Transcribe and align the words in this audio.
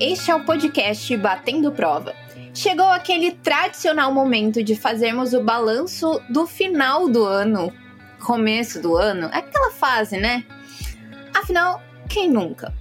Este 0.00 0.32
é 0.32 0.34
o 0.34 0.44
podcast 0.44 1.16
Batendo 1.16 1.70
Prova. 1.70 2.14
Chegou 2.52 2.86
aquele 2.86 3.30
tradicional 3.30 4.12
momento 4.12 4.62
de 4.62 4.74
fazermos 4.74 5.32
o 5.32 5.40
balanço 5.40 6.20
do 6.28 6.48
final 6.48 7.08
do 7.08 7.24
ano, 7.24 7.72
começo 8.20 8.82
do 8.82 8.96
ano, 8.96 9.28
aquela 9.32 9.70
fase, 9.70 10.16
né? 10.16 10.44
Afinal, 11.32 11.80
quem 12.08 12.28
nunca? 12.28 12.74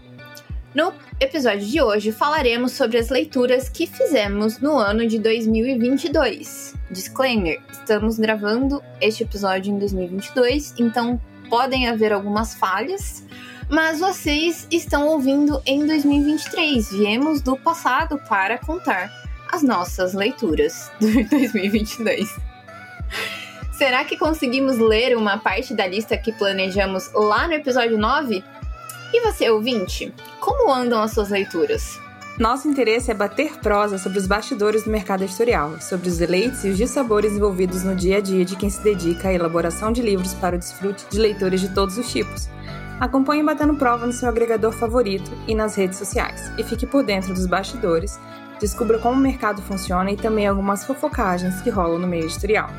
No 0.73 0.91
episódio 1.19 1.67
de 1.67 1.79
hoje 1.79 2.11
falaremos 2.11 2.71
sobre 2.71 2.97
as 2.97 3.09
leituras 3.09 3.69
que 3.69 3.85
fizemos 3.85 4.57
no 4.57 4.75
ano 4.79 5.05
de 5.05 5.19
2022. 5.19 6.73
Disclaimer: 6.89 7.61
estamos 7.71 8.17
gravando 8.17 8.81
este 8.99 9.21
episódio 9.21 9.71
em 9.71 9.77
2022, 9.77 10.73
então 10.79 11.21
podem 11.47 11.87
haver 11.87 12.11
algumas 12.11 12.55
falhas, 12.55 13.22
mas 13.69 13.99
vocês 13.99 14.67
estão 14.71 15.07
ouvindo 15.07 15.61
em 15.65 15.85
2023. 15.85 16.91
Viemos 16.91 17.41
do 17.41 17.57
passado 17.57 18.19
para 18.27 18.57
contar 18.57 19.11
as 19.51 19.61
nossas 19.61 20.13
leituras 20.13 20.91
de 20.99 21.23
2022. 21.29 22.29
Será 23.77 24.03
que 24.05 24.17
conseguimos 24.17 24.77
ler 24.77 25.17
uma 25.17 25.37
parte 25.37 25.73
da 25.73 25.85
lista 25.87 26.17
que 26.17 26.31
planejamos 26.31 27.11
lá 27.13 27.47
no 27.47 27.53
episódio 27.53 27.97
9? 27.97 28.43
E 29.13 29.21
você, 29.21 29.49
ouvinte, 29.49 30.13
como 30.39 30.71
andam 30.71 31.01
as 31.01 31.11
suas 31.11 31.29
leituras? 31.29 31.99
Nosso 32.37 32.67
interesse 32.67 33.11
é 33.11 33.13
bater 33.13 33.59
prosa 33.59 33.99
sobre 33.99 34.17
os 34.17 34.25
bastidores 34.25 34.83
do 34.83 34.89
mercado 34.89 35.23
editorial, 35.23 35.79
sobre 35.79 36.09
os 36.09 36.17
deleites 36.17 36.63
e 36.63 36.69
os 36.69 36.77
dissabores 36.77 37.33
envolvidos 37.33 37.83
no 37.83 37.95
dia 37.95 38.17
a 38.17 38.21
dia 38.21 38.43
de 38.43 38.55
quem 38.55 38.71
se 38.71 38.81
dedica 38.81 39.27
à 39.27 39.33
elaboração 39.33 39.91
de 39.91 40.01
livros 40.01 40.33
para 40.33 40.55
o 40.55 40.59
desfrute 40.59 41.05
de 41.11 41.19
leitores 41.19 41.61
de 41.61 41.69
todos 41.69 41.95
os 41.95 42.11
tipos. 42.11 42.49
Acompanhe 42.99 43.43
Batendo 43.43 43.75
Prova 43.75 44.05
no 44.05 44.13
seu 44.13 44.29
agregador 44.29 44.71
favorito 44.71 45.31
e 45.47 45.55
nas 45.55 45.75
redes 45.75 45.97
sociais, 45.97 46.51
e 46.57 46.63
fique 46.63 46.85
por 46.85 47.03
dentro 47.03 47.33
dos 47.33 47.45
bastidores, 47.45 48.19
descubra 48.59 48.99
como 48.99 49.15
o 49.15 49.21
mercado 49.21 49.61
funciona 49.61 50.11
e 50.11 50.17
também 50.17 50.47
algumas 50.47 50.85
fofocagens 50.85 51.61
que 51.61 51.69
rolam 51.69 51.99
no 51.99 52.07
meio 52.07 52.25
editorial. 52.25 52.69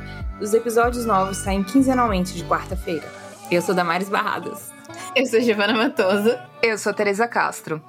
Os 0.40 0.54
episódios 0.54 1.04
novos 1.04 1.38
saem 1.38 1.62
quinzenalmente 1.62 2.34
de 2.34 2.44
quarta-feira. 2.44 3.06
Eu 3.50 3.60
sou 3.60 3.74
Damares 3.74 4.08
Barradas. 4.08 4.72
Eu 5.14 5.26
sou 5.26 5.40
Giovana 5.40 5.74
Matoso. 5.74 6.36
Eu 6.62 6.78
sou 6.78 6.92
Teresa 6.92 7.28
Castro. 7.28 7.82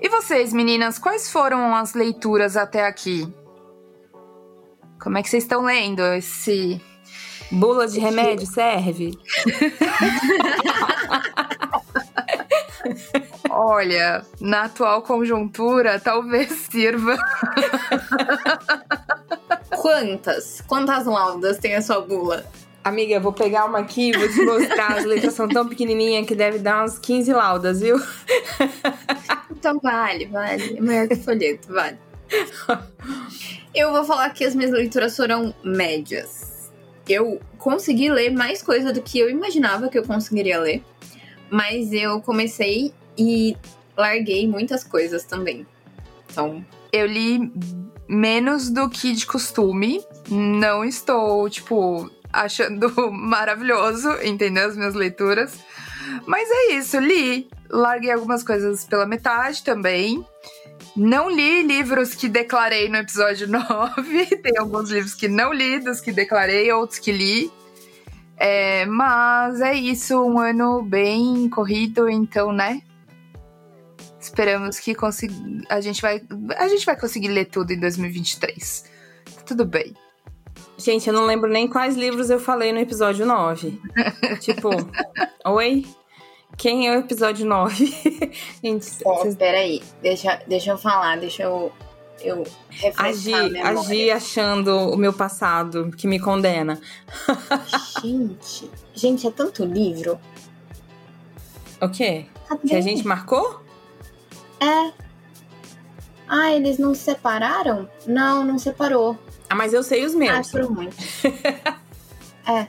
E 0.00 0.08
vocês, 0.08 0.52
meninas, 0.52 0.98
quais 0.98 1.30
foram 1.30 1.74
as 1.74 1.94
leituras 1.94 2.56
até 2.56 2.86
aqui? 2.86 3.26
Como 5.00 5.18
é 5.18 5.22
que 5.22 5.30
vocês 5.30 5.44
estão 5.44 5.62
lendo 5.62 6.02
esse. 6.02 6.80
Bula 7.50 7.88
de 7.88 7.98
remédio 7.98 8.46
serve? 8.46 9.18
Olha, 13.50 14.24
na 14.40 14.64
atual 14.64 15.02
conjuntura, 15.02 15.98
talvez 15.98 16.50
sirva. 16.70 17.16
Quantas? 19.70 20.62
Quantas 20.66 21.06
laudas 21.06 21.58
tem 21.58 21.74
a 21.74 21.82
sua 21.82 22.00
bula? 22.00 22.44
Amiga, 22.84 23.14
eu 23.14 23.20
vou 23.20 23.32
pegar 23.32 23.66
uma 23.66 23.80
aqui 23.80 24.10
e 24.10 24.16
vou 24.16 24.28
te 24.28 24.42
mostrar. 24.42 24.98
As 24.98 25.04
letras 25.04 25.34
são 25.34 25.48
tão 25.48 25.68
pequenininhas 25.68 26.26
que 26.26 26.34
deve 26.34 26.58
dar 26.58 26.84
uns 26.84 26.98
15 26.98 27.32
laudas, 27.32 27.80
viu? 27.80 28.00
Então 29.50 29.78
vale, 29.80 30.26
vale. 30.26 30.78
É 30.78 30.80
maior 30.80 31.08
que 31.08 31.16
folheto, 31.16 31.72
vale. 31.72 31.98
Eu 33.74 33.92
vou 33.92 34.04
falar 34.04 34.30
que 34.30 34.44
as 34.44 34.54
minhas 34.54 34.70
leituras 34.70 35.16
foram 35.16 35.54
médias. 35.64 36.70
Eu 37.08 37.40
consegui 37.58 38.10
ler 38.10 38.30
mais 38.30 38.62
coisa 38.62 38.92
do 38.92 39.02
que 39.02 39.18
eu 39.18 39.28
imaginava 39.28 39.88
que 39.88 39.98
eu 39.98 40.04
conseguiria 40.04 40.60
ler. 40.60 40.82
Mas 41.50 41.92
eu 41.92 42.20
comecei 42.20 42.92
e 43.16 43.56
larguei 43.96 44.46
muitas 44.46 44.84
coisas 44.84 45.24
também. 45.24 45.66
Então. 46.30 46.64
Eu 46.92 47.06
li 47.06 47.52
menos 48.08 48.70
do 48.70 48.88
que 48.88 49.12
de 49.12 49.26
costume. 49.26 50.02
Não 50.28 50.84
estou, 50.84 51.48
tipo, 51.50 52.10
achando 52.32 52.92
maravilhoso, 53.12 54.10
entendeu? 54.22 54.68
As 54.68 54.76
minhas 54.76 54.94
leituras. 54.94 55.58
Mas 56.26 56.48
é 56.50 56.72
isso, 56.74 56.98
li. 56.98 57.48
Larguei 57.70 58.10
algumas 58.10 58.42
coisas 58.42 58.84
pela 58.84 59.04
metade 59.04 59.62
também. 59.62 60.24
Não 60.96 61.30
li 61.30 61.62
livros 61.62 62.14
que 62.14 62.28
declarei 62.28 62.88
no 62.88 62.96
episódio 62.96 63.46
9. 63.48 64.26
Tem 64.36 64.58
alguns 64.58 64.90
livros 64.90 65.14
que 65.14 65.28
não 65.28 65.52
li, 65.52 65.78
dos 65.78 66.00
que 66.00 66.12
declarei, 66.12 66.72
outros 66.72 66.98
que 66.98 67.12
li. 67.12 67.50
É, 68.38 68.86
mas 68.86 69.60
é 69.60 69.74
isso, 69.74 70.20
um 70.22 70.38
ano 70.38 70.82
bem 70.82 71.48
corrido, 71.48 72.08
então, 72.08 72.52
né? 72.52 72.80
Esperamos 74.20 74.78
que 74.78 74.94
consiga, 74.94 75.34
a 75.68 75.80
gente 75.80 76.02
vai 76.02 76.20
a 76.56 76.68
gente 76.68 76.84
vai 76.84 76.98
conseguir 76.98 77.28
ler 77.28 77.46
tudo 77.46 77.72
em 77.72 77.80
2023. 77.80 78.84
Tá 79.36 79.42
tudo 79.44 79.64
bem. 79.64 79.94
Gente, 80.76 81.08
eu 81.08 81.14
não 81.14 81.24
lembro 81.24 81.50
nem 81.50 81.66
quais 81.66 81.96
livros 81.96 82.30
eu 82.30 82.38
falei 82.38 82.72
no 82.72 82.78
episódio 82.78 83.26
9. 83.26 83.80
tipo, 84.40 84.70
oi? 85.44 85.84
Quem 86.56 86.88
é 86.88 86.96
o 86.96 87.00
episódio 87.00 87.46
9? 87.46 87.86
Gente, 88.62 88.88
oh, 89.04 89.22
cês... 89.22 89.36
peraí, 89.36 89.82
deixa, 90.02 90.40
deixa 90.46 90.70
eu 90.70 90.78
falar, 90.78 91.16
deixa 91.16 91.44
eu, 91.44 91.72
eu 92.22 92.44
agir, 92.96 93.56
agir 93.62 94.10
achando 94.10 94.76
o 94.90 94.96
meu 94.96 95.12
passado 95.12 95.90
que 95.96 96.06
me 96.06 96.18
condena. 96.18 96.80
gente, 98.02 98.70
gente, 98.94 99.26
é 99.26 99.30
tanto 99.30 99.64
livro. 99.64 100.18
O 101.80 101.88
quê? 101.88 102.26
Cadê? 102.48 102.68
Que 102.68 102.76
a 102.76 102.80
gente 102.80 103.06
marcou? 103.06 103.62
É. 104.60 104.92
Ah, 106.28 106.52
eles 106.52 106.78
não 106.78 106.94
se 106.94 107.02
separaram? 107.02 107.88
Não, 108.06 108.44
não 108.44 108.58
separou. 108.58 109.16
Ah, 109.48 109.54
mas 109.54 109.72
eu 109.72 109.82
sei 109.82 110.04
os 110.04 110.14
meus. 110.14 110.38
Ah, 110.38 110.44
foram 110.44 110.70
muitos. 110.70 111.24
é. 112.46 112.68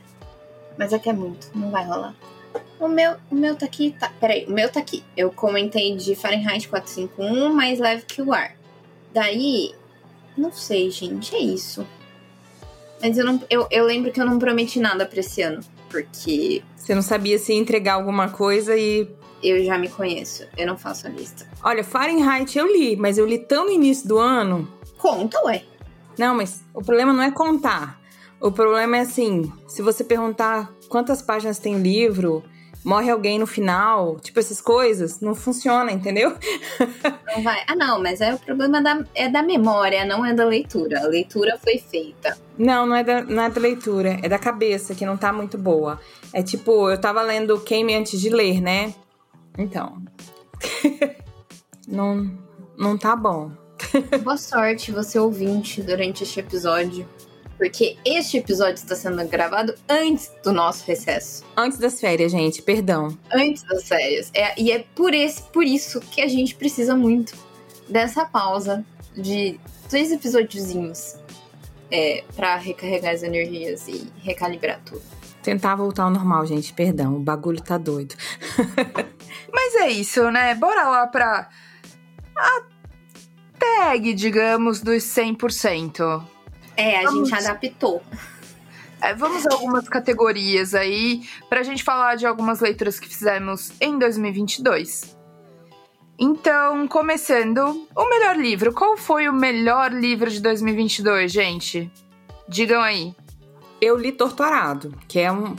Mas 0.77 0.93
é 0.93 0.99
que 0.99 1.09
é 1.09 1.13
muito, 1.13 1.51
não 1.53 1.71
vai 1.71 1.85
rolar. 1.85 2.15
O 2.79 2.87
meu, 2.87 3.17
o 3.29 3.35
meu 3.35 3.57
tá 3.57 3.65
aqui, 3.65 3.93
tá. 3.99 4.09
Peraí, 4.19 4.45
o 4.45 4.51
meu 4.51 4.71
tá 4.71 4.79
aqui. 4.79 5.03
Eu 5.17 5.29
comentei 5.31 5.95
de 5.97 6.15
Fahrenheit 6.15 6.69
451 6.69 7.53
mais 7.53 7.79
leve 7.79 8.05
que 8.05 8.21
o 8.21 8.31
ar. 8.31 8.58
Daí, 9.13 9.73
não 10.37 10.51
sei, 10.51 10.89
gente, 10.91 11.35
é 11.35 11.39
isso. 11.39 11.85
Mas 13.01 13.17
eu, 13.17 13.25
não, 13.25 13.41
eu, 13.49 13.67
eu 13.71 13.85
lembro 13.85 14.11
que 14.11 14.19
eu 14.19 14.25
não 14.25 14.37
prometi 14.37 14.79
nada 14.79 15.05
pra 15.05 15.19
esse 15.19 15.41
ano, 15.41 15.61
porque. 15.89 16.61
Você 16.75 16.93
não 16.93 17.01
sabia 17.01 17.37
se 17.37 17.53
entregar 17.53 17.93
alguma 17.93 18.29
coisa 18.29 18.75
e. 18.75 19.07
Eu 19.41 19.63
já 19.63 19.77
me 19.77 19.87
conheço, 19.87 20.45
eu 20.57 20.67
não 20.67 20.77
faço 20.77 21.07
a 21.07 21.09
lista. 21.09 21.47
Olha, 21.63 21.81
Fahrenheit 21.81 22.57
eu 22.57 22.67
li, 22.67 22.97
mas 22.97 23.17
eu 23.17 23.25
li 23.25 23.39
tão 23.39 23.65
no 23.65 23.71
início 23.71 24.07
do 24.07 24.17
ano. 24.17 24.67
Conta, 24.97 25.41
ué. 25.45 25.63
Não, 26.17 26.35
mas 26.35 26.61
o 26.73 26.81
problema 26.81 27.13
não 27.13 27.23
é 27.23 27.31
contar. 27.31 28.01
O 28.41 28.51
problema 28.51 28.97
é 28.97 29.01
assim: 29.01 29.49
se 29.65 29.81
você 29.81 30.03
perguntar 30.03 30.73
quantas 30.89 31.21
páginas 31.21 31.57
tem 31.57 31.75
o 31.75 31.79
livro, 31.79 32.43
morre 32.83 33.09
alguém 33.09 33.37
no 33.39 33.45
final, 33.45 34.19
tipo 34.19 34.39
essas 34.39 34.61
coisas, 34.61 35.19
não 35.19 35.35
funciona, 35.35 35.91
entendeu? 35.91 36.35
Não 37.35 37.43
vai. 37.43 37.63
Ah, 37.67 37.75
não, 37.75 38.01
mas 38.01 38.21
é 38.21 38.33
o 38.33 38.39
problema 38.39 38.81
da, 38.81 39.03
é 39.13 39.29
da 39.29 39.43
memória, 39.43 40.05
não 40.05 40.25
é 40.25 40.33
da 40.33 40.45
leitura. 40.45 41.01
A 41.01 41.07
leitura 41.07 41.57
foi 41.61 41.77
feita. 41.77 42.37
Não, 42.57 42.85
não 42.85 42.95
é, 42.95 43.03
da, 43.03 43.21
não 43.21 43.43
é 43.43 43.49
da 43.49 43.61
leitura, 43.61 44.19
é 44.23 44.29
da 44.29 44.39
cabeça, 44.39 44.95
que 44.95 45.05
não 45.05 45.17
tá 45.17 45.31
muito 45.31 45.57
boa. 45.57 45.99
É 46.33 46.41
tipo, 46.41 46.89
eu 46.89 46.99
tava 46.99 47.21
lendo 47.21 47.59
Queime 47.59 47.95
antes 47.95 48.19
de 48.19 48.29
ler, 48.29 48.61
né? 48.61 48.93
Então. 49.57 50.01
não, 51.87 52.31
não 52.77 52.97
tá 52.97 53.15
bom. 53.15 53.51
Boa 54.23 54.37
sorte, 54.37 54.91
você 54.91 55.17
ouvinte, 55.17 55.81
durante 55.81 56.23
este 56.23 56.39
episódio. 56.39 57.07
Porque 57.59 57.97
este 58.05 58.37
episódio 58.37 58.75
está 58.75 58.95
sendo 58.95 59.23
gravado 59.27 59.75
antes 59.89 60.31
do 60.41 60.53
nosso 60.53 60.85
recesso. 60.87 61.43
Antes 61.57 61.77
das 61.77 61.99
férias, 61.99 62.31
gente, 62.31 62.61
perdão. 62.61 63.17
Antes 63.33 63.63
das 63.63 63.85
férias. 63.85 64.31
É, 64.33 64.59
e 64.59 64.71
é 64.71 64.85
por, 64.95 65.13
esse, 65.13 65.43
por 65.43 65.65
isso 65.65 65.99
que 65.99 66.21
a 66.21 66.27
gente 66.29 66.55
precisa 66.55 66.95
muito 66.95 67.35
dessa 67.89 68.23
pausa 68.23 68.85
de 69.13 69.59
dois 69.91 70.09
episódiozinhos 70.09 71.17
é, 71.91 72.23
para 72.33 72.55
recarregar 72.55 73.13
as 73.13 73.23
energias 73.23 73.89
e 73.89 74.09
recalibrar 74.21 74.79
tudo. 74.85 75.01
Tentar 75.43 75.75
voltar 75.75 76.03
ao 76.03 76.11
normal, 76.11 76.45
gente, 76.45 76.71
perdão, 76.71 77.17
o 77.17 77.19
bagulho 77.19 77.61
tá 77.61 77.77
doido. 77.77 78.15
Mas 79.51 79.75
é 79.75 79.89
isso, 79.89 80.31
né? 80.31 80.55
Bora 80.55 80.87
lá 80.87 81.07
pra. 81.07 81.49
A 82.37 82.61
tag, 83.59 84.13
digamos, 84.13 84.79
dos 84.79 85.03
100%. 85.03 86.23
É, 86.79 86.99
a 86.99 87.09
vamos... 87.09 87.29
gente 87.29 87.37
adaptou. 87.37 88.01
É, 89.01 89.13
vamos 89.13 89.45
a 89.45 89.53
algumas 89.53 89.87
categorias 89.89 90.73
aí, 90.73 91.27
pra 91.49 91.61
gente 91.61 91.83
falar 91.83 92.15
de 92.15 92.25
algumas 92.25 92.61
leituras 92.61 92.99
que 92.99 93.07
fizemos 93.07 93.71
em 93.81 93.99
2022. 93.99 95.17
Então, 96.17 96.87
começando, 96.87 97.87
o 97.95 98.09
melhor 98.09 98.37
livro. 98.37 98.73
Qual 98.73 98.95
foi 98.95 99.27
o 99.27 99.33
melhor 99.33 99.91
livro 99.91 100.29
de 100.29 100.41
2022, 100.41 101.31
gente? 101.31 101.91
Digam 102.47 102.81
aí. 102.81 103.13
Eu 103.81 103.97
li 103.97 104.11
Torturado, 104.11 104.93
que 105.07 105.19
é 105.19 105.31
um 105.31 105.55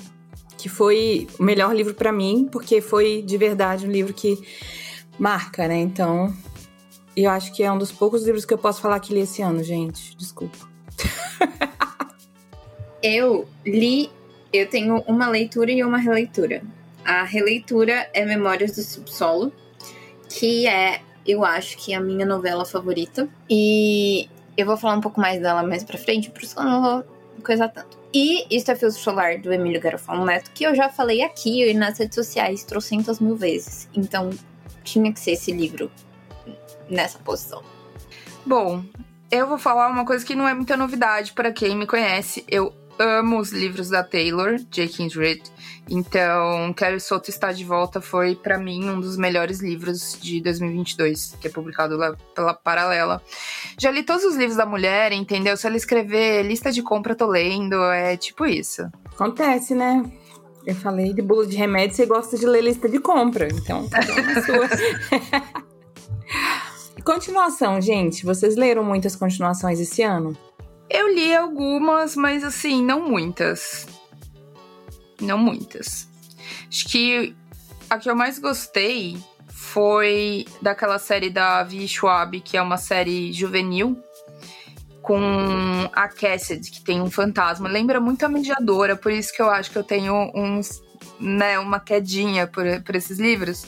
que 0.58 0.69
foi 0.69 1.26
o 1.38 1.43
melhor 1.43 1.75
livro 1.75 1.94
para 1.94 2.12
mim, 2.12 2.46
porque 2.52 2.82
foi 2.82 3.22
de 3.22 3.38
verdade 3.38 3.87
um 3.87 3.90
livro 3.90 4.12
que 4.12 4.38
marca, 5.19 5.67
né? 5.67 5.78
Então, 5.78 6.34
eu 7.17 7.31
acho 7.31 7.55
que 7.55 7.62
é 7.62 7.72
um 7.72 7.78
dos 7.78 7.90
poucos 7.90 8.25
livros 8.25 8.44
que 8.44 8.52
eu 8.52 8.58
posso 8.58 8.82
falar 8.82 9.00
que 9.00 9.14
li 9.14 9.20
esse 9.20 9.40
ano, 9.40 9.62
gente. 9.62 10.14
Desculpa. 10.17 10.69
eu 13.02 13.49
li, 13.64 14.11
eu 14.52 14.69
tenho 14.69 15.02
uma 15.06 15.29
leitura 15.29 15.70
e 15.70 15.82
uma 15.82 15.99
releitura. 15.99 16.62
A 17.05 17.23
releitura 17.23 18.08
é 18.12 18.25
Memórias 18.25 18.76
do 18.76 18.82
Subsolo, 18.82 19.52
que 20.29 20.67
é, 20.67 21.00
eu 21.26 21.44
acho 21.44 21.76
que 21.79 21.94
a 21.94 22.00
minha 22.00 22.26
novela 22.26 22.64
favorita. 22.64 23.29
E 23.49 24.29
eu 24.56 24.67
vou 24.67 24.76
falar 24.76 24.94
um 24.94 25.00
pouco 25.00 25.20
mais 25.20 25.41
dela 25.41 25.62
mais 25.62 25.82
pra 25.82 25.99
frente, 25.99 26.31
por 26.31 26.43
isso 26.43 26.55
que 26.55 26.61
eu 26.61 26.67
não 26.67 26.82
vou 26.82 27.05
coisar 27.43 27.69
tanto. 27.69 27.99
E 28.12 28.44
Isto 28.55 28.73
é 28.73 28.91
Solar, 28.91 29.41
do 29.41 29.53
Emílio 29.53 29.81
Garofalo 29.81 30.25
Neto, 30.25 30.50
que 30.53 30.64
eu 30.64 30.75
já 30.75 30.88
falei 30.88 31.23
aqui 31.23 31.62
e 31.62 31.75
nas 31.75 31.99
redes 31.99 32.17
sociais 32.17 32.64
trocentas 32.64 33.20
mil 33.20 33.37
vezes. 33.37 33.88
Então, 33.94 34.31
tinha 34.82 35.12
que 35.12 35.20
ser 35.20 35.32
esse 35.32 35.53
livro 35.53 35.91
nessa 36.88 37.20
posição. 37.20 37.62
Bom, 38.44 38.82
eu 39.31 39.47
vou 39.47 39.59
falar 39.59 39.88
uma 39.88 40.05
coisa 40.05 40.25
que 40.25 40.35
não 40.35 40.49
é 40.49 40.55
muita 40.55 40.77
novidade 40.77 41.32
para 41.32 41.53
quem 41.53 41.77
me 41.77 41.87
conhece. 41.87 42.44
Eu 42.49 42.73
amo 42.99 43.38
os 43.38 43.50
livros 43.50 43.88
da 43.88 44.03
Taylor, 44.03 44.56
J. 44.71 45.09
Reid. 45.09 45.43
Então, 45.88 46.73
Carrie 46.75 47.00
Soto 47.00 47.31
está 47.31 47.50
de 47.50 47.65
volta 47.65 48.00
foi 48.00 48.37
para 48.37 48.59
mim 48.59 48.88
um 48.88 49.00
dos 49.00 49.17
melhores 49.17 49.61
livros 49.61 50.19
de 50.21 50.41
2022, 50.41 51.37
que 51.41 51.49
é 51.49 51.50
publicado 51.50 51.97
lá 51.97 52.15
pela 52.35 52.55
Paralela. 52.55 53.23
Já 53.79 53.91
li 53.91 54.03
todos 54.03 54.25
os 54.25 54.37
livros 54.37 54.56
da 54.56 54.67
mulher, 54.67 55.12
entendeu? 55.12 55.56
Se 55.56 55.67
ela 55.67 55.77
escrever 55.77 56.43
lista 56.44 56.71
de 56.71 56.82
compra, 56.82 57.15
tô 57.15 57.27
lendo, 57.27 57.82
é 57.91 58.17
tipo 58.17 58.44
isso. 58.44 58.82
Acontece, 59.06 59.75
né? 59.75 60.05
Eu 60.67 60.75
falei 60.75 61.15
de 61.15 61.23
bolo 61.23 61.47
de 61.47 61.56
remédio, 61.56 61.97
você 61.97 62.06
gosta 62.06 62.37
de 62.37 62.47
ler 62.47 62.62
lista 62.62 62.88
de 62.88 63.00
compra, 63.00 63.49
então 63.49 63.88
tá 63.88 64.03
sua. 64.44 65.61
Continuação, 67.05 67.81
gente. 67.81 68.25
Vocês 68.25 68.56
leram 68.56 68.85
muitas 68.85 69.17
continuações 69.17 69.81
esse 69.81 70.02
ano? 70.02 70.37
Eu 70.88 71.12
li 71.14 71.35
algumas, 71.35 72.17
mas 72.17 72.44
assim, 72.44 72.85
não 72.85 73.08
muitas. 73.08 73.87
Não 75.20 75.38
muitas. 75.38 76.08
Acho 76.69 76.88
que 76.88 77.35
a 77.88 77.99
que 77.99 78.11
eu 78.11 78.17
mais 78.17 78.38
gostei 78.38 79.17
foi 79.49 80.47
daquela 80.61 80.99
série 80.99 81.31
da 81.31 81.62
Vi 81.62 81.87
Schwab, 81.87 82.41
que 82.41 82.56
é 82.56 82.62
uma 82.62 82.76
série 82.76 83.32
juvenil, 83.32 83.96
com 85.00 85.19
a 85.93 86.08
Cassidy, 86.08 86.70
que 86.70 86.82
tem 86.82 87.00
um 87.00 87.11
fantasma. 87.11 87.69
Lembra 87.69 88.00
muito 88.00 88.25
a 88.25 88.29
mediadora, 88.29 88.96
por 88.96 89.12
isso 89.12 89.32
que 89.35 89.41
eu 89.41 89.49
acho 89.49 89.70
que 89.70 89.79
eu 89.79 89.85
tenho 89.85 90.31
uns, 90.35 90.82
né, 91.19 91.58
uma 91.58 91.81
quedinha 91.81 92.46
por, 92.46 92.64
por 92.82 92.96
esses 92.96 93.19
livros. 93.19 93.64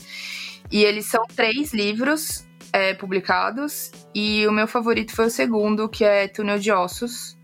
E 0.70 0.85
eles 0.85 1.06
são 1.06 1.25
três 1.35 1.73
livros 1.73 2.44
é, 2.72 2.94
publicados. 2.94 3.90
E 4.14 4.46
o 4.46 4.52
meu 4.52 4.66
favorito 4.66 5.14
foi 5.14 5.26
o 5.26 5.30
segundo, 5.30 5.88
que 5.88 6.04
é 6.04 6.28
Túnel 6.28 6.58
de 6.58 6.72
Ossos, 6.72 7.36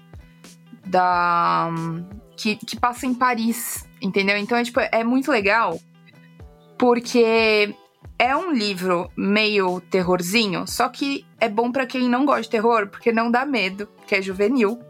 da 0.86 1.70
que, 2.36 2.56
que 2.56 2.78
passa 2.78 3.06
em 3.06 3.14
Paris, 3.14 3.86
entendeu? 4.00 4.36
Então 4.36 4.56
é, 4.56 4.62
tipo, 4.62 4.80
é 4.80 5.02
muito 5.04 5.30
legal, 5.30 5.78
porque 6.78 7.74
é 8.18 8.36
um 8.36 8.52
livro 8.52 9.10
meio 9.16 9.80
terrorzinho, 9.80 10.66
só 10.66 10.88
que 10.88 11.24
é 11.40 11.48
bom 11.48 11.70
para 11.70 11.86
quem 11.86 12.08
não 12.08 12.26
gosta 12.26 12.42
de 12.42 12.50
terror, 12.50 12.88
porque 12.88 13.12
não 13.12 13.30
dá 13.30 13.46
medo, 13.46 13.88
que 14.06 14.14
é 14.14 14.20
juvenil. 14.20 14.80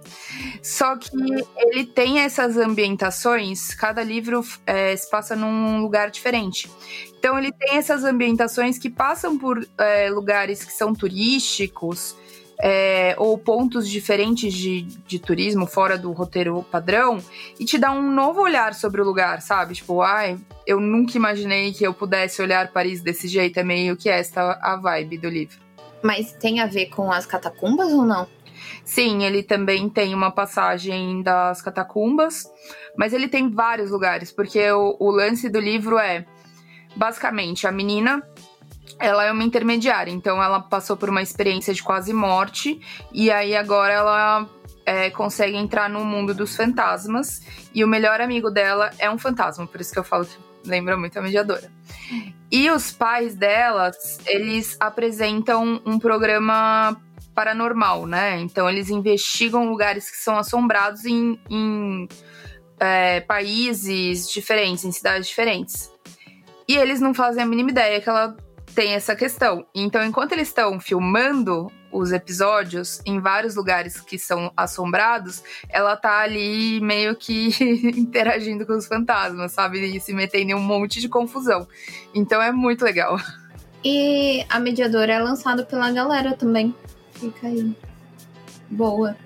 Só 0.62 0.96
que 0.96 1.10
ele 1.58 1.84
tem 1.84 2.20
essas 2.20 2.56
ambientações, 2.56 3.74
cada 3.74 4.02
livro 4.02 4.42
é, 4.66 4.96
se 4.96 5.10
passa 5.10 5.36
num 5.36 5.80
lugar 5.82 6.10
diferente. 6.10 6.70
Então 7.18 7.38
ele 7.38 7.52
tem 7.52 7.76
essas 7.76 8.02
ambientações 8.02 8.78
que 8.78 8.88
passam 8.88 9.36
por 9.36 9.66
é, 9.76 10.08
lugares 10.08 10.64
que 10.64 10.72
são 10.72 10.94
turísticos, 10.94 12.16
é, 12.60 13.14
ou 13.18 13.38
pontos 13.38 13.88
diferentes 13.88 14.52
de, 14.52 14.82
de 14.82 15.18
turismo 15.18 15.66
fora 15.66 15.96
do 15.96 16.10
roteiro 16.12 16.64
padrão 16.70 17.18
e 17.58 17.64
te 17.64 17.78
dá 17.78 17.92
um 17.92 18.12
novo 18.12 18.40
olhar 18.40 18.74
sobre 18.74 19.00
o 19.00 19.04
lugar, 19.04 19.40
sabe? 19.40 19.74
Tipo, 19.74 20.02
ai, 20.02 20.38
eu 20.66 20.80
nunca 20.80 21.16
imaginei 21.16 21.72
que 21.72 21.84
eu 21.84 21.94
pudesse 21.94 22.42
olhar 22.42 22.72
Paris 22.72 23.00
desse 23.00 23.28
jeito. 23.28 23.58
É 23.58 23.62
meio 23.62 23.96
que 23.96 24.08
esta 24.08 24.58
a 24.60 24.76
vibe 24.76 25.18
do 25.18 25.28
livro. 25.28 25.58
Mas 26.02 26.32
tem 26.32 26.60
a 26.60 26.66
ver 26.66 26.86
com 26.86 27.12
as 27.12 27.26
catacumbas 27.26 27.92
ou 27.92 28.04
não? 28.04 28.26
Sim, 28.84 29.24
ele 29.24 29.42
também 29.42 29.88
tem 29.88 30.14
uma 30.14 30.30
passagem 30.30 31.22
das 31.22 31.62
catacumbas, 31.62 32.50
mas 32.96 33.12
ele 33.12 33.28
tem 33.28 33.50
vários 33.50 33.90
lugares, 33.90 34.32
porque 34.32 34.70
o, 34.70 34.96
o 34.98 35.10
lance 35.10 35.48
do 35.48 35.60
livro 35.60 35.98
é 35.98 36.24
basicamente 36.96 37.66
a 37.66 37.72
menina 37.72 38.22
ela 38.98 39.24
é 39.24 39.32
uma 39.32 39.44
intermediária, 39.44 40.10
então 40.10 40.42
ela 40.42 40.60
passou 40.60 40.96
por 40.96 41.08
uma 41.08 41.22
experiência 41.22 41.72
de 41.74 41.82
quase 41.82 42.12
morte 42.12 42.80
e 43.12 43.30
aí 43.30 43.56
agora 43.56 43.92
ela 43.92 44.48
é, 44.84 45.10
consegue 45.10 45.56
entrar 45.56 45.88
no 45.88 46.04
mundo 46.04 46.34
dos 46.34 46.56
fantasmas 46.56 47.42
e 47.74 47.84
o 47.84 47.88
melhor 47.88 48.20
amigo 48.20 48.50
dela 48.50 48.90
é 48.98 49.10
um 49.10 49.18
fantasma, 49.18 49.66
por 49.66 49.80
isso 49.80 49.92
que 49.92 49.98
eu 49.98 50.04
falo 50.04 50.24
que 50.24 50.36
lembra 50.64 50.96
muito 50.96 51.18
a 51.18 51.22
mediadora. 51.22 51.70
E 52.50 52.70
os 52.70 52.90
pais 52.90 53.34
delas, 53.34 54.18
eles 54.26 54.76
apresentam 54.80 55.80
um 55.84 55.98
programa 55.98 56.96
paranormal, 57.34 58.06
né? 58.06 58.40
Então 58.40 58.68
eles 58.68 58.88
investigam 58.90 59.68
lugares 59.68 60.10
que 60.10 60.16
são 60.16 60.38
assombrados 60.38 61.04
em, 61.04 61.38
em 61.50 62.08
é, 62.80 63.20
países 63.20 64.28
diferentes, 64.28 64.84
em 64.84 64.92
cidades 64.92 65.28
diferentes. 65.28 65.92
E 66.66 66.76
eles 66.76 67.00
não 67.00 67.14
fazem 67.14 67.42
a 67.42 67.46
mínima 67.46 67.70
ideia 67.70 68.00
que 68.00 68.08
ela 68.08 68.36
tem 68.78 68.94
essa 68.94 69.16
questão. 69.16 69.66
Então, 69.74 70.04
enquanto 70.04 70.34
eles 70.34 70.46
estão 70.46 70.78
filmando 70.78 71.66
os 71.90 72.12
episódios 72.12 73.00
em 73.04 73.18
vários 73.18 73.56
lugares 73.56 74.00
que 74.00 74.16
são 74.16 74.52
assombrados, 74.56 75.42
ela 75.68 75.96
tá 75.96 76.20
ali 76.20 76.80
meio 76.80 77.16
que 77.16 77.48
interagindo 77.98 78.64
com 78.64 78.74
os 78.74 78.86
fantasmas, 78.86 79.50
sabe? 79.50 79.80
E 79.80 79.98
se 79.98 80.12
metendo 80.12 80.52
em 80.52 80.54
um 80.54 80.60
monte 80.60 81.00
de 81.00 81.08
confusão. 81.08 81.66
Então 82.14 82.40
é 82.40 82.52
muito 82.52 82.84
legal. 82.84 83.18
E 83.84 84.46
a 84.48 84.60
mediadora 84.60 85.12
é 85.12 85.18
lançada 85.18 85.64
pela 85.64 85.90
galera 85.90 86.34
também. 86.34 86.72
Fica 87.14 87.48
aí. 87.48 87.74
Boa. 88.70 89.16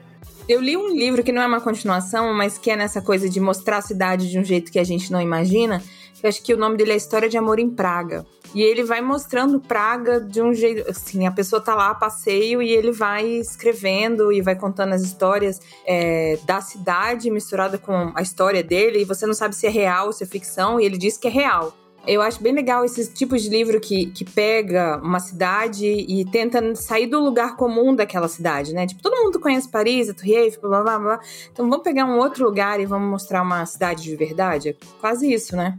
Eu 0.48 0.62
li 0.62 0.78
um 0.78 0.96
livro 0.96 1.22
que 1.22 1.30
não 1.30 1.42
é 1.42 1.46
uma 1.46 1.60
continuação, 1.60 2.32
mas 2.32 2.56
que 2.56 2.70
é 2.70 2.76
nessa 2.76 3.02
coisa 3.02 3.28
de 3.28 3.38
mostrar 3.38 3.76
a 3.76 3.82
cidade 3.82 4.30
de 4.30 4.38
um 4.38 4.44
jeito 4.44 4.72
que 4.72 4.78
a 4.78 4.84
gente 4.84 5.12
não 5.12 5.20
imagina. 5.20 5.82
Eu 6.22 6.30
acho 6.30 6.42
que 6.42 6.54
o 6.54 6.56
nome 6.56 6.78
dele 6.78 6.92
é 6.92 6.96
História 6.96 7.28
de 7.28 7.36
Amor 7.36 7.58
em 7.58 7.68
Praga. 7.68 8.24
E 8.54 8.62
ele 8.62 8.84
vai 8.84 9.00
mostrando 9.00 9.60
Praga 9.60 10.20
de 10.20 10.42
um 10.42 10.52
jeito. 10.52 10.90
Assim, 10.90 11.26
a 11.26 11.32
pessoa 11.32 11.60
tá 11.60 11.74
lá 11.74 11.90
a 11.90 11.94
passeio 11.94 12.60
e 12.60 12.70
ele 12.70 12.92
vai 12.92 13.26
escrevendo 13.26 14.32
e 14.32 14.40
vai 14.40 14.54
contando 14.54 14.92
as 14.92 15.02
histórias 15.02 15.60
é, 15.86 16.38
da 16.44 16.60
cidade 16.60 17.30
misturada 17.30 17.78
com 17.78 18.12
a 18.14 18.22
história 18.22 18.62
dele. 18.62 19.00
E 19.00 19.04
você 19.04 19.26
não 19.26 19.34
sabe 19.34 19.54
se 19.54 19.66
é 19.66 19.70
real, 19.70 20.06
ou 20.06 20.12
se 20.12 20.24
é 20.24 20.26
ficção. 20.26 20.78
E 20.78 20.84
ele 20.84 20.98
diz 20.98 21.16
que 21.16 21.28
é 21.28 21.30
real. 21.30 21.74
Eu 22.04 22.20
acho 22.20 22.42
bem 22.42 22.52
legal 22.52 22.84
esses 22.84 23.08
tipos 23.08 23.42
de 23.42 23.48
livro 23.48 23.80
que, 23.80 24.06
que 24.06 24.24
pega 24.24 25.00
uma 25.02 25.20
cidade 25.20 25.86
e 25.86 26.24
tenta 26.24 26.74
sair 26.74 27.06
do 27.06 27.20
lugar 27.20 27.54
comum 27.54 27.94
daquela 27.94 28.26
cidade, 28.26 28.74
né? 28.74 28.88
Tipo, 28.88 29.00
todo 29.00 29.22
mundo 29.22 29.38
conhece 29.38 29.68
Paris, 29.68 30.08
a 30.08 30.14
Torre 30.14 30.34
Eiffel, 30.34 30.68
blá 30.68 30.82
blá 30.82 30.98
blá. 30.98 31.20
Então 31.52 31.68
vamos 31.70 31.84
pegar 31.84 32.04
um 32.04 32.18
outro 32.18 32.44
lugar 32.44 32.80
e 32.80 32.86
vamos 32.86 33.08
mostrar 33.08 33.40
uma 33.40 33.64
cidade 33.66 34.02
de 34.02 34.16
verdade? 34.16 34.70
É 34.70 34.76
quase 35.00 35.32
isso, 35.32 35.54
né? 35.54 35.78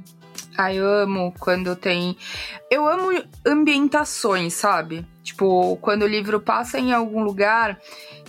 Ah, 0.57 0.74
eu 0.74 0.88
amo 0.88 1.33
quando 1.39 1.75
tem. 1.75 2.15
Eu 2.69 2.88
amo 2.88 3.12
ambientações, 3.45 4.53
sabe? 4.53 5.05
Tipo, 5.24 5.77
quando 5.77 6.03
o 6.03 6.07
livro 6.07 6.39
passa 6.39 6.77
em 6.79 6.93
algum 6.93 7.24
lugar 7.24 7.79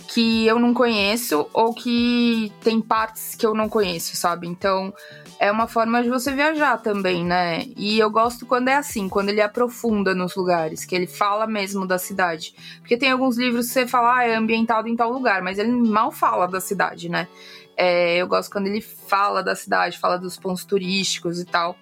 que 0.07 0.45
eu 0.45 0.59
não 0.59 0.73
conheço 0.73 1.47
ou 1.53 1.73
que 1.73 2.51
tem 2.61 2.81
partes 2.81 3.35
que 3.35 3.45
eu 3.45 3.53
não 3.53 3.69
conheço, 3.69 4.15
sabe? 4.15 4.47
Então, 4.47 4.93
é 5.39 5.51
uma 5.51 5.67
forma 5.67 6.01
de 6.01 6.09
você 6.09 6.31
viajar 6.31 6.77
também, 6.77 7.23
né? 7.23 7.65
E 7.75 7.99
eu 7.99 8.09
gosto 8.09 8.45
quando 8.45 8.69
é 8.69 8.75
assim, 8.75 9.07
quando 9.07 9.29
ele 9.29 9.41
aprofunda 9.41 10.15
nos 10.15 10.35
lugares, 10.35 10.85
que 10.85 10.95
ele 10.95 11.07
fala 11.07 11.45
mesmo 11.45 11.85
da 11.85 11.99
cidade. 11.99 12.55
Porque 12.79 12.97
tem 12.97 13.11
alguns 13.11 13.37
livros 13.37 13.67
que 13.67 13.73
você 13.73 13.87
fala, 13.87 14.17
ah, 14.17 14.23
é 14.23 14.35
ambientado 14.35 14.87
em 14.87 14.95
tal 14.95 15.11
lugar, 15.11 15.41
mas 15.43 15.59
ele 15.59 15.71
mal 15.71 16.11
fala 16.11 16.47
da 16.47 16.61
cidade, 16.61 17.09
né? 17.09 17.27
É, 17.77 18.17
eu 18.17 18.27
gosto 18.27 18.49
quando 18.51 18.67
ele 18.67 18.81
fala 18.81 19.43
da 19.43 19.53
cidade, 19.53 19.99
fala 19.99 20.17
dos 20.17 20.37
pontos 20.37 20.63
turísticos 20.63 21.39
e 21.41 21.45
tal 21.45 21.77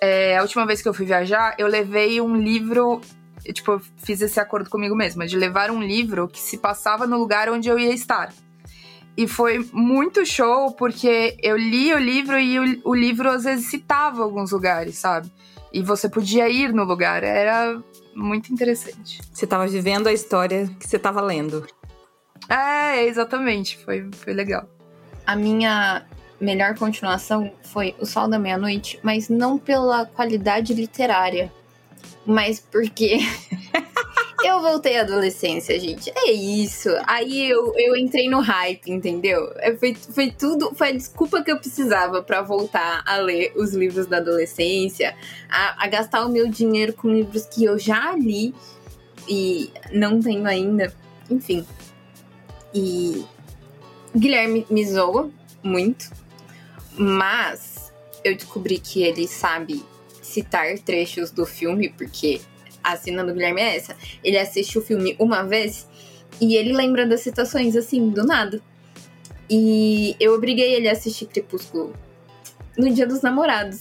é, 0.00 0.38
a 0.38 0.42
última 0.42 0.66
vez 0.66 0.80
que 0.80 0.88
eu 0.88 0.94
fui 0.94 1.04
viajar, 1.04 1.54
eu 1.58 1.66
levei 1.66 2.20
um 2.20 2.34
livro. 2.34 3.00
Eu, 3.44 3.52
tipo, 3.52 3.72
eu 3.72 3.80
fiz 3.98 4.20
esse 4.20 4.40
acordo 4.40 4.70
comigo 4.70 4.94
mesma, 4.94 5.26
de 5.26 5.36
levar 5.36 5.70
um 5.70 5.82
livro 5.82 6.28
que 6.28 6.40
se 6.40 6.58
passava 6.58 7.06
no 7.06 7.18
lugar 7.18 7.48
onde 7.50 7.68
eu 7.68 7.78
ia 7.78 7.92
estar. 7.92 8.32
E 9.16 9.26
foi 9.26 9.68
muito 9.72 10.24
show, 10.24 10.72
porque 10.72 11.36
eu 11.42 11.56
li 11.56 11.92
o 11.92 11.98
livro 11.98 12.38
e 12.38 12.58
o, 12.58 12.90
o 12.90 12.94
livro 12.94 13.28
às 13.28 13.44
vezes 13.44 13.66
citava 13.66 14.22
alguns 14.22 14.52
lugares, 14.52 14.96
sabe? 14.96 15.30
E 15.72 15.82
você 15.82 16.08
podia 16.08 16.48
ir 16.48 16.72
no 16.72 16.84
lugar. 16.84 17.22
Era 17.22 17.80
muito 18.14 18.52
interessante. 18.52 19.20
Você 19.32 19.44
estava 19.44 19.66
vivendo 19.66 20.06
a 20.06 20.12
história 20.12 20.68
que 20.78 20.88
você 20.88 20.96
estava 20.96 21.20
lendo. 21.20 21.66
É, 22.48 23.04
exatamente. 23.04 23.78
Foi, 23.84 24.08
foi 24.12 24.32
legal. 24.32 24.68
A 25.26 25.36
minha 25.36 26.06
melhor 26.40 26.74
continuação 26.76 27.52
foi 27.62 27.94
O 27.98 28.06
Sol 28.06 28.28
da 28.28 28.38
Meia-Noite, 28.38 28.98
mas 29.02 29.28
não 29.28 29.58
pela 29.58 30.06
qualidade 30.06 30.74
literária, 30.74 31.52
mas 32.26 32.60
porque 32.60 33.18
Eu 34.42 34.62
voltei 34.62 34.96
à 34.96 35.02
adolescência, 35.02 35.78
gente. 35.78 36.10
É 36.16 36.32
isso. 36.32 36.88
Aí 37.06 37.50
eu, 37.50 37.74
eu 37.76 37.94
entrei 37.94 38.28
no 38.28 38.40
hype, 38.40 38.90
entendeu? 38.90 39.52
Foi, 39.78 39.94
foi 39.94 40.30
tudo. 40.30 40.74
Foi 40.74 40.88
a 40.88 40.92
desculpa 40.92 41.42
que 41.42 41.52
eu 41.52 41.58
precisava 41.58 42.22
para 42.22 42.40
voltar 42.40 43.02
a 43.04 43.16
ler 43.16 43.52
os 43.54 43.74
livros 43.74 44.06
da 44.06 44.16
adolescência, 44.16 45.14
a, 45.48 45.84
a 45.84 45.86
gastar 45.88 46.24
o 46.24 46.30
meu 46.30 46.48
dinheiro 46.48 46.94
com 46.94 47.08
livros 47.08 47.44
que 47.44 47.64
eu 47.64 47.78
já 47.78 48.16
li 48.16 48.54
e 49.28 49.70
não 49.92 50.20
tenho 50.20 50.46
ainda. 50.46 50.94
Enfim. 51.30 51.66
E 52.74 53.24
Guilherme 54.16 54.66
me 54.70 54.86
zoa 54.86 55.30
muito, 55.62 56.10
mas 57.00 57.90
eu 58.22 58.36
descobri 58.36 58.78
que 58.78 59.02
ele 59.02 59.26
sabe 59.26 59.82
citar 60.20 60.78
trechos 60.80 61.30
do 61.30 61.46
filme, 61.46 61.88
porque 61.88 62.42
a 62.84 62.94
cena 62.94 63.24
do 63.24 63.32
Guilherme 63.32 63.62
é 63.62 63.76
essa. 63.76 63.96
Ele 64.22 64.36
assiste 64.36 64.78
o 64.78 64.82
filme 64.82 65.16
uma 65.18 65.42
vez 65.42 65.88
e 66.38 66.54
ele 66.54 66.74
lembra 66.74 67.06
das 67.06 67.22
citações, 67.22 67.74
assim, 67.74 68.10
do 68.10 68.22
nada. 68.24 68.60
E 69.48 70.14
eu 70.20 70.34
obriguei 70.34 70.74
ele 70.74 70.90
a 70.90 70.92
assistir 70.92 71.24
Crepúsculo 71.24 71.94
no 72.76 72.92
Dia 72.92 73.06
dos 73.06 73.22
Namorados 73.22 73.80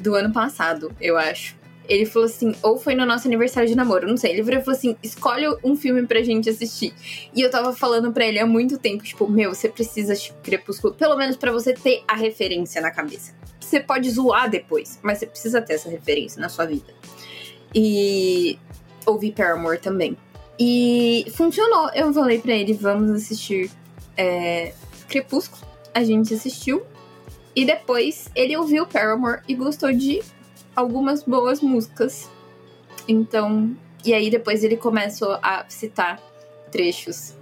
do 0.00 0.16
ano 0.16 0.32
passado, 0.32 0.92
eu 1.00 1.16
acho. 1.16 1.56
Ele 1.88 2.04
falou 2.04 2.26
assim, 2.26 2.54
ou 2.62 2.78
foi 2.78 2.94
no 2.94 3.06
nosso 3.06 3.26
aniversário 3.26 3.68
de 3.68 3.74
namoro, 3.74 4.08
não 4.08 4.16
sei. 4.16 4.32
Ele 4.32 4.42
virou 4.42 4.60
e 4.60 4.64
falou 4.64 4.76
assim: 4.76 4.96
escolhe 5.02 5.46
um 5.62 5.76
filme 5.76 6.06
pra 6.06 6.22
gente 6.22 6.50
assistir. 6.50 6.92
E 7.34 7.40
eu 7.40 7.50
tava 7.50 7.72
falando 7.72 8.12
pra 8.12 8.26
ele 8.26 8.38
há 8.38 8.46
muito 8.46 8.78
tempo, 8.78 9.04
tipo, 9.04 9.28
meu, 9.28 9.54
você 9.54 9.68
precisa 9.68 10.12
assistir 10.12 10.34
Crepúsculo, 10.42 10.94
pelo 10.94 11.16
menos 11.16 11.36
para 11.36 11.52
você 11.52 11.72
ter 11.72 12.02
a 12.06 12.14
referência 12.14 12.80
na 12.80 12.90
cabeça. 12.90 13.34
Você 13.60 13.80
pode 13.80 14.10
zoar 14.10 14.48
depois, 14.48 14.98
mas 15.02 15.18
você 15.18 15.26
precisa 15.26 15.60
ter 15.60 15.74
essa 15.74 15.88
referência 15.88 16.40
na 16.40 16.48
sua 16.48 16.66
vida. 16.66 16.94
E 17.74 18.58
ouvi 19.04 19.32
Paramore 19.32 19.78
também. 19.78 20.16
E 20.58 21.26
funcionou. 21.34 21.90
Eu 21.94 22.12
falei 22.12 22.38
pra 22.38 22.52
ele, 22.52 22.72
vamos 22.72 23.10
assistir 23.10 23.70
é, 24.16 24.72
Crepúsculo. 25.08 25.62
A 25.94 26.02
gente 26.02 26.32
assistiu. 26.34 26.82
E 27.54 27.64
depois 27.64 28.30
ele 28.34 28.56
ouviu 28.56 28.86
Paramore 28.86 29.40
e 29.48 29.54
gostou 29.54 29.92
de 29.92 30.22
algumas 30.76 31.24
boas 31.24 31.60
músicas. 31.60 32.30
Então, 33.08 33.74
e 34.04 34.12
aí 34.12 34.30
depois 34.30 34.62
ele 34.62 34.76
começou 34.76 35.38
a 35.42 35.64
citar 35.68 36.20
trechos 36.70 37.34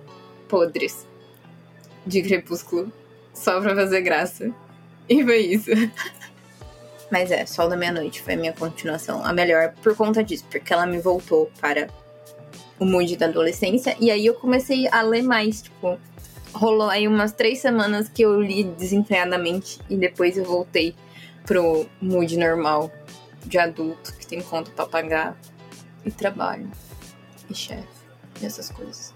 podres 0.49 1.07
de 2.07 2.23
Crepúsculo 2.23 2.93
só 3.33 3.61
pra 3.61 3.75
fazer 3.75 4.01
graça. 4.03 4.55
E 5.09 5.23
foi 5.23 5.41
isso. 5.41 5.71
Mas 7.11 7.31
é, 7.31 7.45
Sol 7.45 7.69
da 7.69 7.77
Meia-Noite 7.77 8.23
foi 8.23 8.35
a 8.35 8.37
minha 8.37 8.53
continuação, 8.53 9.25
a 9.25 9.33
melhor 9.33 9.75
por 9.83 9.95
conta 9.95 10.25
disso, 10.25 10.45
porque 10.51 10.73
ela 10.73 10.87
me 10.87 10.99
voltou 10.99 11.51
para 11.61 11.89
o 12.79 12.85
mood 12.85 13.17
da 13.17 13.27
adolescência. 13.27 13.97
E 14.01 14.11
aí 14.11 14.25
eu 14.25 14.35
comecei 14.35 14.89
a 14.91 15.03
ler 15.03 15.23
mais, 15.23 15.63
tipo, 15.63 15.99
rolou 16.53 16.89
aí 16.89 17.07
umas 17.07 17.33
três 17.33 17.59
semanas 17.59 18.09
que 18.09 18.23
eu 18.23 18.41
li 18.41 18.65
desenfreadamente 18.65 19.79
e 19.91 19.97
depois 19.97 20.37
eu 20.39 20.45
voltei 20.45 20.95
pro 21.45 21.87
mood 22.01 22.37
normal 22.39 22.91
de 23.45 23.59
adulto 23.59 24.15
que 24.15 24.27
tem 24.27 24.41
conta 24.41 24.71
pra 24.71 24.87
pagar 24.87 25.37
e 26.05 26.11
trabalho 26.11 26.71
e 27.49 27.55
chefe 27.55 27.87
e 28.41 28.47
essas 28.47 28.71
coisas. 28.71 29.15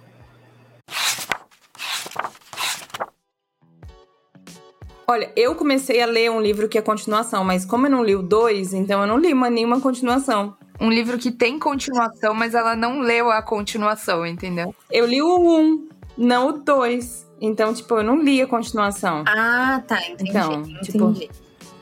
Olha, 5.10 5.32
eu 5.34 5.54
comecei 5.54 6.02
a 6.02 6.06
ler 6.06 6.30
um 6.30 6.40
livro 6.40 6.68
que 6.68 6.76
é 6.76 6.82
continuação, 6.82 7.42
mas 7.42 7.64
como 7.64 7.86
eu 7.86 7.90
não 7.90 8.04
li 8.04 8.14
o 8.14 8.22
dois, 8.22 8.74
então 8.74 9.00
eu 9.00 9.06
não 9.06 9.16
li 9.18 9.32
uma, 9.32 9.48
nenhuma 9.48 9.80
continuação. 9.80 10.54
Um 10.78 10.90
livro 10.90 11.16
que 11.18 11.30
tem 11.30 11.58
continuação, 11.58 12.34
mas 12.34 12.54
ela 12.54 12.76
não 12.76 13.00
leu 13.00 13.30
a 13.30 13.42
continuação, 13.42 14.26
entendeu? 14.26 14.74
Eu 14.90 15.06
li 15.06 15.22
o 15.22 15.58
um, 15.58 15.88
não 16.16 16.48
o 16.48 16.52
dois. 16.52 17.26
Então, 17.40 17.72
tipo, 17.72 17.96
eu 17.96 18.02
não 18.02 18.20
li 18.20 18.42
a 18.42 18.46
continuação. 18.46 19.24
Ah, 19.26 19.82
tá, 19.86 19.98
entendi. 20.08 20.30
Então, 20.30 20.60
entendi. 20.60 20.80
tipo, 20.82 21.14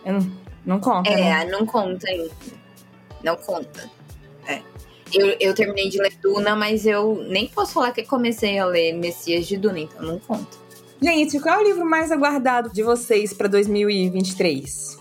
eu 0.04 0.12
não, 0.12 0.32
não 0.66 0.80
conta. 0.80 1.08
É, 1.10 1.16
né? 1.16 1.44
não 1.46 1.64
conta 1.64 2.08
ainda. 2.08 2.30
Não 3.22 3.36
conta. 3.36 3.90
É. 4.46 4.60
Eu, 5.14 5.36
eu 5.38 5.54
terminei 5.54 5.88
de 5.88 5.98
ler 5.98 6.12
Duna, 6.20 6.56
mas 6.56 6.84
eu 6.84 7.24
nem 7.28 7.46
posso 7.46 7.74
falar 7.74 7.92
que 7.92 8.02
comecei 8.02 8.58
a 8.58 8.66
ler 8.66 8.92
Messias 8.92 9.46
de 9.46 9.56
Duna, 9.56 9.78
então 9.78 10.02
não 10.02 10.18
conta. 10.18 10.58
Gente, 11.00 11.38
qual 11.40 11.60
é 11.60 11.62
o 11.62 11.64
livro 11.64 11.84
mais 11.84 12.10
aguardado 12.10 12.72
de 12.72 12.82
vocês 12.82 13.32
pra 13.32 13.46
2023? 13.48 14.98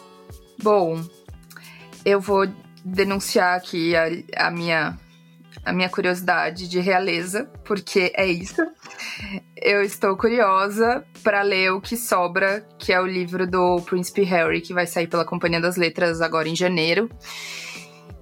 Bom, 0.61 1.01
eu 2.05 2.21
vou 2.21 2.47
denunciar 2.83 3.57
aqui 3.57 3.95
a, 3.95 4.47
a 4.47 4.51
minha 4.51 4.99
a 5.63 5.73
minha 5.73 5.89
curiosidade 5.89 6.67
de 6.67 6.79
realeza, 6.79 7.49
porque 7.63 8.13
é 8.15 8.27
isso. 8.27 8.61
Eu 9.55 9.81
estou 9.81 10.15
curiosa 10.15 11.05
para 11.23 11.41
ler 11.41 11.71
o 11.71 11.81
que 11.81 11.97
sobra, 11.97 12.67
que 12.77 12.93
é 12.93 12.99
o 12.99 13.05
livro 13.05 13.47
do 13.47 13.81
Príncipe 13.81 14.23
Harry, 14.23 14.61
que 14.61 14.73
vai 14.73 14.85
sair 14.85 15.07
pela 15.07 15.25
Companhia 15.25 15.61
das 15.61 15.75
Letras 15.75 16.21
agora 16.21 16.47
em 16.47 16.55
janeiro. 16.55 17.09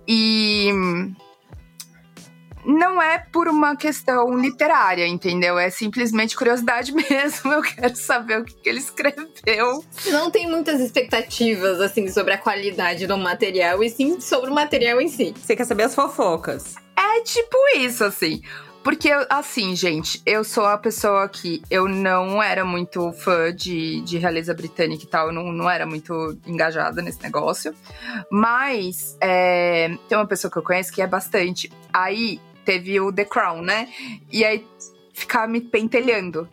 E 0.08 0.70
não 2.66 3.02
é 3.02 3.20
por 3.20 3.48
uma 3.48 3.76
questão 3.76 4.38
literária, 4.38 5.06
entendeu? 5.06 5.58
É 5.58 5.70
simplesmente 5.70 6.36
curiosidade 6.36 6.92
mesmo. 6.96 7.52
Eu 7.52 7.62
quero 7.62 7.96
saber 7.96 8.40
o 8.40 8.46
que, 8.46 8.54
que 8.56 8.70
ele 8.70 8.80
escreveu. 8.80 9.84
Não 10.08 10.32
tem 10.32 10.50
muitas 10.50 10.80
expectativas, 10.80 11.82
assim, 11.82 12.08
sobre 12.08 12.34
a 12.34 12.38
qualidade 12.38 13.06
do 13.06 13.18
material, 13.18 13.84
e 13.84 13.90
sim 13.90 14.20
sobre 14.20 14.50
o 14.50 14.54
material 14.54 15.02
em 15.02 15.08
si. 15.08 15.34
Você 15.36 15.56
quer 15.56 15.66
saber 15.66 15.84
as 15.84 15.96
fofocas? 15.96 16.76
É 16.96 17.22
tipo 17.24 17.58
isso, 17.78 18.04
assim. 18.04 18.42
Porque, 18.84 19.10
assim, 19.30 19.76
gente, 19.76 20.22
eu 20.26 20.44
sou 20.44 20.66
a 20.66 20.78
pessoa 20.78 21.28
que 21.30 21.64
eu 21.70 21.88
não 21.88 22.44
era 22.44 22.66
muito 22.66 23.14
fã 23.14 23.56
de, 23.56 24.02
de 24.02 24.18
realeza 24.18 24.54
britânica 24.54 25.04
e 25.04 25.08
tal, 25.08 25.28
eu 25.28 25.34
não, 25.34 25.52
não 25.54 25.70
era 25.70 25.86
muito 25.86 26.38
engajada 26.46 27.02
nesse 27.02 27.24
negócio. 27.24 27.74
Mas 28.30 29.18
é, 29.22 29.98
tem 30.10 30.18
uma 30.18 30.28
pessoa 30.28 30.52
que 30.52 30.58
eu 30.58 30.64
conheço 30.64 30.92
que 30.92 31.02
é 31.02 31.08
bastante. 31.08 31.72
Aí 31.94 32.42
teve 32.66 33.00
o 33.00 33.12
The 33.12 33.24
Crown, 33.24 33.62
né? 33.62 33.88
E 34.30 34.44
aí 34.44 34.68
ficava 35.14 35.48
me 35.48 35.62
pentelhando. 35.62 36.50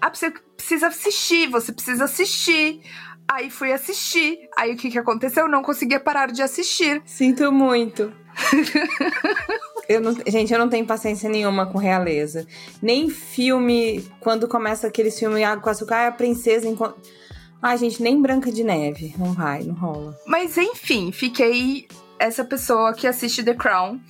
Ah, 0.00 0.08
você 0.12 0.30
precisa 0.30 0.86
assistir, 0.86 1.48
você 1.48 1.72
precisa 1.72 2.04
assistir. 2.04 2.80
Aí 3.26 3.50
fui 3.50 3.72
assistir. 3.72 4.48
Aí 4.56 4.72
o 4.72 4.76
que, 4.76 4.90
que 4.90 4.98
aconteceu? 4.98 5.44
Eu 5.44 5.50
não 5.50 5.62
conseguia 5.62 5.98
parar 5.98 6.30
de 6.30 6.42
assistir. 6.42 7.02
Sinto 7.04 7.50
muito. 7.50 8.12
eu 9.88 10.00
não, 10.00 10.14
gente, 10.26 10.52
eu 10.52 10.58
não 10.58 10.68
tenho 10.68 10.86
paciência 10.86 11.28
nenhuma 11.28 11.66
com 11.66 11.78
realeza. 11.78 12.46
Nem 12.80 13.08
filme, 13.08 14.04
quando 14.20 14.48
começa 14.48 14.86
aquele 14.86 15.10
filme 15.10 15.42
Água 15.44 15.62
com 15.62 15.70
Açúcar, 15.70 15.96
ah, 15.96 16.06
a 16.08 16.12
princesa 16.12 16.68
encontra. 16.68 16.96
Ai, 17.60 17.78
gente, 17.78 18.02
nem 18.02 18.20
Branca 18.20 18.50
de 18.50 18.64
Neve. 18.64 19.14
Não 19.16 19.32
vai, 19.32 19.62
não 19.62 19.74
rola. 19.74 20.18
Mas 20.26 20.56
enfim, 20.58 21.12
fiquei 21.12 21.86
essa 22.18 22.44
pessoa 22.44 22.92
que 22.92 23.06
assiste 23.06 23.42
The 23.42 23.54
Crown. 23.54 24.00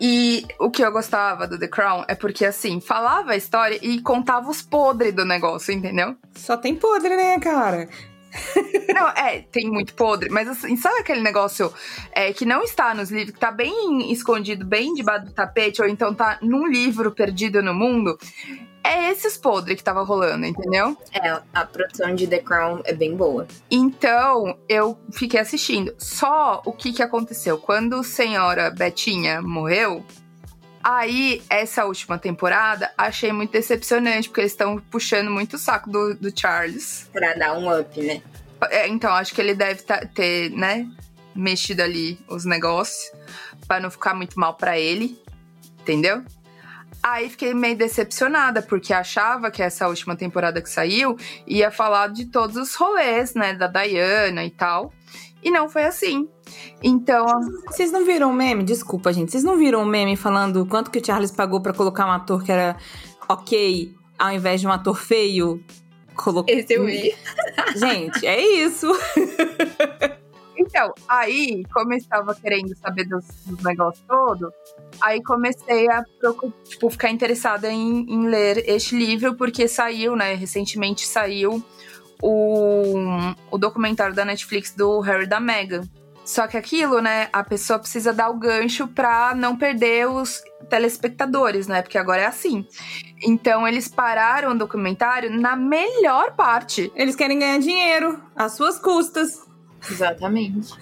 E 0.00 0.44
o 0.58 0.70
que 0.70 0.84
eu 0.84 0.90
gostava 0.90 1.46
do 1.46 1.58
The 1.58 1.68
Crown 1.68 2.04
é 2.08 2.14
porque, 2.14 2.44
assim, 2.44 2.80
falava 2.80 3.32
a 3.32 3.36
história 3.36 3.78
e 3.80 4.02
contava 4.02 4.50
os 4.50 4.60
podres 4.60 5.14
do 5.14 5.24
negócio, 5.24 5.72
entendeu? 5.72 6.16
Só 6.34 6.56
tem 6.56 6.74
podre, 6.74 7.16
né, 7.16 7.38
cara? 7.38 7.88
Não, 8.94 9.08
é, 9.08 9.40
tem 9.50 9.70
muito 9.70 9.94
podre, 9.94 10.28
mas 10.30 10.48
assim, 10.48 10.76
sabe 10.76 11.00
aquele 11.00 11.20
negócio 11.20 11.72
é, 12.12 12.32
que 12.32 12.44
não 12.44 12.62
está 12.62 12.94
nos 12.94 13.10
livros, 13.10 13.34
que 13.34 13.40
tá 13.40 13.50
bem 13.50 14.12
escondido, 14.12 14.64
bem 14.64 14.94
debaixo 14.94 15.26
do 15.26 15.32
tapete, 15.32 15.82
ou 15.82 15.88
então 15.88 16.14
tá 16.14 16.38
num 16.42 16.66
livro 16.66 17.10
perdido 17.10 17.62
no 17.62 17.74
mundo? 17.74 18.18
É 18.82 19.10
esses 19.10 19.38
podres 19.38 19.78
que 19.78 19.82
tava 19.82 20.02
rolando, 20.02 20.44
entendeu? 20.44 20.96
É, 21.10 21.40
a 21.54 21.64
produção 21.64 22.14
de 22.14 22.26
The 22.26 22.40
Crown 22.40 22.82
é 22.84 22.92
bem 22.92 23.16
boa. 23.16 23.48
Então, 23.70 24.58
eu 24.68 24.98
fiquei 25.10 25.40
assistindo. 25.40 25.94
Só 25.96 26.60
o 26.66 26.72
que 26.72 26.92
que 26.92 27.02
aconteceu? 27.02 27.56
Quando 27.56 27.96
a 27.96 28.04
senhora 28.04 28.70
Betinha 28.70 29.40
morreu, 29.40 30.04
Aí, 30.84 31.42
essa 31.48 31.86
última 31.86 32.18
temporada, 32.18 32.92
achei 32.98 33.32
muito 33.32 33.52
decepcionante, 33.52 34.28
porque 34.28 34.42
eles 34.42 34.52
estão 34.52 34.78
puxando 34.78 35.30
muito 35.30 35.54
o 35.54 35.58
saco 35.58 35.88
do, 35.88 36.14
do 36.14 36.38
Charles. 36.38 37.08
Pra 37.10 37.32
dar 37.32 37.56
um 37.56 37.74
up, 37.74 37.98
né? 38.02 38.20
É, 38.70 38.86
então, 38.86 39.10
acho 39.10 39.34
que 39.34 39.40
ele 39.40 39.54
deve 39.54 39.80
tá, 39.80 40.04
ter, 40.04 40.50
né, 40.50 40.86
mexido 41.34 41.82
ali 41.82 42.18
os 42.28 42.44
negócios 42.44 43.10
para 43.66 43.80
não 43.80 43.90
ficar 43.90 44.12
muito 44.12 44.38
mal 44.38 44.54
para 44.54 44.78
ele, 44.78 45.18
entendeu? 45.80 46.22
Aí 47.02 47.30
fiquei 47.30 47.54
meio 47.54 47.76
decepcionada, 47.76 48.60
porque 48.60 48.92
achava 48.92 49.50
que 49.50 49.62
essa 49.62 49.88
última 49.88 50.14
temporada 50.14 50.60
que 50.60 50.68
saiu 50.68 51.16
ia 51.46 51.70
falar 51.70 52.08
de 52.08 52.26
todos 52.26 52.56
os 52.56 52.74
rolês, 52.74 53.34
né, 53.34 53.54
da 53.54 53.68
Diana 53.68 54.44
e 54.44 54.50
tal. 54.50 54.92
E 55.44 55.50
não 55.50 55.68
foi 55.68 55.84
assim. 55.84 56.26
Então. 56.82 57.26
Vocês 57.66 57.92
não 57.92 58.04
viram 58.04 58.30
o 58.30 58.34
meme? 58.34 58.64
Desculpa, 58.64 59.12
gente. 59.12 59.30
Vocês 59.30 59.44
não 59.44 59.58
viram 59.58 59.82
o 59.82 59.86
meme 59.86 60.16
falando 60.16 60.64
quanto 60.64 60.90
que 60.90 60.98
o 60.98 61.04
Charles 61.04 61.30
pagou 61.30 61.60
para 61.60 61.74
colocar 61.74 62.06
um 62.06 62.10
ator 62.10 62.42
que 62.42 62.50
era 62.50 62.76
ok, 63.28 63.94
ao 64.18 64.32
invés 64.32 64.62
de 64.62 64.66
um 64.66 64.72
ator 64.72 64.98
feio? 64.98 65.62
Colocou. 66.14 66.52
Esse 66.54 66.74
eu 66.74 66.86
vi. 66.86 67.14
Gente, 67.76 68.26
é 68.26 68.40
isso. 68.40 68.90
Então, 70.56 70.94
aí, 71.08 71.64
como 71.72 71.92
eu 71.92 71.98
estava 71.98 72.34
querendo 72.34 72.74
saber 72.76 73.04
dos, 73.04 73.26
dos 73.44 73.62
negócios 73.64 74.04
todos, 74.06 74.52
aí 75.00 75.20
comecei 75.22 75.90
a 75.90 76.04
tipo, 76.64 76.88
ficar 76.88 77.10
interessada 77.10 77.70
em, 77.70 78.06
em 78.08 78.28
ler 78.28 78.62
este 78.68 78.96
livro, 78.96 79.34
porque 79.34 79.66
saiu, 79.66 80.14
né? 80.14 80.34
Recentemente 80.34 81.04
saiu 81.06 81.62
o, 82.22 82.94
o 83.50 83.58
documentário 83.58 84.14
da 84.14 84.24
Netflix 84.24 84.72
do 84.72 85.00
Harry 85.00 85.26
da 85.26 85.40
Meghan. 85.40 85.82
Só 86.24 86.46
que 86.46 86.56
aquilo, 86.56 87.00
né, 87.00 87.28
a 87.32 87.44
pessoa 87.44 87.78
precisa 87.78 88.12
dar 88.12 88.30
o 88.30 88.38
gancho 88.38 88.88
pra 88.88 89.34
não 89.34 89.56
perder 89.56 90.08
os 90.08 90.42
telespectadores, 90.70 91.66
né? 91.66 91.82
Porque 91.82 91.98
agora 91.98 92.22
é 92.22 92.26
assim. 92.26 92.66
Então 93.22 93.68
eles 93.68 93.88
pararam 93.88 94.52
o 94.52 94.58
documentário 94.58 95.30
na 95.30 95.54
melhor 95.54 96.34
parte. 96.34 96.90
Eles 96.94 97.14
querem 97.14 97.38
ganhar 97.38 97.58
dinheiro 97.58 98.22
às 98.34 98.52
suas 98.52 98.78
custas. 98.78 99.44
Exatamente. 99.90 100.72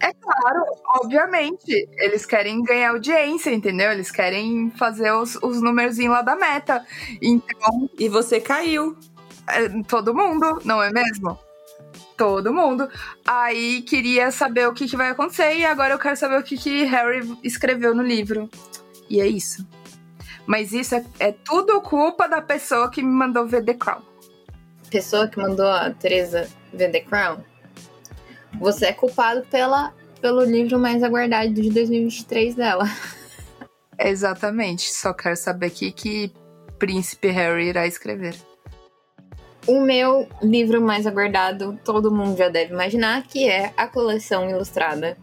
É 0.00 0.12
claro, 0.12 0.64
obviamente. 1.00 1.88
Eles 1.98 2.24
querem 2.24 2.62
ganhar 2.62 2.90
audiência, 2.90 3.50
entendeu? 3.50 3.90
Eles 3.90 4.10
querem 4.10 4.70
fazer 4.76 5.10
os, 5.12 5.36
os 5.36 5.60
numerzinhos 5.60 6.12
lá 6.12 6.22
da 6.22 6.36
meta. 6.36 6.84
Então. 7.20 7.88
E 7.98 8.08
você 8.08 8.40
caiu. 8.40 8.96
É, 9.48 9.68
todo 9.86 10.14
mundo, 10.14 10.60
não 10.64 10.82
é 10.82 10.90
mesmo? 10.90 11.38
Todo 12.16 12.52
mundo. 12.52 12.88
Aí 13.26 13.82
queria 13.82 14.30
saber 14.30 14.68
o 14.68 14.72
que, 14.72 14.86
que 14.86 14.96
vai 14.96 15.10
acontecer 15.10 15.56
e 15.56 15.64
agora 15.64 15.94
eu 15.94 15.98
quero 15.98 16.16
saber 16.16 16.38
o 16.38 16.42
que, 16.42 16.56
que 16.56 16.84
Harry 16.84 17.36
escreveu 17.42 17.94
no 17.94 18.02
livro. 18.02 18.48
E 19.08 19.20
é 19.20 19.26
isso. 19.26 19.66
Mas 20.46 20.72
isso 20.72 20.94
é, 20.94 21.04
é 21.18 21.32
tudo 21.32 21.80
culpa 21.80 22.28
da 22.28 22.40
pessoa 22.40 22.90
que 22.90 23.02
me 23.02 23.10
mandou 23.10 23.46
ver 23.46 23.64
The 23.64 23.74
Crown. 23.74 24.02
Pessoa 24.90 25.26
que 25.26 25.38
mandou 25.38 25.66
a 25.66 25.90
Teresa 25.90 26.48
ver 26.72 26.92
The 26.92 27.00
Crown? 27.00 27.38
Você 28.60 28.86
é 28.86 28.92
culpado 28.92 29.42
pela, 29.50 29.92
pelo 30.20 30.44
livro 30.44 30.78
mais 30.78 31.02
aguardado 31.02 31.52
de 31.52 31.70
2023 31.70 32.54
dela. 32.54 32.84
Exatamente. 33.98 34.92
Só 34.92 35.12
quero 35.12 35.36
saber 35.36 35.66
aqui 35.66 35.90
que 35.90 36.32
Príncipe 36.78 37.28
Harry 37.28 37.68
irá 37.68 37.86
escrever. 37.86 38.36
O 39.66 39.80
meu 39.80 40.28
livro 40.42 40.82
mais 40.82 41.06
aguardado, 41.06 41.78
todo 41.82 42.10
mundo 42.10 42.36
já 42.36 42.50
deve 42.50 42.74
imaginar, 42.74 43.22
que 43.22 43.48
é 43.48 43.72
a 43.76 43.86
coleção 43.86 44.50
ilustrada 44.50 45.16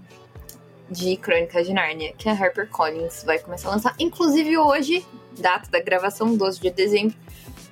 de 0.90 1.16
Crônicas 1.16 1.68
de 1.68 1.74
Nárnia, 1.74 2.14
que 2.18 2.28
a 2.28 2.34
HarperCollins 2.34 3.24
vai 3.24 3.38
começar 3.38 3.70
a 3.70 3.74
lançar. 3.74 3.96
Inclusive 4.00 4.58
hoje, 4.58 5.06
data 5.40 5.70
da 5.70 5.80
gravação, 5.80 6.36
12 6.36 6.60
de 6.60 6.72
dezembro, 6.72 7.16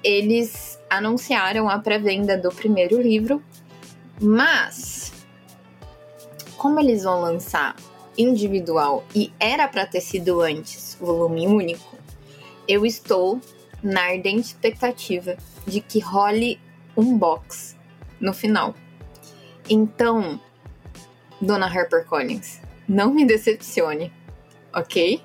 eles 0.04 0.80
anunciaram 0.88 1.68
a 1.68 1.80
pré-venda 1.80 2.38
do 2.38 2.50
primeiro 2.50 3.02
livro, 3.02 3.44
mas 4.22 5.12
como 6.56 6.80
eles 6.80 7.04
vão 7.04 7.20
lançar 7.20 7.76
individual 8.16 9.04
e 9.16 9.34
era 9.40 9.68
para 9.68 9.88
ter 9.88 10.02
sido 10.02 10.40
antes 10.42 10.96
volume 11.02 11.48
único, 11.48 11.98
eu 12.68 12.86
estou 12.86 13.42
na 13.82 14.02
ardente 14.02 14.48
expectativa 14.48 15.36
de 15.70 15.82
que 15.82 16.00
role 16.00 16.60
um 16.98 17.18
box 17.18 17.78
no 18.20 18.34
final. 18.34 18.76
Então, 19.70 20.40
Dona 21.42 21.68
Harper 21.68 22.06
Collins, 22.06 22.60
não 22.88 23.14
me 23.14 23.26
decepcione, 23.26 24.12
ok? 24.74 25.22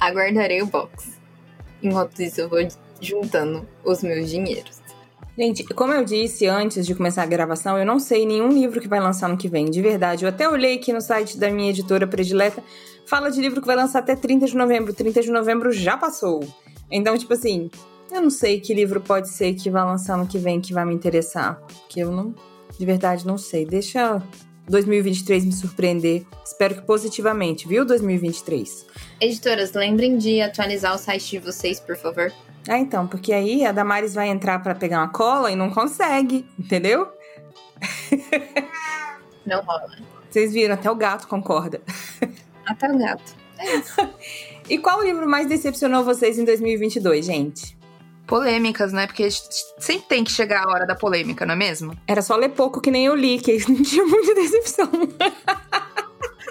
Aguardarei 0.00 0.62
o 0.62 0.66
box. 0.66 1.20
Enquanto 1.82 2.20
isso, 2.20 2.40
eu 2.40 2.48
vou 2.48 2.66
juntando 3.00 3.68
os 3.84 4.02
meus 4.02 4.30
dinheiros. 4.30 4.80
Gente, 5.36 5.64
como 5.64 5.92
eu 5.92 6.04
disse 6.04 6.46
antes 6.46 6.86
de 6.86 6.94
começar 6.94 7.22
a 7.22 7.26
gravação, 7.26 7.78
eu 7.78 7.86
não 7.86 7.98
sei 7.98 8.26
nenhum 8.26 8.48
livro 8.48 8.80
que 8.80 8.88
vai 8.88 9.00
lançar 9.00 9.28
no 9.28 9.36
que 9.36 9.48
vem, 9.48 9.70
de 9.70 9.80
verdade. 9.80 10.24
Eu 10.24 10.28
até 10.28 10.48
olhei 10.48 10.76
aqui 10.76 10.92
no 10.92 11.00
site 11.00 11.38
da 11.38 11.50
minha 11.50 11.70
editora 11.70 12.06
predileta, 12.06 12.62
fala 13.06 13.30
de 13.30 13.40
livro 13.40 13.60
que 13.60 13.66
vai 13.66 13.76
lançar 13.76 14.00
até 14.00 14.14
30 14.14 14.46
de 14.46 14.56
novembro. 14.56 14.92
30 14.92 15.22
de 15.22 15.30
novembro 15.30 15.72
já 15.72 15.96
passou. 15.96 16.46
Então, 16.90 17.16
tipo 17.16 17.32
assim, 17.32 17.70
eu 18.12 18.20
não 18.20 18.30
sei 18.30 18.60
que 18.60 18.74
livro 18.74 19.00
pode 19.00 19.30
ser 19.30 19.54
que 19.54 19.70
vai 19.70 19.82
lançar 19.84 20.16
no 20.18 20.26
que 20.26 20.38
vem 20.38 20.60
que 20.60 20.72
vai 20.72 20.84
me 20.84 20.94
interessar. 20.94 21.60
Porque 21.60 22.00
eu 22.00 22.10
não, 22.12 22.34
de 22.78 22.84
verdade, 22.84 23.26
não 23.26 23.38
sei. 23.38 23.64
Deixa 23.64 24.22
2023 24.68 25.44
me 25.46 25.52
surpreender. 25.52 26.24
Espero 26.44 26.74
que 26.74 26.82
positivamente, 26.82 27.66
viu, 27.66 27.84
2023? 27.84 28.86
Editoras, 29.20 29.72
lembrem 29.72 30.18
de 30.18 30.40
atualizar 30.40 30.94
o 30.94 30.98
site 30.98 31.30
de 31.30 31.38
vocês, 31.38 31.80
por 31.80 31.96
favor. 31.96 32.32
Ah, 32.68 32.78
então, 32.78 33.06
porque 33.06 33.32
aí 33.32 33.64
a 33.64 33.72
Damares 33.72 34.14
vai 34.14 34.28
entrar 34.28 34.62
para 34.62 34.74
pegar 34.74 34.98
uma 34.98 35.08
cola 35.08 35.50
e 35.50 35.56
não 35.56 35.70
consegue, 35.70 36.46
entendeu? 36.58 37.08
Não 39.44 39.60
rola. 39.62 39.90
Vocês 40.30 40.52
viram, 40.52 40.74
até 40.74 40.88
o 40.88 40.94
gato 40.94 41.26
concorda. 41.26 41.82
Até 42.64 42.88
o 42.88 42.96
gato. 42.96 43.34
É 43.58 43.74
isso. 43.74 44.08
e 44.70 44.78
qual 44.78 45.02
livro 45.02 45.28
mais 45.28 45.48
decepcionou 45.48 46.04
vocês 46.04 46.38
em 46.38 46.44
2022, 46.44 47.26
gente? 47.26 47.76
Polêmicas, 48.26 48.92
né? 48.92 49.06
Porque 49.06 49.28
sempre 49.78 50.06
tem 50.08 50.24
que 50.24 50.30
chegar 50.30 50.64
a 50.64 50.70
hora 50.70 50.86
da 50.86 50.94
polêmica, 50.94 51.44
não 51.44 51.54
é 51.54 51.56
mesmo? 51.56 51.96
Era 52.06 52.22
só 52.22 52.36
ler 52.36 52.50
pouco 52.50 52.80
que 52.80 52.90
nem 52.90 53.06
eu 53.06 53.14
li, 53.14 53.38
que 53.38 53.58
não 53.68 53.82
tinha 53.82 54.04
muita 54.04 54.34
decepção. 54.34 54.90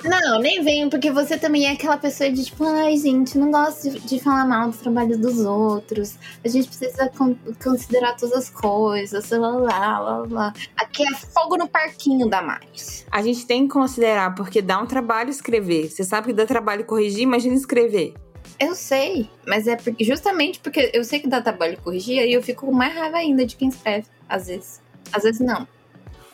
Não, 0.03 0.39
nem 0.39 0.63
venho, 0.63 0.89
porque 0.89 1.11
você 1.11 1.37
também 1.37 1.67
é 1.67 1.73
aquela 1.73 1.97
pessoa 1.97 2.31
de 2.31 2.45
tipo, 2.45 2.63
ai, 2.63 2.97
gente, 2.97 3.37
não 3.37 3.51
gosto 3.51 3.89
de, 3.89 3.99
de 3.99 4.19
falar 4.19 4.45
mal 4.45 4.67
dos 4.67 4.79
trabalhos 4.79 5.17
dos 5.19 5.39
outros. 5.39 6.15
A 6.43 6.47
gente 6.47 6.67
precisa 6.67 7.09
con 7.09 7.35
considerar 7.63 8.15
todas 8.15 8.35
as 8.35 8.49
coisas, 8.49 9.29
lá, 9.29 9.49
lá, 9.49 9.99
lá, 9.99 10.25
lá. 10.29 10.53
Aqui 10.75 11.03
é 11.03 11.15
fogo 11.15 11.55
no 11.57 11.67
parquinho 11.67 12.27
da 12.27 12.41
mais. 12.41 13.05
A 13.11 13.21
gente 13.21 13.45
tem 13.45 13.67
que 13.67 13.73
considerar, 13.73 14.33
porque 14.33 14.61
dá 14.61 14.79
um 14.79 14.87
trabalho 14.87 15.29
escrever. 15.29 15.89
Você 15.89 16.03
sabe 16.03 16.27
que 16.27 16.33
dá 16.33 16.45
trabalho 16.45 16.83
corrigir, 16.83 17.21
imagina 17.21 17.53
escrever. 17.53 18.15
Eu 18.61 18.75
sei, 18.75 19.27
mas 19.47 19.65
é 19.65 19.75
porque, 19.75 20.03
justamente 20.03 20.59
porque 20.59 20.91
eu 20.93 21.03
sei 21.03 21.19
que 21.19 21.27
dá 21.27 21.41
trabalho 21.41 21.81
corrigir, 21.81 22.19
aí 22.19 22.31
eu 22.31 22.43
fico 22.43 22.67
com 22.67 22.71
mais 22.71 22.93
raiva 22.93 23.17
ainda 23.17 23.43
de 23.43 23.55
quem 23.55 23.69
escreve, 23.69 24.05
às 24.29 24.45
vezes. 24.45 24.79
Às 25.11 25.23
vezes 25.23 25.41
não. 25.41 25.67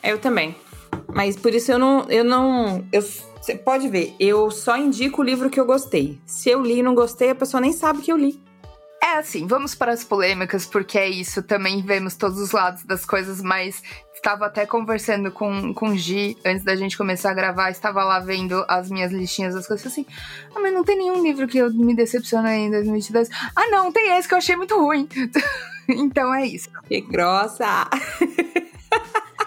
Eu 0.04 0.18
também. 0.18 0.54
Mas 1.08 1.36
por 1.36 1.54
isso 1.54 1.72
eu 1.72 1.78
não. 1.78 2.02
Eu 2.10 2.22
não. 2.22 2.86
Eu, 2.92 3.00
você 3.00 3.54
pode 3.54 3.88
ver, 3.88 4.14
eu 4.20 4.50
só 4.50 4.76
indico 4.76 5.22
o 5.22 5.24
livro 5.24 5.48
que 5.48 5.58
eu 5.58 5.64
gostei. 5.64 6.20
Se 6.26 6.50
eu 6.50 6.60
li 6.60 6.80
e 6.80 6.82
não 6.82 6.94
gostei, 6.94 7.30
a 7.30 7.34
pessoa 7.34 7.62
nem 7.62 7.72
sabe 7.72 8.02
que 8.02 8.12
eu 8.12 8.16
li. 8.18 8.38
É 9.02 9.16
assim, 9.16 9.46
vamos 9.46 9.74
para 9.74 9.92
as 9.92 10.04
polêmicas, 10.04 10.66
porque 10.66 10.98
é 10.98 11.08
isso. 11.08 11.42
Também 11.42 11.80
vemos 11.80 12.14
todos 12.14 12.38
os 12.38 12.52
lados 12.52 12.84
das 12.84 13.06
coisas, 13.06 13.40
mas 13.40 13.82
estava 14.18 14.46
até 14.46 14.66
conversando 14.66 15.30
com, 15.30 15.72
com 15.72 15.90
o 15.90 15.96
Gi 15.96 16.36
antes 16.44 16.64
da 16.64 16.76
gente 16.76 16.98
começar 16.98 17.30
a 17.30 17.34
gravar, 17.34 17.70
estava 17.70 18.04
lá 18.04 18.18
vendo 18.18 18.64
as 18.68 18.90
minhas 18.90 19.12
listinhas 19.12 19.54
das 19.54 19.66
coisas 19.66 19.86
assim. 19.86 20.04
Ah, 20.54 20.60
mas 20.60 20.72
não 20.72 20.84
tem 20.84 20.98
nenhum 20.98 21.22
livro 21.22 21.46
que 21.48 21.58
eu 21.58 21.72
me 21.72 21.94
decepcione 21.94 22.48
em 22.50 22.70
2022. 22.70 23.28
Ah, 23.54 23.68
não, 23.70 23.90
tem 23.90 24.16
esse 24.16 24.28
que 24.28 24.34
eu 24.34 24.38
achei 24.38 24.56
muito 24.56 24.78
ruim. 24.78 25.08
então 25.88 26.34
é 26.34 26.46
isso. 26.46 26.68
Que 26.86 27.00
grossa! 27.00 27.88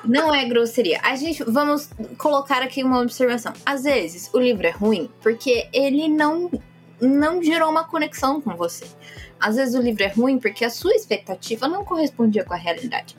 Não 0.04 0.34
é 0.34 0.46
grosseria. 0.46 1.00
A 1.04 1.16
gente 1.16 1.44
vamos 1.44 1.90
colocar 2.18 2.64
aqui 2.64 2.84
uma 2.84 3.00
observação. 3.02 3.54
Às 3.64 3.84
vezes 3.84 4.32
o 4.34 4.40
livro 4.40 4.66
é 4.66 4.72
ruim 4.72 5.12
porque 5.22 5.70
ele 5.72 6.08
não 6.08 6.50
não 7.00 7.42
gerou 7.42 7.70
uma 7.70 7.84
conexão 7.84 8.42
com 8.42 8.56
você. 8.56 8.86
Às 9.40 9.56
vezes 9.56 9.74
o 9.74 9.82
livro 9.82 10.04
é 10.04 10.08
ruim 10.08 10.40
porque 10.40 10.64
a 10.64 10.70
sua 10.70 10.94
expectativa 10.94 11.68
não 11.68 11.84
correspondia 11.84 12.44
com 12.44 12.54
a 12.54 12.58
realidade. 12.58 13.16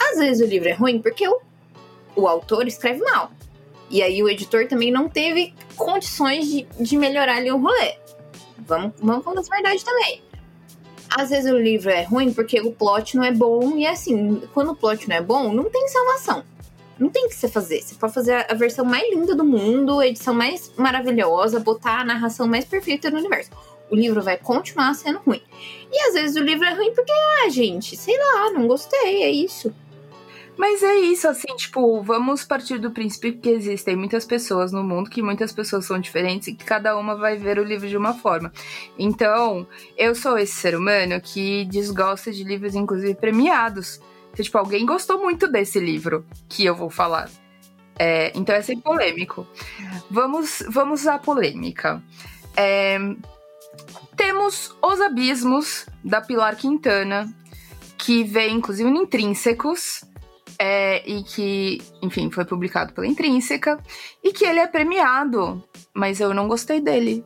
Às 0.00 0.18
vezes 0.18 0.46
o 0.46 0.50
livro 0.50 0.68
é 0.68 0.72
ruim 0.72 1.00
porque 1.00 1.26
o, 1.28 1.40
o 2.16 2.26
autor 2.26 2.66
escreve 2.66 3.02
mal. 3.02 3.30
E 3.90 4.02
aí 4.02 4.22
o 4.22 4.28
editor 4.28 4.66
também 4.66 4.90
não 4.90 5.08
teve 5.08 5.54
condições 5.76 6.46
de, 6.46 6.66
de 6.80 6.96
melhorar 6.96 7.36
ali 7.36 7.50
o 7.50 7.58
rolê. 7.58 7.96
Vamos, 8.58 8.92
vamos 8.98 9.24
falar 9.24 9.40
a 9.40 9.42
verdade 9.42 9.84
também. 9.84 10.22
Às 11.10 11.30
vezes 11.30 11.52
o 11.52 11.58
livro 11.58 11.90
é 11.90 12.02
ruim 12.02 12.32
porque 12.32 12.60
o 12.60 12.72
plot 12.72 13.16
não 13.16 13.24
é 13.24 13.30
bom. 13.30 13.76
E 13.76 13.86
assim, 13.86 14.42
quando 14.52 14.72
o 14.72 14.76
plot 14.76 15.08
não 15.08 15.16
é 15.16 15.20
bom, 15.20 15.52
não 15.52 15.70
tem 15.70 15.86
salvação. 15.88 16.44
Não 16.98 17.10
tem 17.10 17.26
o 17.26 17.28
que 17.28 17.34
você 17.34 17.48
fazer. 17.48 17.82
Você 17.82 17.94
pode 17.94 18.14
fazer 18.14 18.46
a 18.48 18.54
versão 18.54 18.84
mais 18.84 19.08
linda 19.10 19.34
do 19.34 19.44
mundo, 19.44 20.00
a 20.00 20.06
edição 20.06 20.32
mais 20.32 20.72
maravilhosa, 20.76 21.60
botar 21.60 22.00
a 22.00 22.04
narração 22.04 22.46
mais 22.46 22.64
perfeita 22.64 23.10
do 23.10 23.16
universo 23.16 23.50
o 23.90 23.96
livro 23.96 24.22
vai 24.22 24.36
continuar 24.36 24.94
sendo 24.94 25.20
ruim. 25.20 25.42
E 25.92 26.00
às 26.08 26.14
vezes 26.14 26.36
o 26.36 26.40
livro 26.40 26.64
é 26.64 26.74
ruim 26.74 26.92
porque, 26.92 27.12
ah, 27.12 27.48
gente, 27.48 27.96
sei 27.96 28.16
lá, 28.18 28.50
não 28.50 28.66
gostei, 28.66 29.22
é 29.22 29.30
isso. 29.30 29.72
Mas 30.56 30.82
é 30.82 30.96
isso, 30.96 31.26
assim, 31.26 31.54
tipo, 31.56 32.00
vamos 32.02 32.44
partir 32.44 32.78
do 32.78 32.90
princípio 32.90 33.38
que 33.38 33.48
existem 33.48 33.96
muitas 33.96 34.24
pessoas 34.24 34.70
no 34.70 34.84
mundo, 34.84 35.10
que 35.10 35.20
muitas 35.20 35.52
pessoas 35.52 35.84
são 35.84 35.98
diferentes 35.98 36.48
e 36.48 36.54
que 36.54 36.64
cada 36.64 36.96
uma 36.96 37.16
vai 37.16 37.36
ver 37.36 37.58
o 37.58 37.64
livro 37.64 37.88
de 37.88 37.96
uma 37.96 38.14
forma. 38.14 38.52
Então, 38.98 39.66
eu 39.96 40.14
sou 40.14 40.38
esse 40.38 40.52
ser 40.52 40.76
humano 40.76 41.20
que 41.20 41.64
desgosta 41.64 42.30
de 42.30 42.44
livros, 42.44 42.74
inclusive, 42.74 43.14
premiados. 43.14 44.00
Então, 44.32 44.44
tipo, 44.44 44.58
alguém 44.58 44.86
gostou 44.86 45.20
muito 45.20 45.48
desse 45.48 45.80
livro 45.80 46.24
que 46.48 46.64
eu 46.64 46.74
vou 46.74 46.88
falar. 46.88 47.28
É, 47.98 48.32
então 48.34 48.54
é 48.54 48.62
sempre 48.62 48.82
polêmico. 48.82 49.46
Vamos, 50.10 50.62
vamos 50.68 51.06
à 51.06 51.18
polêmica. 51.18 52.02
É, 52.56 52.98
temos 54.16 54.74
Os 54.82 55.00
Abismos, 55.00 55.86
da 56.02 56.20
Pilar 56.20 56.56
Quintana, 56.56 57.32
que 57.98 58.24
vem 58.24 58.56
inclusive 58.56 58.90
no 58.90 59.02
Intrínsecos. 59.02 60.04
É, 60.58 61.08
e 61.08 61.22
que, 61.22 61.82
enfim, 62.02 62.30
foi 62.30 62.44
publicado 62.44 62.92
pela 62.92 63.06
Intrínseca. 63.06 63.78
E 64.22 64.32
que 64.32 64.44
ele 64.44 64.60
é 64.60 64.66
premiado. 64.66 65.62
Mas 65.92 66.20
eu 66.20 66.32
não 66.32 66.48
gostei 66.48 66.80
dele. 66.80 67.24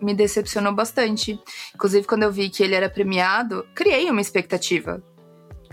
Me 0.00 0.14
decepcionou 0.14 0.72
bastante. 0.72 1.38
Inclusive, 1.74 2.06
quando 2.06 2.22
eu 2.22 2.32
vi 2.32 2.48
que 2.48 2.62
ele 2.62 2.74
era 2.74 2.88
premiado, 2.88 3.66
criei 3.74 4.10
uma 4.10 4.20
expectativa. 4.20 5.02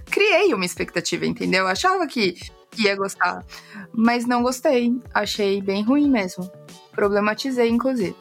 Criei 0.06 0.54
uma 0.54 0.66
expectativa, 0.66 1.26
entendeu? 1.26 1.64
Eu 1.64 1.68
achava 1.68 2.08
que 2.08 2.36
ia 2.78 2.96
gostar. 2.96 3.46
Mas 3.94 4.26
não 4.26 4.42
gostei. 4.42 5.00
Achei 5.14 5.62
bem 5.62 5.84
ruim 5.84 6.10
mesmo. 6.10 6.50
Problematizei, 6.92 7.70
inclusive. 7.70 8.16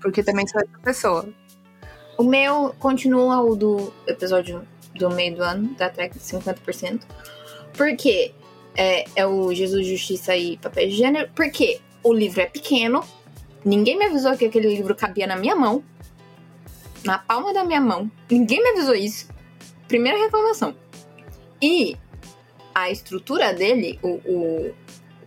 Porque 0.00 0.22
também 0.22 0.46
sou 0.46 0.60
essa 0.60 0.78
pessoa. 0.82 1.28
O 2.16 2.22
meu 2.22 2.74
continua 2.78 3.40
o 3.40 3.54
do 3.54 3.92
episódio 4.06 4.66
do 4.94 5.10
meio 5.10 5.36
do 5.36 5.42
ano, 5.42 5.74
da 5.74 5.88
track 5.88 6.18
de 6.18 6.24
50%. 6.24 7.02
Porque 7.78 8.34
é, 8.76 9.04
é 9.14 9.24
o 9.24 9.54
Jesus, 9.54 9.86
Justiça 9.86 10.36
e 10.36 10.58
Papel 10.58 10.88
de 10.88 10.96
Gênero. 10.96 11.30
Porque 11.34 11.80
o 12.02 12.12
livro 12.12 12.40
é 12.42 12.46
pequeno. 12.46 13.04
Ninguém 13.64 13.96
me 13.96 14.06
avisou 14.06 14.36
que 14.36 14.44
aquele 14.44 14.74
livro 14.74 14.96
cabia 14.96 15.28
na 15.28 15.36
minha 15.36 15.54
mão. 15.54 15.82
Na 17.04 17.18
palma 17.18 17.54
da 17.54 17.62
minha 17.62 17.80
mão. 17.80 18.10
Ninguém 18.28 18.60
me 18.60 18.70
avisou 18.70 18.96
isso. 18.96 19.28
Primeira 19.86 20.18
reclamação. 20.18 20.74
E 21.62 21.96
a 22.74 22.90
estrutura 22.90 23.54
dele, 23.54 23.98
o, 24.02 24.08
o, 24.08 24.74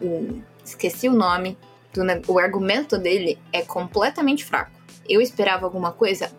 o 0.02 0.42
esqueci 0.64 1.08
o 1.08 1.14
nome, 1.14 1.58
do, 1.94 2.04
o 2.32 2.38
argumento 2.38 2.98
dele 2.98 3.40
é 3.52 3.62
completamente 3.62 4.44
fraco. 4.44 4.72
Eu 5.08 5.22
esperava 5.22 5.66
alguma 5.66 5.92
coisa, 5.92 6.32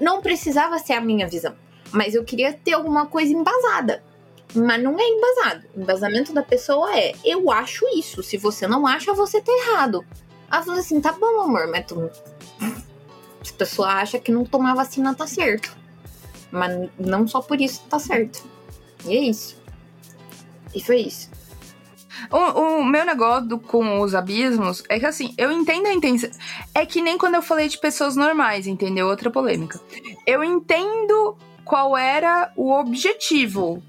não 0.00 0.20
precisava 0.20 0.78
ser 0.78 0.94
a 0.94 1.00
minha 1.00 1.26
visão, 1.26 1.54
mas 1.90 2.14
eu 2.14 2.24
queria 2.24 2.52
ter 2.52 2.72
alguma 2.72 3.06
coisa 3.06 3.32
embasada. 3.32 4.02
Mas 4.54 4.82
não 4.82 4.98
é 4.98 5.02
embasado. 5.02 5.66
O 5.74 5.80
embasamento 5.80 6.32
da 6.32 6.42
pessoa 6.42 6.94
é: 6.96 7.14
eu 7.24 7.50
acho 7.50 7.86
isso. 7.96 8.22
Se 8.22 8.36
você 8.36 8.66
não 8.66 8.86
acha, 8.86 9.12
você 9.12 9.40
tá 9.40 9.52
errado. 9.52 10.04
Ela 10.50 10.62
falou 10.62 10.80
assim: 10.80 11.00
tá 11.00 11.12
bom, 11.12 11.40
amor, 11.40 11.68
mas 11.68 11.86
tu. 11.86 12.10
A 12.60 13.52
pessoa 13.58 13.88
acha 13.88 14.18
que 14.18 14.30
não 14.30 14.44
tomar 14.44 14.74
vacina, 14.74 15.14
tá 15.14 15.26
certo. 15.26 15.76
Mas 16.50 16.90
não 16.98 17.26
só 17.26 17.40
por 17.40 17.60
isso 17.60 17.82
tá 17.88 17.98
certo. 17.98 18.44
E 19.06 19.16
é 19.16 19.20
isso. 19.20 19.56
E 20.74 20.82
foi 20.82 21.00
isso. 21.00 21.30
O, 22.30 22.36
o, 22.36 22.84
meu 22.84 23.04
negócio 23.04 23.48
do, 23.48 23.58
com 23.58 24.00
os 24.00 24.14
abismos 24.14 24.82
é 24.88 24.98
que 24.98 25.06
assim, 25.06 25.34
eu 25.36 25.50
entendo 25.50 25.86
a 25.86 25.92
intenção. 25.92 26.30
É 26.74 26.86
que 26.86 27.00
nem 27.00 27.18
quando 27.18 27.34
eu 27.34 27.42
falei 27.42 27.68
de 27.68 27.78
pessoas 27.78 28.14
normais, 28.14 28.66
entendeu? 28.66 29.08
Outra 29.08 29.30
polêmica. 29.30 29.80
Eu 30.26 30.44
entendo 30.44 31.36
qual 31.64 31.96
era 31.96 32.52
o 32.56 32.70
objetivo. 32.70 33.82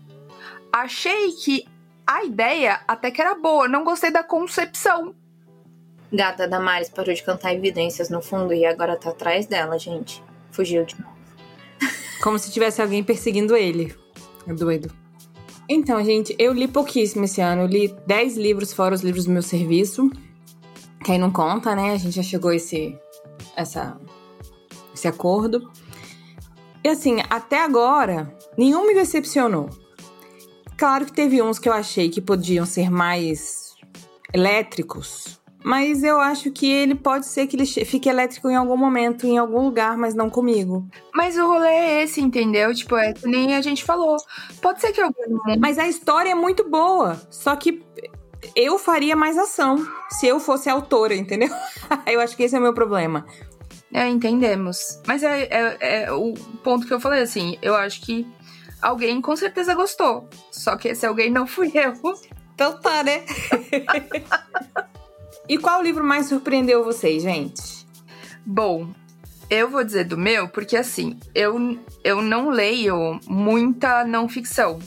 Achei 0.73 1.31
que 1.33 1.67
a 2.05 2.23
ideia 2.23 2.81
até 2.87 3.11
que 3.11 3.21
era 3.21 3.35
boa, 3.35 3.67
não 3.67 3.83
gostei 3.83 4.09
da 4.09 4.23
concepção. 4.23 5.13
Gata 6.11 6.47
Damares 6.47 6.89
parou 6.89 7.13
de 7.13 7.21
cantar 7.21 7.53
evidências 7.53 8.09
no 8.09 8.23
fundo 8.23 8.53
e 8.53 8.65
agora 8.65 8.97
tá 8.97 9.11
atrás 9.11 9.45
dela, 9.45 9.77
gente. 9.77 10.23
Fugiu 10.51 10.83
de 10.83 10.99
novo. 10.99 11.13
Como 12.23 12.39
se 12.39 12.51
tivesse 12.51 12.81
alguém 12.81 13.03
perseguindo 13.03 13.55
ele. 13.55 13.95
É 14.47 14.53
doido. 14.53 14.91
Então, 15.69 16.03
gente, 16.03 16.35
eu 16.39 16.53
li 16.53 16.67
pouquíssimo 16.67 17.25
esse 17.25 17.39
ano. 17.39 17.63
Eu 17.63 17.67
li 17.67 17.95
10 18.07 18.37
livros 18.37 18.73
fora 18.73 18.95
os 18.95 19.01
livros 19.01 19.25
do 19.25 19.31
meu 19.31 19.43
serviço. 19.43 20.09
Que 21.03 21.11
aí 21.11 21.17
não 21.19 21.31
conta, 21.31 21.75
né? 21.75 21.91
A 21.91 21.97
gente 21.97 22.15
já 22.15 22.23
chegou 22.23 22.49
a 22.49 22.55
esse, 22.55 22.97
essa, 23.55 23.95
esse 24.93 25.07
acordo. 25.07 25.71
E 26.83 26.89
assim, 26.89 27.17
até 27.29 27.63
agora, 27.63 28.35
nenhum 28.57 28.87
me 28.87 28.93
decepcionou. 28.93 29.69
Claro 30.83 31.05
que 31.05 31.13
teve 31.13 31.41
uns 31.41 31.59
que 31.59 31.69
eu 31.69 31.71
achei 31.71 32.09
que 32.09 32.19
podiam 32.19 32.65
ser 32.65 32.91
mais 32.91 33.73
elétricos, 34.33 35.39
mas 35.63 36.03
eu 36.03 36.19
acho 36.19 36.51
que 36.51 36.69
ele 36.69 36.93
pode 36.93 37.25
ser 37.25 37.47
que 37.47 37.55
ele 37.55 37.65
fique 37.65 38.09
elétrico 38.09 38.49
em 38.49 38.55
algum 38.57 38.75
momento, 38.75 39.25
em 39.25 39.37
algum 39.37 39.61
lugar, 39.63 39.97
mas 39.97 40.13
não 40.13 40.29
comigo. 40.29 40.85
Mas 41.15 41.37
o 41.37 41.47
rolê 41.47 41.69
é 41.69 42.03
esse, 42.03 42.19
entendeu? 42.19 42.75
Tipo, 42.75 42.97
é 42.97 43.13
que 43.13 43.25
nem 43.25 43.55
a 43.55 43.61
gente 43.61 43.81
falou. 43.81 44.17
Pode 44.61 44.81
ser 44.81 44.91
que 44.91 45.01
eu. 45.01 45.09
Mas 45.57 45.79
a 45.79 45.87
história 45.87 46.31
é 46.31 46.35
muito 46.35 46.69
boa. 46.69 47.15
Só 47.31 47.55
que 47.55 47.81
eu 48.53 48.77
faria 48.77 49.15
mais 49.15 49.37
ação 49.37 49.87
se 50.09 50.27
eu 50.27 50.37
fosse 50.37 50.69
autora, 50.69 51.15
entendeu? 51.15 51.47
eu 52.05 52.19
acho 52.19 52.35
que 52.35 52.43
esse 52.43 52.57
é 52.57 52.59
o 52.59 52.61
meu 52.61 52.73
problema. 52.73 53.25
É, 53.93 54.09
entendemos. 54.09 54.99
Mas 55.07 55.23
é, 55.23 55.43
é, 55.43 55.77
é, 55.79 56.11
o 56.11 56.33
ponto 56.61 56.85
que 56.85 56.93
eu 56.93 56.99
falei, 56.99 57.21
assim, 57.21 57.57
eu 57.61 57.73
acho 57.73 58.01
que 58.01 58.27
alguém 58.83 59.21
com 59.21 59.35
certeza 59.35 59.73
gostou. 59.73 60.29
Só 60.51 60.75
que 60.75 60.89
esse 60.89 61.05
alguém 61.05 61.31
não 61.31 61.47
fui 61.47 61.71
eu. 61.73 61.93
Então 62.53 62.79
tá, 62.79 63.03
né? 63.03 63.23
E 65.47 65.57
qual 65.57 65.81
livro 65.81 66.03
mais 66.03 66.27
surpreendeu 66.27 66.85
vocês, 66.85 67.21
gente? 67.21 67.85
Bom, 68.45 68.93
eu 69.49 69.69
vou 69.69 69.83
dizer 69.83 70.05
do 70.05 70.17
meu, 70.17 70.47
porque 70.47 70.77
assim, 70.77 71.19
eu, 71.35 71.77
eu 72.01 72.21
não 72.21 72.49
leio 72.49 73.19
muita 73.27 74.05
não 74.05 74.29
ficção. 74.29 74.79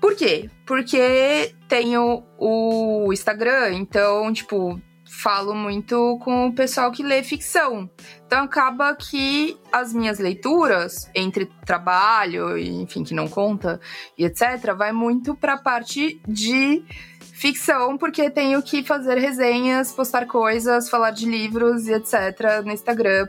Por 0.00 0.14
quê? 0.14 0.50
Porque 0.64 1.54
tenho 1.68 2.22
o 2.38 3.12
Instagram, 3.12 3.74
então, 3.74 4.32
tipo, 4.32 4.80
falo 5.26 5.56
muito 5.56 6.20
com 6.22 6.46
o 6.46 6.54
pessoal 6.54 6.92
que 6.92 7.02
lê 7.02 7.20
ficção. 7.20 7.90
Então 8.24 8.44
acaba 8.44 8.94
que 8.94 9.58
as 9.72 9.92
minhas 9.92 10.20
leituras, 10.20 11.10
entre 11.12 11.46
trabalho, 11.64 12.56
enfim, 12.56 13.02
que 13.02 13.12
não 13.12 13.26
conta, 13.26 13.80
e 14.16 14.24
etc., 14.24 14.72
vai 14.78 14.92
muito 14.92 15.34
para 15.34 15.54
a 15.54 15.58
parte 15.58 16.20
de 16.28 16.84
ficção, 17.20 17.98
porque 17.98 18.30
tenho 18.30 18.62
que 18.62 18.84
fazer 18.84 19.18
resenhas, 19.18 19.90
postar 19.90 20.26
coisas, 20.26 20.88
falar 20.88 21.10
de 21.10 21.26
livros 21.26 21.88
e 21.88 21.94
etc. 21.94 22.64
no 22.64 22.70
Instagram 22.70 23.26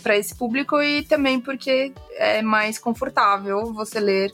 para 0.00 0.16
esse 0.16 0.36
público 0.36 0.80
e 0.80 1.02
também 1.02 1.40
porque 1.40 1.92
é 2.18 2.40
mais 2.40 2.78
confortável 2.78 3.72
você 3.72 3.98
ler 3.98 4.30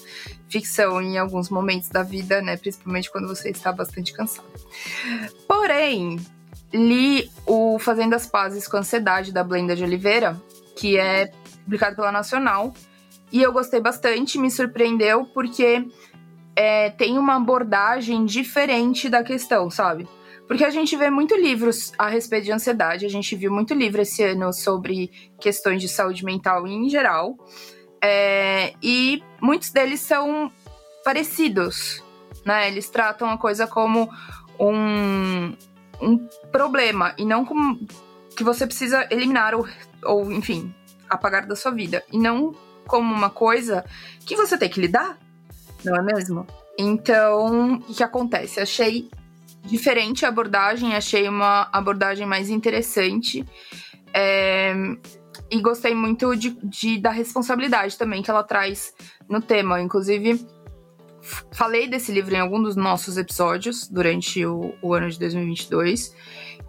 ficção 0.46 1.00
em 1.00 1.16
alguns 1.16 1.48
momentos 1.48 1.88
da 1.88 2.02
vida, 2.02 2.42
né? 2.42 2.58
Principalmente 2.58 3.10
quando 3.10 3.26
você 3.26 3.48
está 3.48 3.72
bastante 3.72 4.12
cansado. 4.12 4.46
Porém, 5.46 6.18
li 6.72 7.30
o 7.46 7.78
Fazendo 7.78 8.14
as 8.14 8.26
Pazes 8.26 8.68
com 8.68 8.76
Ansiedade 8.76 9.32
da 9.32 9.42
Blenda 9.42 9.74
de 9.74 9.84
Oliveira, 9.84 10.40
que 10.76 10.98
é 10.98 11.30
publicado 11.64 11.96
pela 11.96 12.12
Nacional. 12.12 12.72
E 13.30 13.42
eu 13.42 13.52
gostei 13.52 13.80
bastante, 13.80 14.38
me 14.38 14.50
surpreendeu, 14.50 15.24
porque 15.26 15.86
é, 16.56 16.90
tem 16.90 17.18
uma 17.18 17.36
abordagem 17.36 18.24
diferente 18.24 19.08
da 19.08 19.22
questão, 19.22 19.70
sabe? 19.70 20.08
Porque 20.46 20.64
a 20.64 20.70
gente 20.70 20.96
vê 20.96 21.10
muito 21.10 21.36
livros 21.36 21.92
a 21.98 22.08
respeito 22.08 22.44
de 22.44 22.52
ansiedade, 22.52 23.04
a 23.04 23.10
gente 23.10 23.36
viu 23.36 23.52
muito 23.52 23.74
livro 23.74 24.00
esse 24.00 24.24
ano 24.24 24.50
sobre 24.52 25.10
questões 25.38 25.82
de 25.82 25.88
saúde 25.88 26.24
mental 26.24 26.66
em 26.66 26.88
geral, 26.88 27.36
é, 28.02 28.72
e 28.82 29.22
muitos 29.42 29.70
deles 29.70 30.00
são 30.00 30.50
parecidos, 31.04 32.02
né? 32.46 32.68
Eles 32.68 32.88
tratam 32.88 33.28
a 33.30 33.36
coisa 33.36 33.66
como 33.66 34.08
um, 34.58 35.54
um 36.00 36.18
problema 36.50 37.14
e 37.18 37.24
não 37.24 37.44
como 37.44 37.78
que 38.36 38.44
você 38.44 38.66
precisa 38.66 39.06
eliminar 39.10 39.54
ou, 39.54 39.66
ou, 40.04 40.30
enfim, 40.32 40.74
apagar 41.08 41.46
da 41.46 41.56
sua 41.56 41.72
vida, 41.72 42.04
e 42.12 42.18
não 42.18 42.54
como 42.86 43.12
uma 43.12 43.30
coisa 43.30 43.84
que 44.24 44.36
você 44.36 44.56
tem 44.56 44.68
que 44.68 44.80
lidar 44.80 45.18
não 45.84 45.96
é 45.96 46.02
mesmo? 46.02 46.46
Então, 46.78 47.74
o 47.74 47.94
que 47.94 48.02
acontece? 48.02 48.60
Achei 48.60 49.08
diferente 49.64 50.24
a 50.24 50.28
abordagem, 50.28 50.94
achei 50.94 51.28
uma 51.28 51.68
abordagem 51.72 52.26
mais 52.26 52.50
interessante. 52.50 53.44
É, 54.14 54.74
e 55.50 55.60
gostei 55.60 55.94
muito 55.94 56.34
de, 56.36 56.58
de, 56.62 56.98
da 56.98 57.10
responsabilidade 57.10 57.96
também 57.96 58.22
que 58.22 58.30
ela 58.30 58.42
traz 58.42 58.92
no 59.28 59.40
tema. 59.40 59.80
Inclusive, 59.80 60.46
falei 61.52 61.86
desse 61.86 62.12
livro 62.12 62.34
em 62.34 62.40
algum 62.40 62.62
dos 62.62 62.76
nossos 62.76 63.16
episódios 63.16 63.88
durante 63.88 64.44
o, 64.44 64.74
o 64.82 64.94
ano 64.94 65.10
de 65.10 65.18
2022. 65.18 66.14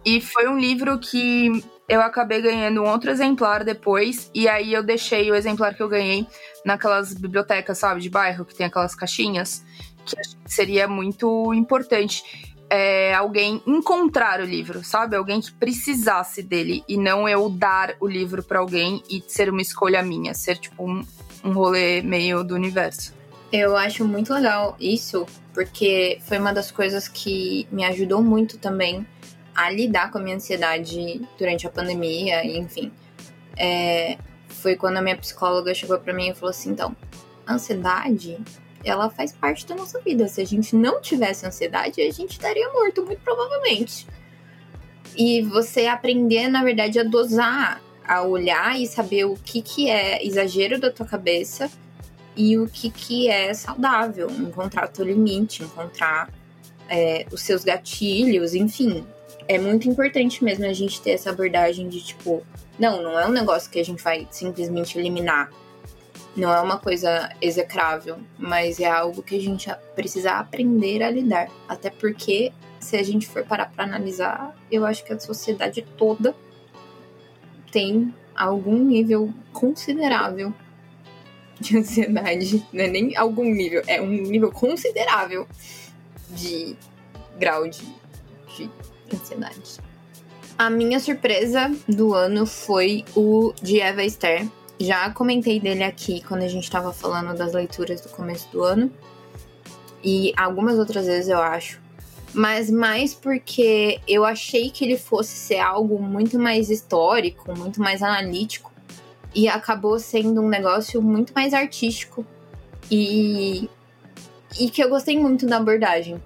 E 0.06 0.22
foi 0.22 0.48
um 0.48 0.58
livro 0.58 0.98
que 0.98 1.64
eu 1.88 2.02
acabei 2.02 2.42
ganhando 2.42 2.84
um 2.84 2.88
outro 2.88 3.10
exemplar 3.10 3.64
depois, 3.64 4.30
e 4.34 4.48
aí 4.48 4.72
eu 4.72 4.84
deixei 4.84 5.30
o 5.32 5.36
exemplar 5.36 5.74
que 5.74 5.82
eu 5.82 5.90
ganhei 5.90 6.26
naquelas 6.64 7.14
bibliotecas, 7.14 7.80
sabe, 7.80 8.00
de 8.00 8.10
bairro, 8.10 8.46
que 8.46 8.56
tem 8.56 8.68
aquelas 8.68 8.94
caixinhas, 8.94 9.66
que 10.06 10.16
seria 10.46 10.88
muito 10.88 11.54
importante. 11.54 12.24
É, 12.72 13.16
alguém 13.16 13.64
encontrar 13.66 14.40
o 14.40 14.46
livro, 14.46 14.84
sabe? 14.84 15.16
Alguém 15.16 15.42
que 15.42 15.52
precisasse 15.52 16.44
dele 16.44 16.84
e 16.88 16.98
não 16.98 17.28
eu 17.28 17.50
dar 17.50 17.96
o 18.00 18.08
livro 18.08 18.44
para 18.44 18.60
alguém 18.60 19.02
e 19.10 19.24
ser 19.28 19.50
uma 19.50 19.60
escolha 19.60 20.04
minha, 20.04 20.36
ser 20.36 20.56
tipo 20.60 20.88
um, 20.88 21.04
um 21.44 21.52
rolê 21.52 22.04
meio 22.04 22.44
do 22.44 22.54
universo. 22.54 23.19
Eu 23.52 23.76
acho 23.76 24.06
muito 24.06 24.34
legal 24.34 24.76
isso, 24.80 25.26
porque 25.54 26.20
foi 26.22 26.38
uma 26.38 26.54
das 26.54 26.70
coisas 26.70 27.08
que 27.08 27.68
me 27.72 27.84
ajudou 27.84 28.22
muito 28.22 28.58
também 28.60 29.06
a 29.56 29.72
lidar 29.72 30.12
com 30.12 30.20
a 30.20 30.22
minha 30.22 30.36
ansiedade 30.36 31.22
durante 31.38 31.66
a 31.66 31.70
pandemia, 31.70 32.46
enfim. 32.46 32.92
É, 33.58 34.18
foi 34.48 34.76
quando 34.76 34.98
a 34.98 35.02
minha 35.02 35.18
psicóloga 35.18 35.74
chegou 35.74 35.98
para 36.00 36.14
mim 36.14 36.30
e 36.30 36.34
falou 36.36 36.52
assim: 36.52 36.72
então, 36.72 36.96
ansiedade 37.48 38.38
ela 38.84 39.10
faz 39.10 39.32
parte 39.32 39.66
da 39.66 39.76
nossa 39.76 40.00
vida. 40.00 40.28
Se 40.28 40.42
a 40.42 40.46
gente 40.46 40.76
não 40.76 41.02
tivesse 41.02 41.46
ansiedade, 41.46 42.02
a 42.02 42.12
gente 42.12 42.32
estaria 42.32 42.72
morto, 42.72 43.06
muito 43.06 43.22
provavelmente. 43.22 44.08
E 45.16 45.42
você 45.42 45.88
aprender, 45.88 46.48
na 46.48 46.64
verdade, 46.64 47.00
a 47.00 47.04
dosar, 47.04 47.82
a 48.08 48.22
olhar 48.22 48.80
e 48.80 48.88
saber 48.88 49.26
o 49.26 49.36
que, 49.36 49.62
que 49.62 49.90
é 49.90 50.26
exagero 50.26 50.80
da 50.80 50.92
tua 50.92 51.06
cabeça 51.06 51.70
e 52.36 52.58
o 52.58 52.68
que, 52.68 52.90
que 52.90 53.28
é 53.28 53.54
saudável. 53.54 54.30
Encontrar 54.30 54.88
teu 54.88 55.06
limite, 55.06 55.64
encontrar 55.64 56.32
é, 56.88 57.26
os 57.32 57.42
seus 57.42 57.64
gatilhos, 57.64 58.54
enfim. 58.54 59.06
É 59.48 59.58
muito 59.58 59.90
importante 59.90 60.44
mesmo 60.44 60.66
a 60.66 60.74
gente 60.74 61.02
ter 61.02 61.12
essa 61.12 61.32
abordagem 61.32 61.90
de 61.90 62.02
tipo, 62.02 62.44
não, 62.78 63.02
não 63.02 63.20
é 63.20 63.28
um 63.28 63.32
negócio 63.32 63.70
que 63.70 63.80
a 63.80 63.86
gente 63.86 64.04
vai 64.04 64.28
simplesmente 64.30 64.98
eliminar 64.98 65.50
não 66.36 66.54
é 66.54 66.62
uma 66.62 66.78
coisa 66.78 67.30
execrável, 67.42 68.18
mas 68.38 68.80
é 68.80 68.90
algo 68.90 69.22
que 69.22 69.36
a 69.36 69.42
gente 69.42 69.70
precisa 69.96 70.34
aprender 70.34 71.04
a 71.04 71.12
lidar. 71.12 71.50
Até 71.68 71.90
porque, 71.90 72.54
se 72.80 72.96
a 72.96 73.04
gente 73.04 73.28
for 73.28 73.44
parar 73.44 73.72
para 73.72 73.84
analisar, 73.84 74.56
eu 74.72 74.86
acho 74.86 75.04
que 75.04 75.12
a 75.12 75.20
sociedade 75.20 75.86
toda 75.98 76.36
tem 77.72 78.14
algum 78.36 78.78
nível 78.78 79.34
considerável 79.52 80.54
de 81.62 81.78
ansiedade. 81.78 82.66
Não 82.72 82.84
é 82.84 82.88
nem 82.88 83.16
algum 83.16 83.44
nível, 83.44 83.84
é 83.88 84.02
um 84.02 84.08
nível 84.08 84.52
considerável 84.52 85.48
de 86.30 86.76
grau 87.38 87.68
de, 87.68 87.84
de 88.56 88.70
ansiedade. 89.14 89.80
A 90.58 90.70
minha 90.70 91.00
surpresa 91.00 91.74
do 91.88 92.14
ano 92.14 92.46
foi 92.46 93.06
o 93.16 93.54
de 93.62 93.80
Eva 93.80 94.04
Esther, 94.04 94.46
já 94.80 95.10
comentei 95.10 95.60
dele 95.60 95.84
aqui 95.84 96.24
quando 96.26 96.44
a 96.44 96.48
gente 96.48 96.64
estava 96.64 96.94
falando 96.94 97.38
das 97.38 97.54
leituras 97.54 98.00
do 98.00 98.08
começo 98.10 98.48
do 98.50 98.64
ano. 98.64 98.90
E 100.02 100.32
algumas 100.38 100.80
outras 100.80 101.06
vezes 101.06 101.28
eu 101.28 101.40
acho. 101.40 101.82
Mas 102.34 102.72
mais 102.72 103.14
porque 103.14 104.00
eu 104.08 104.24
achei 104.24 104.70
que 104.70 104.86
ele 104.86 104.98
fosse 104.98 105.36
ser 105.36 105.58
algo 105.58 106.02
muito 106.02 106.40
mais 106.40 106.70
histórico, 106.70 107.54
muito 107.58 107.82
mais 107.82 108.02
analítico. 108.02 108.69
E 109.34 109.48
acabou 109.48 110.00
sendo 110.00 110.42
um 110.42 110.50
negócio 110.50 111.02
muito 111.02 111.34
mais 111.34 111.54
artístico. 111.54 112.26
E, 112.90 113.70
e 114.60 114.70
que 114.70 114.84
eu 114.84 114.90
gostei 114.90 115.20
muito 115.20 115.46
da 115.46 115.58
abordagem. 115.58 116.22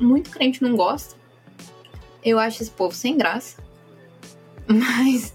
Muito 0.00 0.30
crente 0.30 0.62
não 0.62 0.76
gosta. 0.76 1.14
Eu 2.24 2.38
acho 2.38 2.62
esse 2.62 2.70
povo 2.70 2.94
sem 2.94 3.16
graça. 3.16 3.62
Mas 4.66 5.34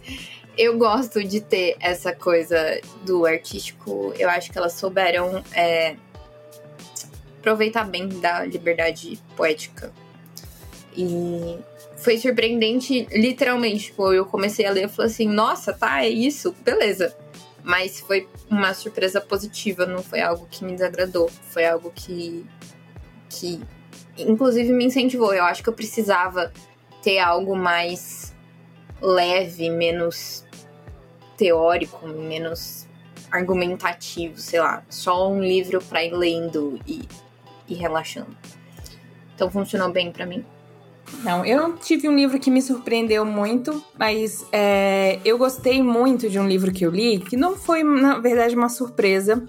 eu 0.57 0.77
gosto 0.77 1.23
de 1.23 1.39
ter 1.39 1.77
essa 1.79 2.13
coisa 2.13 2.57
do 3.05 3.25
artístico. 3.25 4.13
Eu 4.17 4.29
acho 4.29 4.51
que 4.51 4.57
elas 4.57 4.73
souberam 4.73 5.43
é, 5.53 5.95
aproveitar 7.39 7.85
bem 7.85 8.07
da 8.07 8.43
liberdade 8.43 9.17
poética. 9.35 9.93
E 10.95 11.57
foi 11.99 12.17
surpreendente, 12.17 13.07
literalmente. 13.12 13.85
Tipo, 13.85 14.13
eu 14.13 14.25
comecei 14.25 14.65
a 14.65 14.71
ler 14.71 14.85
e 14.85 14.89
falei 14.89 15.12
assim: 15.12 15.27
nossa, 15.27 15.73
tá, 15.73 16.03
é 16.03 16.09
isso, 16.09 16.55
beleza. 16.63 17.15
Mas 17.63 17.99
foi 17.99 18.27
uma 18.49 18.73
surpresa 18.73 19.21
positiva, 19.21 19.85
não 19.85 20.01
foi 20.01 20.21
algo 20.21 20.47
que 20.49 20.63
me 20.63 20.73
desagradou. 20.73 21.29
Foi 21.49 21.65
algo 21.65 21.91
que, 21.93 22.45
que 23.29 23.62
inclusive, 24.17 24.71
me 24.71 24.85
incentivou. 24.85 25.33
Eu 25.33 25.43
acho 25.43 25.62
que 25.62 25.69
eu 25.69 25.73
precisava 25.73 26.51
ter 27.03 27.19
algo 27.19 27.55
mais 27.55 28.33
leve, 29.01 29.69
menos 29.69 30.45
teórico, 31.38 32.07
menos 32.07 32.88
argumentativo, 33.31 34.38
sei 34.38 34.59
lá, 34.59 34.83
só 34.89 35.29
um 35.29 35.41
livro 35.41 35.81
para 35.81 36.03
ir 36.03 36.12
lendo 36.12 36.79
e, 36.88 37.07
e 37.67 37.75
relaxando. 37.75 38.35
Então 39.35 39.49
funcionou 39.49 39.91
bem 39.91 40.12
para 40.12 40.25
mim. 40.25 40.43
Não, 41.23 41.45
eu 41.45 41.57
não 41.57 41.75
tive 41.75 42.07
um 42.07 42.15
livro 42.15 42.39
que 42.39 42.49
me 42.49 42.61
surpreendeu 42.61 43.25
muito, 43.25 43.83
mas 43.97 44.45
é, 44.51 45.19
eu 45.25 45.37
gostei 45.37 45.83
muito 45.83 46.29
de 46.29 46.39
um 46.39 46.47
livro 46.47 46.71
que 46.71 46.85
eu 46.85 46.91
li, 46.91 47.19
que 47.19 47.35
não 47.35 47.55
foi, 47.55 47.83
na 47.83 48.19
verdade, 48.19 48.55
uma 48.55 48.69
surpresa, 48.69 49.43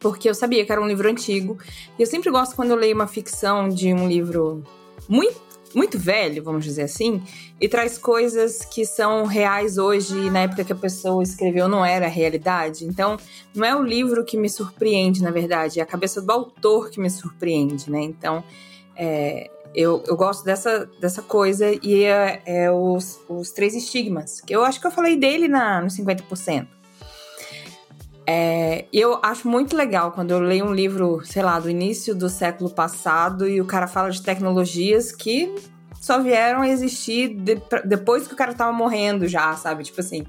porque 0.00 0.28
eu 0.28 0.34
sabia 0.34 0.64
que 0.64 0.72
era 0.72 0.80
um 0.80 0.88
livro 0.88 1.08
antigo. 1.08 1.58
E 1.98 2.02
eu 2.02 2.06
sempre 2.06 2.30
gosto 2.30 2.56
quando 2.56 2.70
eu 2.70 2.76
leio 2.76 2.94
uma 2.94 3.06
ficção 3.06 3.68
de 3.68 3.92
um 3.92 4.08
livro 4.08 4.64
muito 5.08 5.50
muito 5.74 5.98
velho, 5.98 6.42
vamos 6.42 6.64
dizer 6.64 6.82
assim, 6.82 7.22
e 7.60 7.68
traz 7.68 7.96
coisas 7.96 8.64
que 8.64 8.84
são 8.84 9.24
reais 9.24 9.78
hoje 9.78 10.16
e 10.16 10.30
na 10.30 10.40
época 10.40 10.64
que 10.64 10.72
a 10.72 10.76
pessoa 10.76 11.22
escreveu 11.22 11.68
não 11.68 11.84
era 11.84 12.08
realidade. 12.08 12.84
Então, 12.84 13.16
não 13.54 13.64
é 13.64 13.76
o 13.76 13.82
livro 13.82 14.24
que 14.24 14.36
me 14.36 14.48
surpreende, 14.48 15.22
na 15.22 15.30
verdade, 15.30 15.78
é 15.78 15.82
a 15.82 15.86
cabeça 15.86 16.20
do 16.20 16.30
autor 16.30 16.90
que 16.90 17.00
me 17.00 17.08
surpreende, 17.08 17.90
né? 17.90 18.00
Então, 18.02 18.42
é, 18.96 19.50
eu, 19.74 20.02
eu 20.06 20.16
gosto 20.16 20.44
dessa, 20.44 20.88
dessa 21.00 21.22
coisa 21.22 21.70
e 21.82 22.04
é, 22.04 22.42
é 22.44 22.70
os, 22.70 23.20
os 23.28 23.50
três 23.50 23.74
estigmas, 23.74 24.40
que 24.40 24.54
eu 24.54 24.64
acho 24.64 24.80
que 24.80 24.86
eu 24.86 24.90
falei 24.90 25.16
dele 25.16 25.48
na, 25.48 25.80
no 25.80 25.88
50%. 25.88 26.66
É, 28.26 28.84
eu 28.92 29.18
acho 29.22 29.48
muito 29.48 29.76
legal 29.76 30.12
quando 30.12 30.30
eu 30.30 30.38
leio 30.38 30.64
um 30.64 30.72
livro, 30.72 31.20
sei 31.24 31.42
lá, 31.42 31.58
do 31.58 31.68
início 31.68 32.14
do 32.14 32.28
século 32.28 32.70
passado 32.70 33.48
e 33.48 33.60
o 33.60 33.64
cara 33.64 33.88
fala 33.88 34.10
de 34.10 34.22
tecnologias 34.22 35.10
que 35.10 35.52
só 36.00 36.20
vieram 36.20 36.62
a 36.62 36.68
existir 36.68 37.34
de, 37.34 37.60
depois 37.84 38.26
que 38.26 38.34
o 38.34 38.36
cara 38.36 38.54
tava 38.54 38.72
morrendo 38.72 39.26
já, 39.26 39.54
sabe? 39.56 39.84
Tipo 39.84 40.00
assim. 40.00 40.24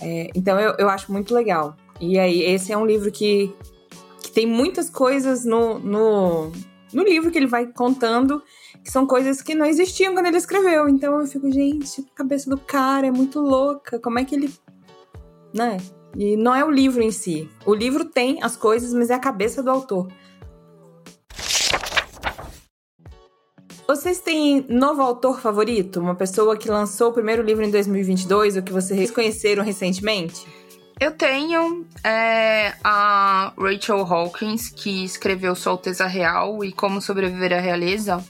É, 0.00 0.30
então 0.34 0.58
eu, 0.58 0.74
eu 0.78 0.88
acho 0.88 1.10
muito 1.12 1.34
legal. 1.34 1.76
E 2.00 2.18
aí, 2.18 2.42
esse 2.42 2.72
é 2.72 2.76
um 2.76 2.86
livro 2.86 3.10
que, 3.10 3.52
que 4.22 4.30
tem 4.30 4.46
muitas 4.46 4.88
coisas 4.88 5.44
no, 5.44 5.78
no, 5.78 6.52
no 6.92 7.02
livro 7.02 7.30
que 7.30 7.38
ele 7.38 7.46
vai 7.46 7.66
contando 7.66 8.42
que 8.82 8.90
são 8.90 9.06
coisas 9.06 9.40
que 9.40 9.54
não 9.54 9.66
existiam 9.66 10.14
quando 10.14 10.26
ele 10.26 10.36
escreveu. 10.36 10.88
Então 10.88 11.20
eu 11.20 11.26
fico, 11.26 11.50
gente, 11.50 12.00
a 12.12 12.16
cabeça 12.16 12.50
do 12.50 12.58
cara 12.58 13.06
é 13.06 13.10
muito 13.10 13.40
louca. 13.40 13.98
Como 13.98 14.18
é 14.18 14.24
que 14.24 14.34
ele. 14.34 14.52
Né? 15.54 15.78
E 16.16 16.36
não 16.36 16.54
é 16.54 16.64
o 16.64 16.70
livro 16.70 17.02
em 17.02 17.10
si. 17.10 17.48
O 17.64 17.74
livro 17.74 18.04
tem 18.04 18.42
as 18.42 18.56
coisas, 18.56 18.92
mas 18.92 19.10
é 19.10 19.14
a 19.14 19.18
cabeça 19.18 19.62
do 19.62 19.70
autor. 19.70 20.08
Vocês 23.86 24.20
têm 24.20 24.64
novo 24.68 25.02
autor 25.02 25.40
favorito? 25.40 26.00
Uma 26.00 26.14
pessoa 26.14 26.56
que 26.56 26.68
lançou 26.70 27.10
o 27.10 27.12
primeiro 27.12 27.42
livro 27.42 27.64
em 27.64 27.70
2022 27.70 28.56
ou 28.56 28.62
que 28.62 28.72
vocês 28.72 29.10
conheceram 29.10 29.62
recentemente? 29.62 30.46
Eu 31.00 31.10
tenho 31.10 31.84
é, 32.04 32.74
a 32.84 33.52
Rachel 33.58 34.00
Hawkins, 34.00 34.68
que 34.68 35.04
escreveu 35.04 35.54
Sua 35.54 35.72
Alteza 35.72 36.06
Real 36.06 36.64
e 36.64 36.72
Como 36.72 37.02
Sobreviver 37.02 37.52
à 37.52 37.60
Realeza, 37.60 38.24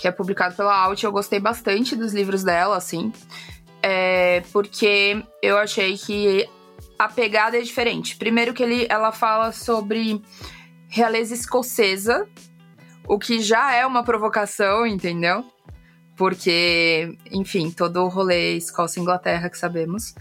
que 0.00 0.08
é 0.08 0.10
publicado 0.10 0.56
pela 0.56 0.74
Alt. 0.74 1.04
Eu 1.04 1.12
gostei 1.12 1.38
bastante 1.38 1.94
dos 1.94 2.14
livros 2.14 2.42
dela, 2.42 2.74
assim, 2.74 3.12
é, 3.82 4.42
porque 4.50 5.22
eu 5.42 5.58
achei 5.58 5.96
que 5.98 6.48
a 6.98 7.06
pegada 7.06 7.58
é 7.58 7.60
diferente. 7.60 8.16
Primeiro 8.16 8.54
que 8.54 8.62
ele, 8.62 8.86
ela 8.88 9.12
fala 9.12 9.52
sobre 9.52 10.22
realeza 10.88 11.34
escocesa, 11.34 12.26
o 13.06 13.18
que 13.18 13.40
já 13.40 13.74
é 13.74 13.84
uma 13.84 14.02
provocação, 14.02 14.86
entendeu? 14.86 15.44
Porque, 16.16 17.18
enfim, 17.30 17.70
todo 17.70 18.02
o 18.02 18.08
rolê 18.08 18.56
Escócia-Inglaterra 18.56 19.50
que 19.50 19.58
sabemos. 19.58 20.14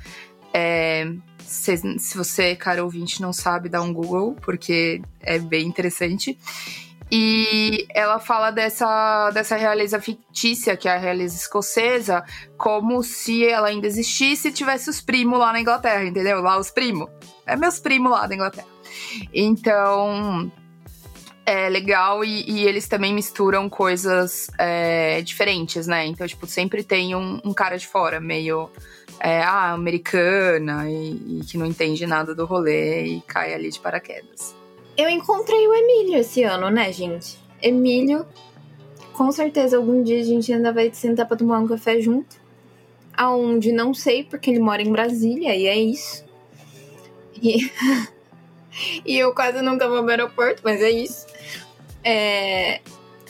É, 0.54 1.10
se, 1.40 1.78
se 2.00 2.18
você, 2.18 2.54
cara 2.54 2.84
ouvinte, 2.84 3.22
não 3.22 3.32
sabe, 3.32 3.70
dá 3.70 3.82
um 3.82 3.94
Google, 3.94 4.36
porque 4.42 5.02
é 5.22 5.40
bem 5.40 5.66
interessante. 5.68 6.38
E 7.12 7.88
ela 7.94 8.20
fala 8.20 8.52
dessa, 8.52 9.32
dessa 9.32 9.56
realeza 9.56 10.00
fictícia, 10.00 10.78
que 10.78 10.88
é 10.88 10.94
a 10.94 10.98
realeza 10.98 11.36
escocesa, 11.36 12.24
como 12.58 13.02
se 13.02 13.46
ela 13.46 13.70
ainda 13.70 13.88
existisse 13.88 14.50
e 14.50 14.52
tivesse 14.52 14.90
os 14.90 15.02
primos 15.02 15.40
lá 15.40 15.52
na 15.52 15.60
Inglaterra, 15.60 16.04
entendeu? 16.04 16.40
Lá 16.42 16.58
os 16.60 16.70
primos. 16.70 17.10
É 17.48 17.56
meus 17.56 17.80
primos 17.80 18.12
lá 18.12 18.28
da 18.28 18.36
Inglaterra. 18.36 18.68
Então, 19.34 20.52
é 21.50 21.68
legal 21.68 22.24
e, 22.24 22.48
e 22.48 22.68
eles 22.68 22.88
também 22.88 23.12
misturam 23.12 23.68
coisas 23.68 24.52
é, 24.60 25.20
diferentes, 25.24 25.88
né? 25.88 26.06
Então, 26.06 26.28
tipo, 26.28 26.46
sempre 26.46 26.84
tem 26.84 27.16
um, 27.16 27.42
um 27.44 27.54
cara 27.56 27.76
de 27.76 27.88
fora, 27.88 28.20
meio 28.20 28.70
é, 29.20 29.42
ah, 29.42 29.72
americana 29.72 30.88
e, 30.88 31.40
e 31.40 31.42
que 31.44 31.58
não 31.58 31.66
entende 31.66 32.06
nada 32.06 32.36
do 32.36 32.46
rolê 32.46 33.06
e 33.06 33.22
cai 33.22 33.52
ali 33.52 33.72
de 33.72 33.80
paraquedas. 33.80 34.59
Eu 35.00 35.08
encontrei 35.08 35.66
o 35.66 35.74
Emílio 35.74 36.18
esse 36.18 36.44
ano, 36.44 36.70
né, 36.70 36.92
gente? 36.92 37.40
Emílio, 37.62 38.26
com 39.14 39.32
certeza 39.32 39.78
algum 39.78 40.04
dia 40.04 40.20
a 40.20 40.24
gente 40.26 40.52
ainda 40.52 40.74
vai 40.74 40.94
sentar 40.94 41.26
pra 41.26 41.38
tomar 41.38 41.60
um 41.60 41.68
café 41.68 42.02
junto. 42.02 42.36
Aonde 43.14 43.72
não 43.72 43.94
sei, 43.94 44.26
porque 44.26 44.50
ele 44.50 44.60
mora 44.60 44.82
em 44.82 44.92
Brasília 44.92 45.56
e 45.56 45.68
é 45.68 45.80
isso. 45.80 46.26
E, 47.42 47.72
e 49.06 49.18
eu 49.18 49.34
quase 49.34 49.62
nunca 49.62 49.88
vou 49.88 50.00
ao 50.00 50.10
aeroporto, 50.10 50.62
mas 50.66 50.82
é 50.82 50.90
isso. 50.90 51.26
É... 52.04 52.82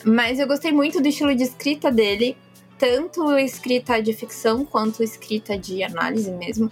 Mas 0.04 0.40
eu 0.40 0.48
gostei 0.48 0.72
muito 0.72 1.00
do 1.00 1.06
estilo 1.06 1.36
de 1.36 1.44
escrita 1.44 1.88
dele, 1.88 2.36
tanto 2.78 3.38
escrita 3.38 4.02
de 4.02 4.12
ficção 4.12 4.64
quanto 4.64 5.04
escrita 5.04 5.56
de 5.56 5.84
análise 5.84 6.32
mesmo. 6.32 6.68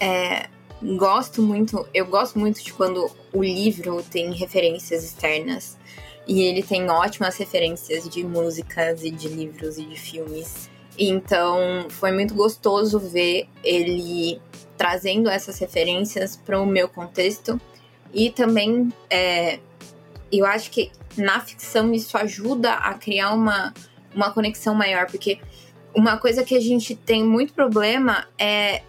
É 0.00 0.48
gosto 0.96 1.40
muito, 1.42 1.86
eu 1.94 2.06
gosto 2.06 2.38
muito 2.38 2.62
de 2.62 2.72
quando 2.72 3.10
o 3.32 3.42
livro 3.42 4.02
tem 4.02 4.32
referências 4.32 5.02
externas. 5.04 5.78
E 6.26 6.42
ele 6.42 6.62
tem 6.62 6.88
ótimas 6.88 7.36
referências 7.36 8.08
de 8.08 8.24
músicas 8.24 9.02
e 9.02 9.10
de 9.10 9.28
livros 9.28 9.78
e 9.78 9.84
de 9.84 9.98
filmes. 9.98 10.70
Então 10.98 11.86
foi 11.90 12.12
muito 12.12 12.34
gostoso 12.34 12.98
ver 12.98 13.48
ele 13.62 14.40
trazendo 14.76 15.28
essas 15.28 15.58
referências 15.58 16.36
para 16.36 16.60
o 16.60 16.66
meu 16.66 16.88
contexto. 16.88 17.60
E 18.12 18.30
também 18.30 18.92
é, 19.10 19.58
eu 20.32 20.46
acho 20.46 20.70
que 20.70 20.90
na 21.16 21.40
ficção 21.40 21.92
isso 21.92 22.16
ajuda 22.16 22.72
a 22.72 22.94
criar 22.94 23.32
uma, 23.32 23.74
uma 24.14 24.32
conexão 24.32 24.74
maior, 24.74 25.06
porque 25.06 25.38
uma 25.94 26.16
coisa 26.18 26.42
que 26.42 26.56
a 26.56 26.60
gente 26.60 26.94
tem 26.94 27.22
muito 27.22 27.52
problema 27.52 28.26
é 28.38 28.82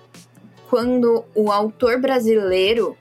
quando 0.75 1.23
o 1.33 1.53
autor 1.53 2.01
brasileiro 2.01 2.97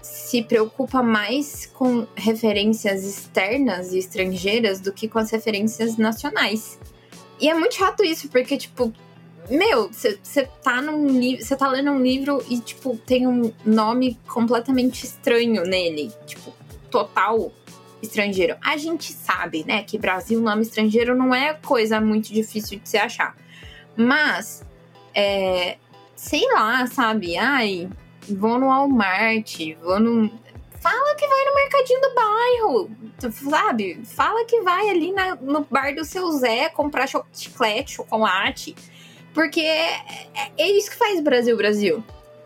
se 0.00 0.40
preocupa 0.40 1.02
mais 1.02 1.66
com 1.66 2.06
referências 2.14 3.02
externas 3.02 3.92
e 3.92 3.98
estrangeiras 3.98 4.78
do 4.78 4.92
que 4.92 5.08
com 5.08 5.18
as 5.18 5.28
referências 5.32 5.96
nacionais. 5.96 6.78
E 7.40 7.50
é 7.50 7.54
muito 7.54 7.74
chato 7.74 8.04
isso, 8.04 8.28
porque, 8.28 8.56
tipo, 8.56 8.92
meu, 9.50 9.90
você 9.90 10.48
tá 10.62 10.80
num 10.80 11.08
livro. 11.08 11.44
Você 11.44 11.56
tá 11.56 11.68
lendo 11.68 11.90
um 11.90 12.00
livro 12.00 12.40
e, 12.48 12.60
tipo, 12.60 12.96
tem 12.98 13.26
um 13.26 13.52
nome 13.66 14.16
completamente 14.28 15.02
estranho 15.02 15.64
nele. 15.64 16.12
Tipo, 16.24 16.54
total 16.88 17.50
estrangeiro. 18.00 18.56
A 18.64 18.76
gente 18.76 19.12
sabe, 19.12 19.64
né, 19.66 19.82
que 19.82 19.98
Brasil, 19.98 20.40
nome 20.40 20.62
estrangeiro, 20.62 21.16
não 21.16 21.34
é 21.34 21.52
coisa 21.52 22.00
muito 22.00 22.32
difícil 22.32 22.78
de 22.78 22.88
se 22.88 22.96
achar. 22.96 23.36
Mas, 23.96 24.64
é, 25.12 25.78
sei 26.18 26.44
lá, 26.52 26.84
sabe? 26.88 27.38
Ai, 27.38 27.88
vou 28.28 28.58
no 28.58 28.66
Walmart, 28.66 29.56
vou 29.80 30.00
no. 30.00 30.28
Fala 30.80 31.14
que 31.14 31.26
vai 31.26 31.44
no 31.44 31.54
mercadinho 31.54 32.00
do 32.00 32.14
bairro, 32.14 32.90
sabe? 33.50 34.00
Fala 34.04 34.44
que 34.44 34.60
vai 34.60 34.90
ali 34.90 35.12
na, 35.12 35.36
no 35.36 35.64
bar 35.70 35.94
do 35.94 36.04
seu 36.04 36.30
Zé 36.32 36.68
comprar 36.68 37.08
chiclete, 37.32 37.92
chocolate. 37.92 38.74
Porque 39.32 39.60
é, 39.60 39.94
é, 40.34 40.50
é 40.58 40.70
isso 40.70 40.90
que 40.90 40.96
faz 40.96 41.20
Brasil 41.20 41.56
Brasil. 41.56 42.04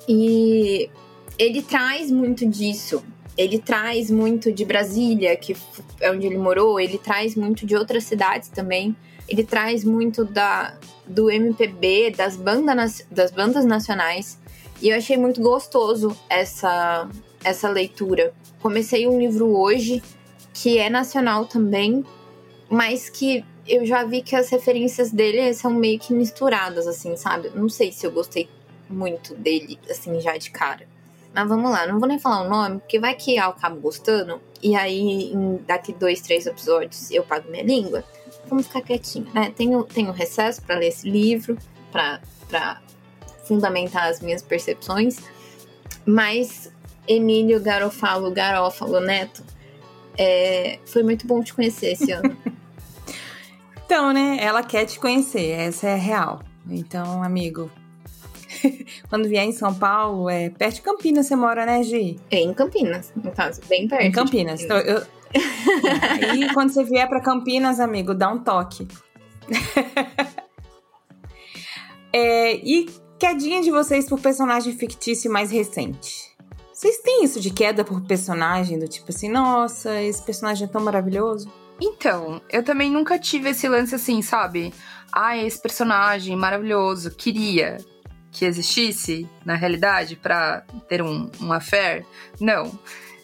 E 0.09 0.91
ele 1.39 1.63
traz 1.63 2.11
muito 2.11 2.47
disso. 2.47 3.03
Ele 3.37 3.59
traz 3.59 4.11
muito 4.11 4.53
de 4.53 4.65
Brasília, 4.65 5.35
que 5.37 5.57
é 6.01 6.11
onde 6.11 6.27
ele 6.27 6.37
morou, 6.37 6.79
ele 6.79 6.99
traz 6.99 7.35
muito 7.35 7.65
de 7.65 7.75
outras 7.75 8.05
cidades 8.05 8.51
também. 8.51 8.95
Ele 9.29 9.45
traz 9.45 9.85
muito 9.85 10.25
da, 10.25 10.77
do 11.07 11.31
MPB, 11.31 12.11
das 12.17 12.37
bandas, 12.37 13.07
das 13.11 13.31
bandas 13.31 13.65
nacionais. 13.65 14.39
E 14.81 14.89
eu 14.89 14.97
achei 14.97 15.17
muito 15.17 15.41
gostoso 15.41 16.17
essa, 16.29 17.09
essa 17.45 17.69
leitura. 17.69 18.35
Comecei 18.61 19.07
um 19.07 19.19
livro 19.19 19.57
hoje 19.57 20.03
que 20.53 20.79
é 20.79 20.91
nacional 20.91 21.47
também, 21.47 22.05
mas 22.69 23.09
que 23.09 23.45
eu 23.67 23.87
já 23.87 24.05
vi 24.05 24.23
que 24.23 24.35
as 24.35 24.51
referências 24.51 25.11
dele 25.11 25.53
são 25.55 25.73
meio 25.73 25.99
que 25.99 26.13
misturadas, 26.13 26.87
assim, 26.87 27.17
sabe? 27.17 27.51
Não 27.55 27.69
sei 27.69 27.93
se 27.93 28.07
eu 28.07 28.11
gostei 28.11 28.49
muito 28.89 29.35
dele, 29.35 29.79
assim, 29.89 30.21
já 30.21 30.37
de 30.37 30.51
cara. 30.51 30.87
Mas 31.35 31.49
vamos 31.49 31.71
lá, 31.71 31.87
não 31.87 31.99
vou 31.99 32.09
nem 32.09 32.19
falar 32.19 32.43
o 32.43 32.49
nome, 32.49 32.81
porque 32.81 32.99
vai 32.99 33.15
que 33.15 33.37
eu 33.37 33.45
acabo 33.45 33.81
gostando, 33.81 34.41
e 34.63 34.77
aí 34.77 35.33
daqui 35.67 35.93
dois, 35.93 36.21
três 36.21 36.47
episódios 36.47 37.11
eu 37.11 37.23
pago 37.23 37.51
minha 37.51 37.63
língua. 37.63 38.05
Vamos 38.53 38.67
ficar 38.67 38.83
quietinho, 38.83 39.27
né? 39.33 39.51
Tenho, 39.57 39.83
tenho 39.83 40.13
recesso 40.13 40.61
para 40.61 40.77
ler 40.77 40.89
esse 40.89 41.09
livro, 41.09 41.57
para 41.91 42.21
fundamentar 43.45 44.11
as 44.11 44.21
minhas 44.21 44.43
percepções. 44.43 45.21
Mas 46.05 46.71
Emílio 47.09 47.59
Garofalo, 47.63 48.31
Garófalo 48.31 49.01
Neto, 49.01 49.43
é, 50.19 50.79
foi 50.85 51.03
muito 51.03 51.27
bom 51.27 51.43
te 51.43 51.55
conhecer 51.55 51.93
esse 51.93 52.13
ano. 52.13 52.37
então, 53.87 54.13
né? 54.13 54.37
Ela 54.39 54.63
quer 54.63 54.85
te 54.85 55.01
conhecer, 55.01 55.53
essa 55.53 55.87
é 55.87 55.95
a 55.95 55.97
real. 55.97 56.43
Então, 56.69 57.23
amigo, 57.23 57.71
quando 59.09 59.31
vier 59.31 59.45
em 59.45 59.53
São 59.53 59.73
Paulo, 59.73 60.29
é 60.29 60.51
perto 60.51 60.75
de 60.75 60.83
Campinas 60.83 61.25
você 61.25 61.35
mora, 61.35 61.65
né, 61.65 61.83
Gi? 61.83 62.21
É 62.31 62.41
em 62.41 62.53
Campinas, 62.53 63.15
no 63.17 63.33
caso, 63.33 63.63
bem 63.67 63.89
perto. 63.89 64.05
Em 64.05 64.13
Campinas. 64.13 64.61
Então, 64.61 64.77
eu... 64.77 65.03
Aí, 66.31 66.53
quando 66.53 66.71
você 66.71 66.85
vier 66.85 67.09
para 67.09 67.21
Campinas, 67.21 67.81
amigo, 67.81 68.15
dá 68.15 68.31
um 68.31 68.39
toque. 68.39 68.87
é, 72.13 72.57
e 72.57 72.87
Quedinha 73.23 73.63
de 73.63 73.71
vocês 73.71 74.09
por 74.09 74.19
personagem 74.19 74.77
fictício 74.77 75.31
mais 75.31 75.49
recente. 75.49 76.37
Vocês 76.75 76.99
têm 76.99 77.23
isso 77.23 77.41
de 77.41 77.51
queda 77.51 77.85
por 77.85 78.01
personagem, 78.01 78.81
do 78.81 78.89
tipo 78.89 79.11
assim, 79.11 79.29
nossa, 79.29 80.03
esse 80.03 80.21
personagem 80.21 80.67
é 80.67 80.69
tão 80.69 80.83
maravilhoso? 80.83 81.49
Então, 81.81 82.43
eu 82.51 82.65
também 82.65 82.91
nunca 82.91 83.21
tive 83.21 83.51
esse 83.51 83.69
lance 83.69 83.95
assim, 83.95 84.21
sabe? 84.23 84.75
Ah, 85.13 85.37
esse 85.37 85.63
personagem 85.63 86.35
maravilhoso, 86.35 87.13
queria 87.13 87.77
que 88.33 88.45
existisse 88.45 89.25
na 89.47 89.55
realidade 89.55 90.17
para 90.17 90.65
ter 90.89 91.01
um, 91.01 91.31
um 91.41 91.53
affair. 91.53 92.05
Não. 92.41 92.77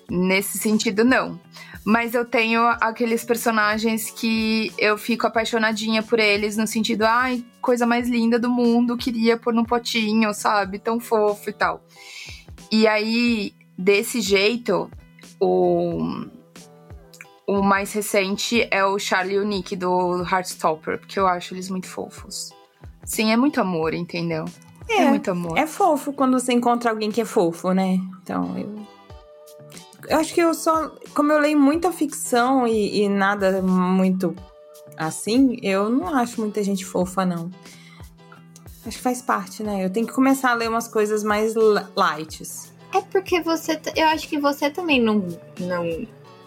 Nesse 0.09 0.59
sentido, 0.59 1.05
não. 1.05 1.41
Mas 1.85 2.15
eu 2.15 2.25
tenho 2.25 2.61
aqueles 2.81 3.25
personagens 3.25 4.11
que 4.11 4.73
eu 4.77 4.99
fico 4.99 5.27
apaixonadinha 5.27 6.03
por 6.03 6.19
eles, 6.19 6.57
no 6.57 6.67
sentido, 6.67 7.03
ai, 7.03 7.45
coisa 7.63 7.87
mais 7.87 8.09
linda 8.09 8.39
do 8.39 8.51
mundo, 8.51 8.97
queria 8.97 9.37
pôr 9.37 9.55
num 9.55 9.65
potinho, 9.65 10.33
sabe? 10.35 10.79
Tão 10.79 11.01
fofo 11.01 11.49
e 11.49 11.53
tal. 11.53 11.83
E 12.71 12.87
aí, 12.87 13.55
desse 13.77 14.21
jeito, 14.21 14.91
o, 15.41 16.27
o 17.47 17.63
mais 17.63 17.93
recente 17.93 18.69
é 18.71 18.85
o 18.85 18.99
Charlie 18.99 19.37
e 19.37 19.39
o 19.39 19.45
Nick 19.45 19.75
do 19.75 20.23
Heartstopper, 20.23 20.99
porque 20.99 21.19
eu 21.19 21.27
acho 21.27 21.55
eles 21.55 21.71
muito 21.71 21.87
fofos. 21.87 22.51
Sim, 23.05 23.33
é 23.33 23.37
muito 23.37 23.61
amor, 23.61 23.95
entendeu? 23.95 24.45
É, 24.87 25.05
é 25.05 25.09
muito 25.09 25.31
amor. 25.31 25.57
É 25.57 25.67
fofo 25.67 26.13
quando 26.13 26.39
você 26.39 26.53
encontra 26.53 26.91
alguém 26.91 27.11
que 27.11 27.21
é 27.21 27.25
fofo, 27.25 27.73
né? 27.73 27.99
Então, 28.23 28.59
eu 28.59 28.98
eu 30.09 30.19
acho 30.19 30.35
que 30.35 30.41
eu 30.41 30.55
só. 30.55 30.91
Como 31.15 31.33
eu 31.33 31.39
leio 31.39 31.59
muita 31.59 31.93
ficção 31.93 32.67
e, 32.67 33.03
e 33.03 33.09
nada 33.09 33.63
muito 33.63 34.35
assim, 34.97 35.59
eu 35.63 35.89
não 35.89 36.09
acho 36.15 36.41
muita 36.41 36.63
gente 36.63 36.85
fofa, 36.85 37.25
não. 37.25 37.51
Acho 38.87 38.97
que 38.97 39.03
faz 39.03 39.21
parte, 39.21 39.63
né? 39.63 39.85
Eu 39.85 39.91
tenho 39.91 40.07
que 40.07 40.13
começar 40.13 40.51
a 40.51 40.55
ler 40.55 40.69
umas 40.69 40.89
coisas 40.89 41.23
mais 41.23 41.55
lights. 41.95 42.73
É 42.95 43.03
porque 43.03 43.43
você. 43.43 43.79
Eu 43.95 44.07
acho 44.09 44.29
que 44.29 44.39
você 44.39 44.71
também 44.71 45.01
não. 45.01 45.27
não 45.61 46.07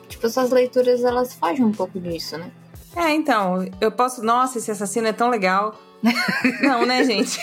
tipo, 0.10 0.28
suas 0.28 0.50
leituras 0.50 1.04
elas 1.04 1.34
fogem 1.34 1.64
um 1.64 1.72
pouco 1.72 2.00
disso, 2.00 2.38
né? 2.38 2.52
É, 2.96 3.12
então. 3.12 3.70
Eu 3.80 3.92
posso. 3.92 4.24
Nossa, 4.24 4.58
esse 4.58 4.72
assassino 4.72 5.08
é 5.08 5.14
tão 5.14 5.30
legal. 5.30 5.80
não, 6.64 6.84
né, 6.84 7.04
gente? 7.04 7.40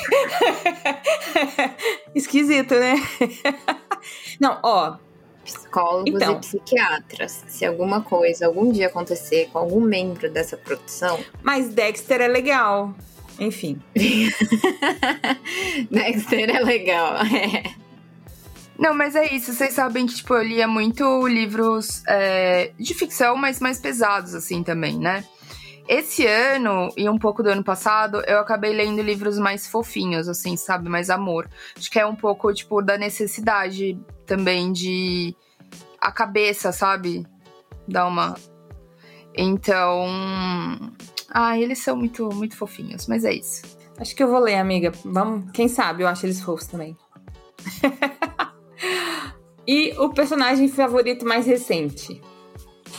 Esquisito, 2.13 2.75
né? 2.75 2.97
não, 4.41 4.59
ó 4.65 4.97
psicólogos 5.53 6.15
então, 6.15 6.35
e 6.35 6.41
psiquiatras. 6.41 7.45
Se 7.49 7.65
alguma 7.65 8.03
coisa 8.03 8.47
algum 8.47 8.71
dia 8.71 8.87
acontecer 8.87 9.49
com 9.53 9.59
algum 9.59 9.81
membro 9.81 10.31
dessa 10.31 10.57
produção. 10.57 11.19
Mas 11.43 11.71
Dexter 11.71 12.21
é 12.21 12.29
legal. 12.29 12.95
Enfim. 13.39 13.81
Dexter 15.91 16.51
é 16.51 16.61
legal. 16.61 17.19
É. 17.29 17.89
Não, 18.79 18.95
mas 18.95 19.17
é 19.17 19.35
isso. 19.35 19.53
Vocês 19.53 19.75
sabem 19.75 20.07
que, 20.07 20.15
tipo, 20.15 20.33
eu 20.35 20.43
lia 20.43 20.69
muito 20.69 21.27
livros 21.27 22.03
é, 22.07 22.73
de 22.79 22.95
ficção, 22.95 23.37
mas 23.37 23.59
mais 23.59 23.81
pesados, 23.81 24.37
assim, 24.37 24.63
também, 24.63 24.97
né? 24.97 25.25
Esse 25.89 26.25
ano 26.27 26.89
e 26.97 27.09
um 27.09 27.19
pouco 27.19 27.43
do 27.43 27.49
ano 27.49 27.65
passado, 27.65 28.23
eu 28.27 28.39
acabei 28.39 28.73
lendo 28.73 29.03
livros 29.03 29.39
mais 29.39 29.67
fofinhos, 29.67 30.29
assim, 30.29 30.57
sabe? 30.57 30.89
Mais 30.89 31.11
amor. 31.11 31.49
Acho 31.77 31.91
que 31.91 31.99
é 31.99 32.07
um 32.07 32.15
pouco, 32.15 32.53
tipo, 32.53 32.81
da 32.81 32.97
necessidade 32.97 33.99
também 34.27 34.71
de 34.71 35.35
a 36.01 36.13
cabeça, 36.13 36.73
sabe? 36.73 37.27
Dar 37.87 38.07
uma. 38.07 38.35
Então. 39.35 40.07
Ah, 41.31 41.59
eles 41.59 41.79
são 41.79 41.97
muito, 41.97 42.29
muito 42.35 42.57
fofinhos, 42.57 43.07
mas 43.07 43.25
é 43.25 43.33
isso. 43.33 43.63
Acho 43.99 44.15
que 44.15 44.23
eu 44.23 44.29
vou 44.29 44.39
ler, 44.39 44.57
amiga. 44.57 44.93
Vamos, 45.05 45.51
quem 45.53 45.69
sabe? 45.69 46.03
Eu 46.03 46.09
acho 46.09 46.25
eles 46.25 46.41
fofos 46.41 46.67
também. 46.67 46.97
e 49.67 49.93
o 49.99 50.11
personagem 50.11 50.69
favorito 50.69 51.27
mais 51.27 51.47
recente? 51.47 52.21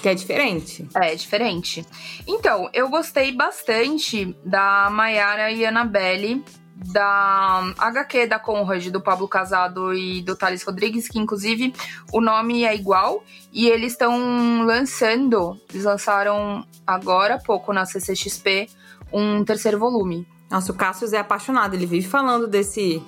Que 0.01 0.09
é 0.09 0.13
diferente. 0.13 0.87
É, 0.95 1.15
diferente. 1.15 1.85
Então, 2.27 2.69
eu 2.73 2.89
gostei 2.89 3.31
bastante 3.31 4.35
da 4.45 4.89
Mayara 4.89 5.51
e 5.51 5.65
Annabelle 5.65 6.43
da 6.85 7.73
HQ 7.77 8.27
da 8.27 8.39
Conrad, 8.39 8.87
do 8.87 9.01
Pablo 9.01 9.27
Casado 9.27 9.93
e 9.93 10.21
do 10.21 10.35
Thales 10.35 10.63
Rodrigues, 10.63 11.07
que 11.07 11.19
inclusive 11.19 11.73
o 12.11 12.21
nome 12.21 12.63
é 12.63 12.73
igual, 12.73 13.23
e 13.51 13.67
eles 13.67 13.93
estão 13.93 14.65
lançando, 14.65 15.59
eles 15.69 15.83
lançaram 15.83 16.65
agora 16.87 17.35
há 17.35 17.39
pouco 17.39 17.73
na 17.73 17.85
CCXP 17.85 18.69
um 19.11 19.43
terceiro 19.43 19.77
volume. 19.77 20.27
Nossa, 20.49 20.71
o 20.71 20.75
Cassius 20.75 21.13
é 21.13 21.19
apaixonado, 21.19 21.75
ele 21.75 21.85
vive 21.85 22.07
falando 22.07 22.47
desse 22.47 23.03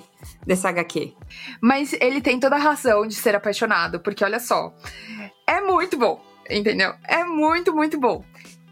dessa 0.46 0.68
HQ. 0.68 1.14
Mas 1.60 1.92
ele 1.94 2.20
tem 2.20 2.38
toda 2.38 2.56
a 2.56 2.58
razão 2.58 3.06
de 3.06 3.14
ser 3.14 3.34
apaixonado, 3.34 3.98
porque 4.00 4.24
olha 4.24 4.38
só, 4.38 4.72
é 5.46 5.60
muito 5.60 5.98
bom, 5.98 6.22
entendeu? 6.48 6.94
É 7.08 7.24
muito, 7.24 7.74
muito 7.74 7.98
bom. 7.98 8.24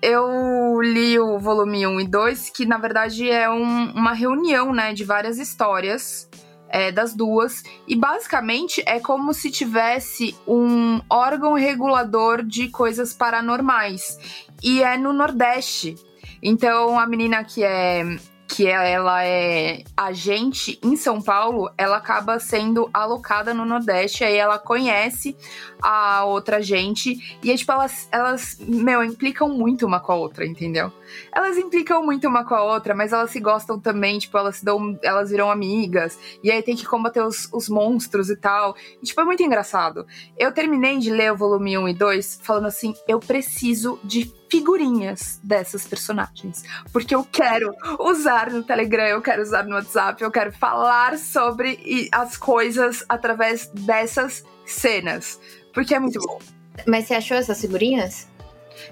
Eu 0.03 0.81
li 0.81 1.19
o 1.19 1.39
volume 1.39 1.87
1 1.87 2.01
e 2.01 2.07
2, 2.07 2.51
que 2.51 2.65
na 2.65 2.79
verdade 2.79 3.31
é 3.31 3.51
um, 3.51 3.91
uma 3.93 4.13
reunião, 4.13 4.73
né, 4.73 4.95
de 4.95 5.05
várias 5.05 5.39
histórias 5.39 6.29
é, 6.71 6.91
das 6.91 7.15
duas. 7.15 7.63
E 7.87 7.95
basicamente 7.95 8.83
é 8.87 8.99
como 8.99 9.35
se 9.35 9.51
tivesse 9.51 10.35
um 10.47 11.01
órgão 11.11 11.55
regulador 11.55 12.43
de 12.43 12.69
coisas 12.69 13.13
paranormais. 13.13 14.19
E 14.63 14.83
é 14.83 14.97
no 14.97 15.13
Nordeste. 15.13 15.97
Então 16.43 16.99
a 16.99 17.07
menina 17.07 17.45
que 17.45 17.63
é 17.63 18.17
que 18.61 18.67
ela 18.67 19.25
é 19.25 19.85
agente 19.97 20.79
em 20.83 20.95
São 20.95 21.23
Paulo, 21.23 21.71
ela 21.79 21.97
acaba 21.97 22.39
sendo 22.39 22.91
alocada 22.93 23.55
no 23.55 23.65
Nordeste, 23.65 24.23
aí 24.23 24.37
ela 24.37 24.59
conhece 24.59 25.35
a 25.81 26.27
outra 26.27 26.61
gente, 26.61 27.39
e 27.43 27.51
é 27.51 27.57
tipo, 27.57 27.73
elas, 27.73 28.07
elas, 28.13 28.59
meu, 28.61 29.03
implicam 29.03 29.49
muito 29.49 29.87
uma 29.87 29.99
com 29.99 30.13
a 30.13 30.17
outra, 30.17 30.45
entendeu? 30.45 30.93
Elas 31.33 31.57
implicam 31.57 32.05
muito 32.05 32.29
uma 32.29 32.45
com 32.45 32.55
a 32.55 32.63
outra, 32.63 32.95
mas 32.95 33.15
elas 33.15 33.31
se 33.31 33.41
gostam 33.41 33.81
também, 33.81 34.19
tipo, 34.19 34.37
elas 34.37 34.57
se 34.57 34.65
dão, 34.65 34.99
elas 35.03 35.31
viram 35.31 35.51
amigas, 35.51 36.19
e 36.45 36.51
aí 36.51 36.63
tem 36.63 36.77
que 36.77 36.85
combater 36.85 37.23
os, 37.23 37.49
os 37.55 37.67
monstros 37.67 38.29
e 38.29 38.37
tal. 38.37 38.77
E, 39.03 39.07
tipo, 39.07 39.19
é 39.23 39.25
muito 39.25 39.43
engraçado. 39.43 40.07
Eu 40.37 40.53
terminei 40.53 40.99
de 40.99 41.11
ler 41.11 41.33
o 41.33 41.37
volume 41.37 41.79
1 41.79 41.89
e 41.89 41.95
2 41.95 42.41
falando 42.43 42.67
assim, 42.67 42.93
eu 43.09 43.19
preciso 43.21 43.99
de 44.05 44.39
figurinhas 44.51 45.41
dessas 45.43 45.87
personagens. 45.87 46.65
Porque 46.93 47.15
eu 47.15 47.25
quero 47.25 47.73
usar 47.99 48.51
no 48.51 48.63
Telegram, 48.63 49.07
eu 49.07 49.23
quero 49.23 49.43
usar 49.43 49.65
no 49.65 49.77
WhatsApp, 49.77 50.23
eu 50.23 50.31
quero 50.31 50.53
falar 50.53 51.17
sobre 51.19 52.09
as 52.13 52.37
coisas 52.37 53.05
através 53.09 53.69
dessas 53.69 54.45
cenas. 54.67 55.41
Porque 55.73 55.95
é 55.95 56.01
muito 56.01 56.21
bom. 56.21 56.39
Mas 56.87 57.07
você 57.07 57.15
achou 57.15 57.37
essas 57.37 57.61
figurinhas? 57.61 58.29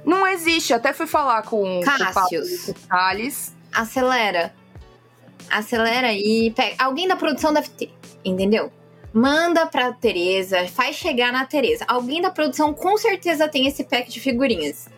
Não 0.05 0.27
existe. 0.27 0.73
Até 0.73 0.93
fui 0.93 1.07
falar 1.07 1.43
com 1.43 1.81
Cássius. 1.81 2.69
o 2.69 2.75
Thales. 2.89 3.57
Acelera. 3.73 4.55
Acelera 5.51 6.13
e 6.13 6.51
pega. 6.51 6.77
Alguém 6.79 7.09
da 7.09 7.17
produção 7.17 7.53
deve 7.53 7.69
ter, 7.71 7.93
entendeu? 8.25 8.71
Manda 9.13 9.67
pra 9.67 9.93
Tereza, 9.93 10.69
faz 10.69 10.97
chegar 10.97 11.33
na 11.33 11.47
Tereza. 11.47 11.85
Alguém 11.89 12.21
da 12.21 12.31
produção 12.31 12.75
com 12.75 12.97
certeza 12.99 13.49
tem 13.49 13.67
esse 13.67 13.83
pack 13.85 14.11
de 14.11 14.21
figurinhas. 14.21 14.89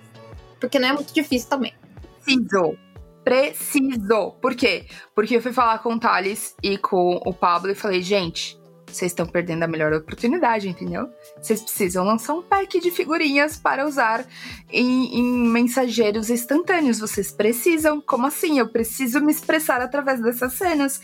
Porque 0.61 0.78
não 0.78 0.88
é 0.88 0.92
muito 0.92 1.12
difícil 1.12 1.48
também. 1.48 1.74
Preciso. 2.22 2.76
Preciso. 3.24 4.32
Por 4.40 4.54
quê? 4.54 4.86
Porque 5.14 5.36
eu 5.36 5.42
fui 5.42 5.52
falar 5.52 5.78
com 5.78 5.94
o 5.94 5.98
Thales 6.00 6.54
e 6.62 6.78
com 6.78 7.20
o 7.24 7.32
Pablo 7.32 7.70
e 7.70 7.74
falei, 7.74 8.02
gente, 8.02 8.61
vocês 8.92 9.12
estão 9.12 9.26
perdendo 9.26 9.62
a 9.62 9.68
melhor 9.68 9.92
oportunidade, 9.92 10.68
entendeu? 10.68 11.08
Vocês 11.40 11.62
precisam 11.62 12.04
lançar 12.04 12.34
um 12.34 12.42
pack 12.42 12.80
de 12.80 12.90
figurinhas 12.90 13.56
para 13.56 13.86
usar 13.86 14.26
em, 14.70 15.18
em, 15.18 15.48
mensageiros 15.48 16.28
instantâneos. 16.28 16.98
Vocês 16.98 17.30
precisam. 17.30 18.00
Como 18.00 18.26
assim? 18.26 18.58
Eu 18.58 18.68
preciso 18.68 19.20
me 19.20 19.30
expressar 19.30 19.80
através 19.80 20.20
dessas 20.20 20.54
cenas. 20.54 21.00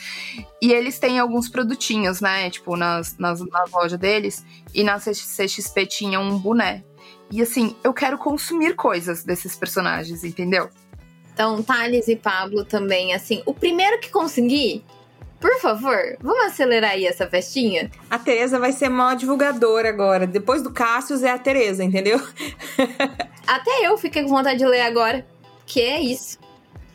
E 0.61 0.73
eles 0.73 0.99
têm 0.99 1.19
alguns 1.19 1.49
produtinhos, 1.49 2.21
né? 2.21 2.51
Tipo, 2.51 2.77
nas, 2.77 3.17
nas, 3.19 3.41
na 3.41 3.65
loja 3.73 3.97
deles. 3.97 4.45
E 4.75 4.83
na 4.83 4.99
CXP 4.99 5.87
tinha 5.87 6.19
um 6.19 6.39
boné. 6.39 6.85
E 7.31 7.43
assim, 7.43 7.75
eu 7.83 7.93
quero 7.93 8.19
consumir 8.19 8.75
coisas 8.75 9.25
desses 9.25 9.57
personagens, 9.57 10.23
entendeu? 10.25 10.71
Então, 11.33 11.63
Thales 11.63 12.09
e 12.09 12.17
Pablo 12.17 12.65
também, 12.65 13.15
assim, 13.15 13.43
o 13.45 13.53
primeiro 13.53 14.01
que 14.01 14.09
conseguir, 14.09 14.83
por 15.41 15.61
favor, 15.61 16.17
vamos 16.21 16.47
acelerar 16.47 16.93
aí 16.93 17.07
essa 17.07 17.27
festinha? 17.27 17.91
A 18.11 18.19
Tereza 18.19 18.59
vai 18.59 18.73
ser 18.73 18.89
maior 18.89 19.17
divulgadora 19.17 19.89
agora. 19.89 20.27
Depois 20.27 20.63
do 20.63 20.73
Cassius 20.73 21.23
é 21.23 21.31
a 21.31 21.39
Tereza, 21.39 21.85
entendeu? 21.85 22.19
Até 23.47 23.87
eu 23.87 23.99
fiquei 23.99 24.23
com 24.23 24.31
vontade 24.31 24.59
de 24.59 24.67
ler 24.67 24.81
agora. 24.81 25.27
Que 25.67 25.83
é 25.83 26.01
isso. 26.01 26.39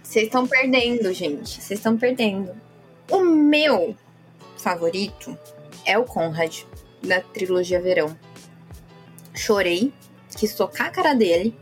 Vocês 0.02 0.26
estão 0.26 0.48
perdendo, 0.48 1.14
gente. 1.14 1.62
Vocês 1.62 1.80
estão 1.80 1.96
perdendo. 1.96 2.52
O 3.12 3.20
meu 3.20 3.96
favorito 4.58 5.38
é 5.86 5.98
o 5.98 6.04
Conrad, 6.04 6.64
da 7.04 7.22
trilogia 7.22 7.80
Verão. 7.80 8.18
Chorei 9.36 9.94
quis 10.36 10.52
socar 10.52 10.88
a 10.88 10.92
cara 10.92 11.14
dele. 11.14 11.56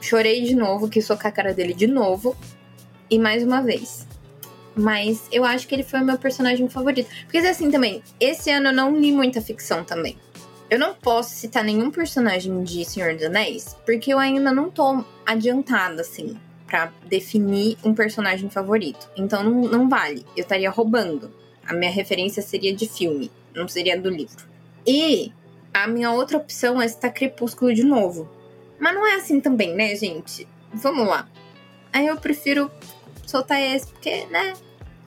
Chorei 0.00 0.42
de 0.42 0.54
novo, 0.54 0.88
quis 0.88 1.04
socar 1.04 1.26
a 1.30 1.34
cara 1.34 1.52
dele 1.52 1.74
de 1.74 1.86
novo. 1.86 2.36
E 3.10 3.18
mais 3.18 3.42
uma 3.42 3.60
vez. 3.60 4.06
Mas 4.74 5.26
eu 5.32 5.44
acho 5.44 5.66
que 5.66 5.74
ele 5.74 5.82
foi 5.82 6.00
o 6.00 6.04
meu 6.04 6.18
personagem 6.18 6.68
favorito. 6.68 7.10
Porque 7.24 7.38
assim 7.38 7.70
também, 7.70 8.02
esse 8.18 8.50
ano 8.50 8.68
eu 8.68 8.72
não 8.72 8.96
li 8.96 9.12
muita 9.12 9.40
ficção 9.40 9.84
também. 9.84 10.16
Eu 10.70 10.78
não 10.78 10.94
posso 10.94 11.34
citar 11.34 11.64
nenhum 11.64 11.90
personagem 11.90 12.62
de 12.62 12.84
Senhor 12.84 13.14
dos 13.14 13.24
Anéis, 13.24 13.76
porque 13.84 14.12
eu 14.12 14.20
ainda 14.20 14.52
não 14.52 14.70
tô 14.70 15.04
adiantada, 15.26 16.02
assim, 16.02 16.38
para 16.64 16.92
definir 17.08 17.76
um 17.84 17.92
personagem 17.92 18.48
favorito. 18.48 19.10
Então 19.16 19.42
não, 19.42 19.62
não 19.62 19.88
vale. 19.88 20.24
Eu 20.36 20.42
estaria 20.42 20.70
roubando. 20.70 21.34
A 21.66 21.74
minha 21.74 21.90
referência 21.90 22.40
seria 22.40 22.72
de 22.72 22.88
filme, 22.88 23.32
não 23.52 23.66
seria 23.66 24.00
do 24.00 24.08
livro. 24.08 24.48
E 24.86 25.32
a 25.72 25.86
minha 25.86 26.10
outra 26.12 26.36
opção 26.36 26.80
é 26.80 26.88
citar 26.88 27.12
Crepúsculo 27.12 27.72
de 27.74 27.84
novo. 27.84 28.28
Mas 28.78 28.94
não 28.94 29.06
é 29.06 29.14
assim 29.14 29.40
também, 29.40 29.74
né, 29.74 29.94
gente? 29.94 30.48
Vamos 30.72 31.06
lá. 31.06 31.28
Aí 31.92 32.06
eu 32.06 32.16
prefiro 32.16 32.70
soltar 33.26 33.60
esse, 33.60 33.86
porque, 33.86 34.26
né? 34.26 34.54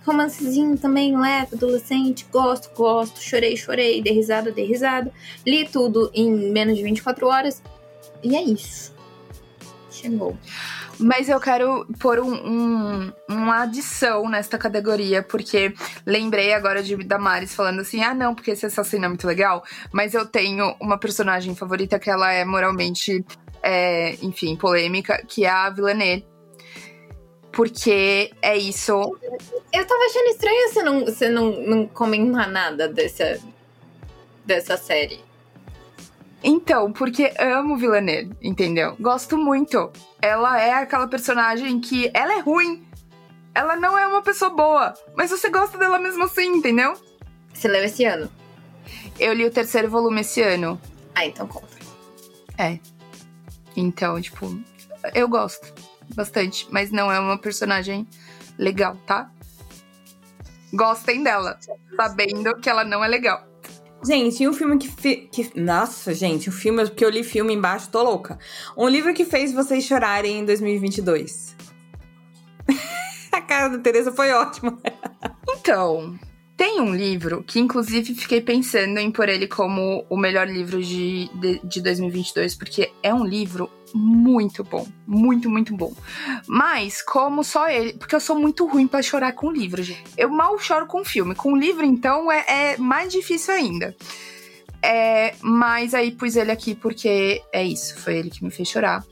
Romancezinho 0.06 0.78
também, 0.78 1.18
leve, 1.18 1.56
adolescente, 1.56 2.26
gosto, 2.32 2.70
gosto, 2.76 3.22
chorei, 3.22 3.56
chorei, 3.56 4.02
dei 4.02 4.14
risada, 4.14 4.52
dei 4.52 4.66
risada. 4.66 5.12
Li 5.46 5.68
tudo 5.68 6.12
em 6.14 6.30
menos 6.52 6.78
de 6.78 6.84
24 6.84 7.28
horas. 7.28 7.64
E 8.22 8.36
é 8.36 8.44
isso. 8.44 8.93
Chegou. 9.94 10.36
Mas 11.00 11.30
eu 11.30 11.40
quero 11.40 11.86
pôr 12.00 12.20
um, 12.20 12.34
um, 12.34 13.14
uma 13.30 13.62
adição 13.62 14.28
nesta 14.28 14.58
categoria, 14.58 15.22
porque 15.22 15.72
lembrei 16.04 16.52
agora 16.52 16.82
de 16.82 16.96
Damares 16.98 17.54
falando 17.54 17.82
assim: 17.82 18.04
ah, 18.04 18.14
não, 18.14 18.34
porque 18.34 18.52
esse 18.52 18.66
assassino 18.66 19.06
é 19.06 19.08
muito 19.08 19.28
legal. 19.28 19.64
Mas 19.92 20.16
eu 20.16 20.26
tenho 20.26 20.76
uma 20.82 20.98
personagem 20.98 21.56
favorita 21.56 22.00
que 22.00 22.10
ela 22.10 22.32
é 22.34 22.44
moralmente, 22.44 23.24
é, 23.62 24.16
enfim, 24.24 24.56
polêmica, 24.56 25.24
que 25.28 25.46
é 25.46 25.50
a 25.50 25.70
Villanelle. 25.70 26.26
Porque 27.52 28.32
é 28.42 28.58
isso. 28.58 28.94
Eu 29.72 29.86
tava 29.86 30.04
achando 30.06 30.30
estranho 30.32 30.70
você 30.70 30.82
não, 30.82 31.06
você 31.06 31.30
não, 31.30 31.52
não 31.62 31.88
comentar 31.88 32.50
nada 32.50 32.88
dessa, 32.88 33.40
dessa 34.44 34.76
série. 34.76 35.20
Então, 36.44 36.92
porque 36.92 37.34
amo 37.40 37.78
Villanelle, 37.78 38.36
entendeu? 38.42 38.98
Gosto 39.00 39.38
muito. 39.38 39.92
Ela 40.22 40.60
é 40.62 40.74
aquela 40.74 41.08
personagem 41.08 41.80
que 41.80 42.12
ela 42.14 42.34
é 42.34 42.40
ruim. 42.40 42.86
Ela 43.56 43.76
não 43.78 43.98
é 43.98 44.06
uma 44.06 44.22
pessoa 44.22 44.52
boa, 44.52 44.94
mas 45.16 45.30
você 45.30 45.50
gosta 45.50 45.78
dela 45.78 46.00
mesmo 46.00 46.24
assim, 46.24 46.48
entendeu? 46.48 46.96
Você 47.54 47.68
leu 47.68 47.84
esse 47.84 48.04
ano? 48.04 48.30
Eu 49.20 49.32
li 49.32 49.46
o 49.46 49.52
terceiro 49.52 49.90
volume 49.90 50.22
esse 50.22 50.42
ano. 50.42 50.82
Ah, 51.16 51.26
então 51.26 51.48
conta. 51.48 51.78
É. 52.58 52.80
Então, 53.78 54.20
tipo, 54.20 54.60
eu 55.14 55.30
gosto 55.30 55.74
bastante, 56.16 56.68
mas 56.72 56.92
não 56.92 57.12
é 57.12 57.20
uma 57.20 57.38
personagem 57.38 58.08
legal, 58.58 58.98
tá? 59.06 59.32
Gostem 60.74 61.24
dela, 61.24 61.60
sabendo 61.96 62.56
que 62.60 62.70
ela 62.70 62.84
não 62.84 63.04
é 63.04 63.08
legal. 63.08 63.53
Gente, 64.06 64.44
e 64.44 64.48
um 64.48 64.54
filme 64.54 64.78
que, 64.78 64.90
fi... 64.90 65.30
que. 65.32 65.52
Nossa, 65.60 66.14
gente, 66.14 66.50
o 66.50 66.52
um 66.52 66.56
filme, 66.56 66.84
porque 66.86 67.06
eu 67.06 67.10
li 67.10 67.24
filme 67.24 67.54
embaixo, 67.54 67.90
tô 67.90 68.04
louca. 68.04 68.38
Um 68.78 68.88
livro 68.88 69.14
que 69.14 69.24
fez 69.24 69.54
vocês 69.54 69.84
chorarem 69.84 70.40
em 70.40 70.46
2022. 70.46 71.56
A 73.32 73.42
cara 73.42 73.70
da 73.70 73.80
Tereza 73.80 74.12
foi 74.12 74.32
ótima. 74.32 74.78
então, 75.58 76.20
tem 76.64 76.80
um 76.80 76.96
livro 76.96 77.44
que, 77.44 77.60
inclusive, 77.60 78.16
fiquei 78.16 78.40
pensando 78.40 78.98
em 78.98 79.12
pôr 79.12 79.28
ele 79.28 79.50
como 79.50 80.06
o 80.10 80.16
melhor 80.16 80.48
livro 80.48 80.82
de, 80.82 81.30
de, 81.34 81.60
de 81.62 81.82
2022, 81.82 82.56
porque 82.56 82.90
é 83.04 83.14
um 83.14 83.26
livro 83.26 83.70
muito 83.94 84.64
bom. 84.64 84.88
Muito, 85.06 85.50
muito 85.50 85.76
bom. 85.76 85.94
Mas, 86.48 87.02
como 87.02 87.44
só 87.44 87.68
ele. 87.68 87.92
Porque 87.92 88.16
eu 88.16 88.20
sou 88.22 88.40
muito 88.40 88.66
ruim 88.66 88.88
para 88.88 89.02
chorar 89.02 89.34
com 89.34 89.52
livro, 89.52 89.84
gente. 89.84 90.06
Eu 90.18 90.30
mal 90.30 90.58
choro 90.58 90.86
com 90.86 91.04
filme. 91.04 91.36
Com 91.36 91.54
livro, 91.58 91.84
então, 91.86 92.32
é, 92.32 92.46
é 92.48 92.78
mais 92.78 93.12
difícil 93.12 93.54
ainda. 93.54 93.94
É, 94.82 95.36
mas 95.42 95.94
aí 95.94 96.12
pus 96.12 96.38
ele 96.38 96.52
aqui 96.52 96.74
porque 96.74 97.44
é 97.52 97.62
isso. 97.62 98.00
Foi 98.00 98.16
ele 98.16 98.30
que 98.30 98.42
me 98.42 98.50
fez 98.50 98.70
chorar. 98.70 99.04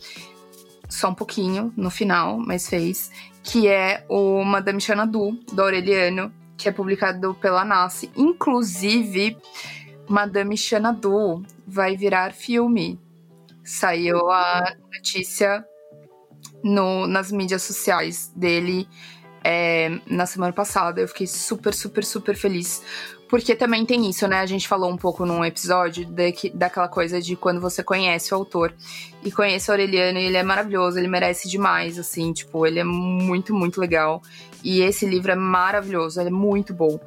Só 0.87 1.09
um 1.09 1.15
pouquinho 1.15 1.73
no 1.75 1.91
final, 1.91 2.37
mas 2.37 2.69
fez. 2.69 3.11
Que 3.43 3.67
é 3.67 4.05
o 4.07 4.41
Madame 4.45 4.79
Xanadu, 4.79 5.37
do 5.51 5.61
Aureliano, 5.61 6.31
que 6.61 6.69
é 6.69 6.71
publicado 6.71 7.33
pela 7.35 7.65
Nasce. 7.65 8.11
Inclusive, 8.15 9.37
Madame 10.07 10.55
Xanadu 10.55 11.43
vai 11.67 11.97
virar 11.97 12.33
filme 12.33 12.99
Saiu 13.63 14.29
a 14.29 14.75
notícia 14.91 15.63
no, 16.63 17.05
nas 17.07 17.31
mídias 17.31 17.61
sociais 17.61 18.31
dele 18.35 18.87
é, 19.43 19.99
na 20.07 20.25
semana 20.25 20.51
passada. 20.51 20.99
Eu 20.99 21.07
fiquei 21.07 21.27
super, 21.27 21.73
super, 21.73 22.03
super 22.03 22.35
feliz. 22.35 22.83
Porque 23.31 23.55
também 23.55 23.85
tem 23.85 24.09
isso, 24.09 24.27
né? 24.27 24.41
A 24.41 24.45
gente 24.45 24.67
falou 24.67 24.91
um 24.91 24.97
pouco 24.97 25.25
num 25.25 25.45
episódio 25.45 26.03
de 26.03 26.33
que, 26.33 26.49
daquela 26.49 26.89
coisa 26.89 27.21
de 27.21 27.37
quando 27.37 27.61
você 27.61 27.81
conhece 27.81 28.33
o 28.33 28.37
autor. 28.37 28.75
E 29.23 29.31
conhece 29.31 29.69
o 29.69 29.71
Aureliano 29.71 30.19
e 30.19 30.25
ele 30.25 30.35
é 30.35 30.43
maravilhoso, 30.43 30.99
ele 30.99 31.07
merece 31.07 31.47
demais, 31.47 31.97
assim, 31.97 32.33
tipo, 32.33 32.67
ele 32.67 32.79
é 32.79 32.83
muito, 32.83 33.55
muito 33.55 33.79
legal. 33.79 34.21
E 34.61 34.81
esse 34.81 35.05
livro 35.05 35.31
é 35.31 35.35
maravilhoso, 35.35 36.19
ele 36.19 36.27
é 36.27 36.33
muito 36.33 36.73
bom. 36.73 36.99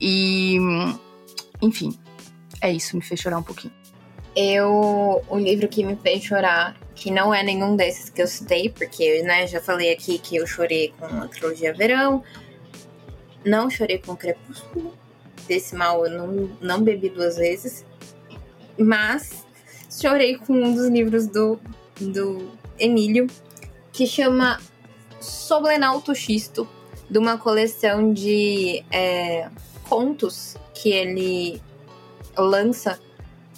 E, 0.00 0.58
enfim, 1.62 1.96
é 2.60 2.72
isso, 2.72 2.96
me 2.96 3.02
fez 3.02 3.20
chorar 3.20 3.38
um 3.38 3.42
pouquinho. 3.44 3.72
Eu, 4.34 5.22
o 5.28 5.38
livro 5.38 5.68
que 5.68 5.84
me 5.84 5.94
fez 5.94 6.24
chorar, 6.24 6.76
que 6.96 7.12
não 7.12 7.32
é 7.32 7.44
nenhum 7.44 7.76
desses 7.76 8.10
que 8.10 8.20
eu 8.20 8.26
citei, 8.26 8.70
porque, 8.70 9.22
né, 9.22 9.46
já 9.46 9.60
falei 9.60 9.92
aqui 9.92 10.18
que 10.18 10.34
eu 10.34 10.48
chorei 10.48 10.92
com 10.98 11.06
a 11.06 11.28
trilogia 11.28 11.72
Verão, 11.72 12.24
não 13.44 13.70
chorei 13.70 13.98
com 13.98 14.16
Crepúsculo, 14.16 14.98
desse 15.50 15.74
mal 15.74 16.06
eu 16.06 16.16
não, 16.16 16.50
não 16.60 16.80
bebi 16.80 17.08
duas 17.08 17.36
vezes, 17.36 17.84
mas 18.78 19.44
chorei 19.90 20.38
com 20.38 20.52
um 20.52 20.72
dos 20.72 20.86
livros 20.86 21.26
do, 21.26 21.58
do 22.00 22.52
Emílio, 22.78 23.26
que 23.92 24.06
chama 24.06 24.60
Soblenalto 25.20 26.14
Xisto, 26.14 26.68
de 27.10 27.18
uma 27.18 27.36
coleção 27.36 28.12
de 28.12 28.84
é, 28.92 29.48
contos 29.88 30.56
que 30.72 30.90
ele 30.90 31.60
lança 32.38 33.00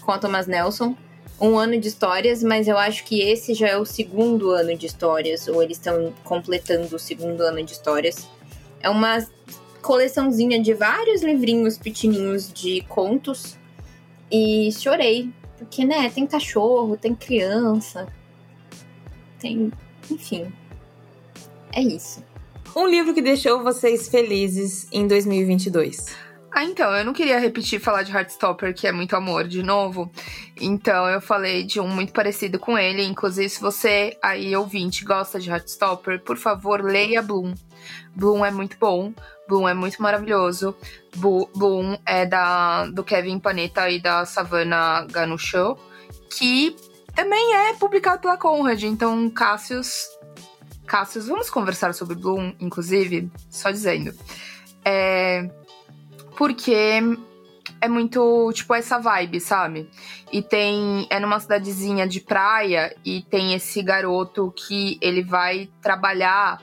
com 0.00 0.12
a 0.12 0.18
Thomas 0.18 0.46
Nelson. 0.46 0.96
Um 1.38 1.58
ano 1.58 1.78
de 1.78 1.88
histórias, 1.88 2.42
mas 2.42 2.68
eu 2.68 2.78
acho 2.78 3.04
que 3.04 3.20
esse 3.20 3.52
já 3.52 3.68
é 3.68 3.76
o 3.76 3.84
segundo 3.84 4.50
ano 4.50 4.74
de 4.76 4.86
histórias, 4.86 5.46
ou 5.46 5.62
eles 5.62 5.76
estão 5.76 6.14
completando 6.24 6.96
o 6.96 6.98
segundo 6.98 7.42
ano 7.42 7.62
de 7.62 7.72
histórias. 7.72 8.26
É 8.80 8.88
uma 8.88 9.26
coleçãozinha 9.82 10.62
de 10.62 10.72
vários 10.72 11.22
livrinhos 11.22 11.76
pequenininhos 11.76 12.52
de 12.52 12.82
contos 12.88 13.58
e 14.30 14.70
chorei, 14.72 15.30
porque, 15.58 15.84
né, 15.84 16.08
tem 16.08 16.26
cachorro, 16.26 16.96
tem 16.96 17.14
criança, 17.14 18.06
tem. 19.38 19.70
Enfim. 20.10 20.52
É 21.72 21.82
isso. 21.82 22.24
Um 22.74 22.86
livro 22.86 23.12
que 23.12 23.20
deixou 23.20 23.62
vocês 23.62 24.08
felizes 24.08 24.86
em 24.90 25.06
2022. 25.06 26.06
Ah, 26.54 26.64
então, 26.64 26.94
eu 26.94 27.04
não 27.04 27.14
queria 27.14 27.38
repetir 27.38 27.80
falar 27.80 28.02
de 28.02 28.12
Heartstopper, 28.12 28.74
que 28.74 28.86
é 28.86 28.92
muito 28.92 29.16
amor, 29.16 29.48
de 29.48 29.62
novo. 29.62 30.12
Então, 30.60 31.08
eu 31.08 31.18
falei 31.18 31.64
de 31.64 31.80
um 31.80 31.88
muito 31.88 32.12
parecido 32.12 32.58
com 32.58 32.76
ele. 32.76 33.02
Inclusive, 33.02 33.48
se 33.48 33.60
você 33.60 34.18
aí, 34.22 34.54
ouvinte, 34.54 35.02
gosta 35.02 35.40
de 35.40 35.48
Heartstopper, 35.48 36.20
por 36.22 36.36
favor, 36.36 36.82
leia 36.82 37.22
Bloom. 37.22 37.54
Bloom 38.14 38.44
é 38.44 38.50
muito 38.50 38.76
bom. 38.78 39.12
Bloom 39.48 39.68
é 39.68 39.74
muito 39.74 40.00
maravilhoso. 40.02 40.74
Bloom 41.16 41.96
é 42.06 42.26
da, 42.26 42.86
do 42.86 43.04
Kevin 43.04 43.38
Panetta 43.38 43.88
e 43.90 44.00
da 44.00 44.24
Savannah 44.24 45.06
Ganucho, 45.10 45.76
que 46.30 46.76
também 47.14 47.54
é 47.54 47.74
publicado 47.74 48.22
pela 48.22 48.36
Conrad. 48.36 48.82
Então, 48.82 49.28
Cassius... 49.30 50.08
Cassius, 50.86 51.26
vamos 51.26 51.48
conversar 51.48 51.94
sobre 51.94 52.14
Bloom, 52.14 52.54
inclusive? 52.60 53.30
Só 53.50 53.70
dizendo. 53.70 54.12
É 54.84 55.48
porque 56.36 57.00
é 57.80 57.88
muito, 57.88 58.50
tipo, 58.52 58.74
essa 58.74 58.98
vibe, 58.98 59.40
sabe? 59.40 59.88
E 60.32 60.42
tem. 60.42 61.06
É 61.10 61.20
numa 61.20 61.38
cidadezinha 61.38 62.06
de 62.06 62.20
praia 62.20 62.96
e 63.04 63.22
tem 63.22 63.54
esse 63.54 63.82
garoto 63.82 64.52
que 64.56 64.98
ele 65.00 65.22
vai 65.22 65.68
trabalhar 65.80 66.60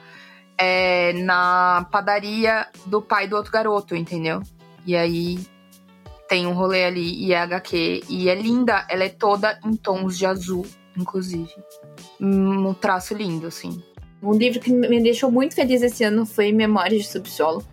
é, 0.60 1.12
na 1.14 1.86
padaria 1.90 2.66
do 2.86 3.00
pai 3.00 3.26
do 3.26 3.36
outro 3.36 3.52
garoto, 3.52 3.96
entendeu? 3.96 4.42
E 4.86 4.96
aí 4.96 5.38
tem 6.28 6.46
um 6.46 6.52
rolê 6.52 6.84
ali 6.84 7.24
e 7.24 7.32
é 7.32 7.38
HQ. 7.38 8.04
E 8.08 8.28
é 8.28 8.34
linda, 8.34 8.86
ela 8.88 9.04
é 9.04 9.08
toda 9.08 9.58
em 9.64 9.74
tons 9.74 10.18
de 10.18 10.26
azul, 10.26 10.66
inclusive. 10.96 11.54
Um 12.20 12.74
traço 12.74 13.14
lindo, 13.14 13.46
assim. 13.46 13.82
Um 14.22 14.32
livro 14.32 14.60
que 14.60 14.70
me 14.70 15.02
deixou 15.02 15.30
muito 15.30 15.54
feliz 15.54 15.82
esse 15.82 16.04
ano 16.04 16.26
foi 16.26 16.52
Memórias 16.52 17.02
de 17.02 17.08
Subsolo 17.08 17.64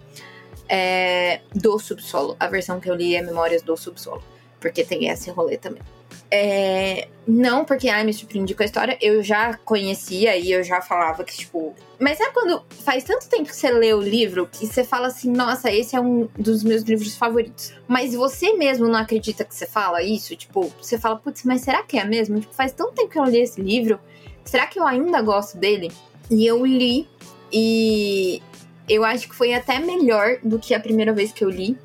é, 0.69 1.41
do 1.53 1.79
subsolo. 1.79 2.35
A 2.39 2.47
versão 2.47 2.79
que 2.79 2.89
eu 2.89 2.95
li 2.95 3.15
é 3.15 3.21
Memórias 3.21 3.61
do 3.61 3.75
Subsolo, 3.77 4.23
porque 4.59 4.83
tem 4.83 5.07
esse 5.07 5.29
rolê 5.29 5.57
também. 5.57 5.81
É, 6.29 7.07
não 7.25 7.63
porque 7.63 7.87
ai, 7.87 8.03
me 8.03 8.13
surpreendi 8.13 8.53
com 8.53 8.61
a 8.61 8.65
história, 8.65 8.97
eu 9.01 9.23
já 9.23 9.53
conhecia 9.63 10.35
e 10.35 10.51
eu 10.51 10.63
já 10.63 10.81
falava 10.81 11.23
que, 11.23 11.35
tipo. 11.35 11.73
Mas 11.99 12.17
sabe 12.17 12.33
quando 12.33 12.63
faz 12.83 13.03
tanto 13.03 13.29
tempo 13.29 13.45
que 13.45 13.55
você 13.55 13.71
lê 13.71 13.93
o 13.93 14.01
livro 14.01 14.47
que 14.51 14.67
você 14.67 14.83
fala 14.83 15.07
assim, 15.07 15.31
nossa, 15.31 15.71
esse 15.71 15.95
é 15.95 16.01
um 16.01 16.27
dos 16.37 16.63
meus 16.63 16.83
livros 16.83 17.15
favoritos. 17.15 17.73
Mas 17.87 18.13
você 18.13 18.53
mesmo 18.53 18.87
não 18.87 18.99
acredita 18.99 19.45
que 19.45 19.55
você 19.55 19.65
fala 19.65 20.03
isso? 20.03 20.35
Tipo, 20.35 20.71
você 20.81 20.97
fala, 20.97 21.15
putz, 21.17 21.43
mas 21.43 21.61
será 21.61 21.81
que 21.83 21.97
é 21.97 22.03
mesmo? 22.03 22.39
Tipo, 22.39 22.53
faz 22.53 22.71
tanto 22.73 22.93
tempo 22.93 23.09
que 23.09 23.19
eu 23.19 23.25
li 23.25 23.39
esse 23.39 23.61
livro, 23.61 23.99
será 24.43 24.67
que 24.67 24.79
eu 24.79 24.85
ainda 24.85 25.21
gosto 25.21 25.57
dele? 25.57 25.91
E 26.29 26.45
eu 26.45 26.65
li 26.65 27.07
e 27.51 28.41
eu 28.87 29.03
acho 29.03 29.27
que 29.29 29.35
foi 29.35 29.53
até 29.53 29.79
melhor 29.79 30.37
do 30.43 30.59
que 30.59 30.73
a 30.73 30.79
primeira 30.79 31.13
vez 31.13 31.31
que 31.31 31.43
eu 31.43 31.49
li. 31.49 31.77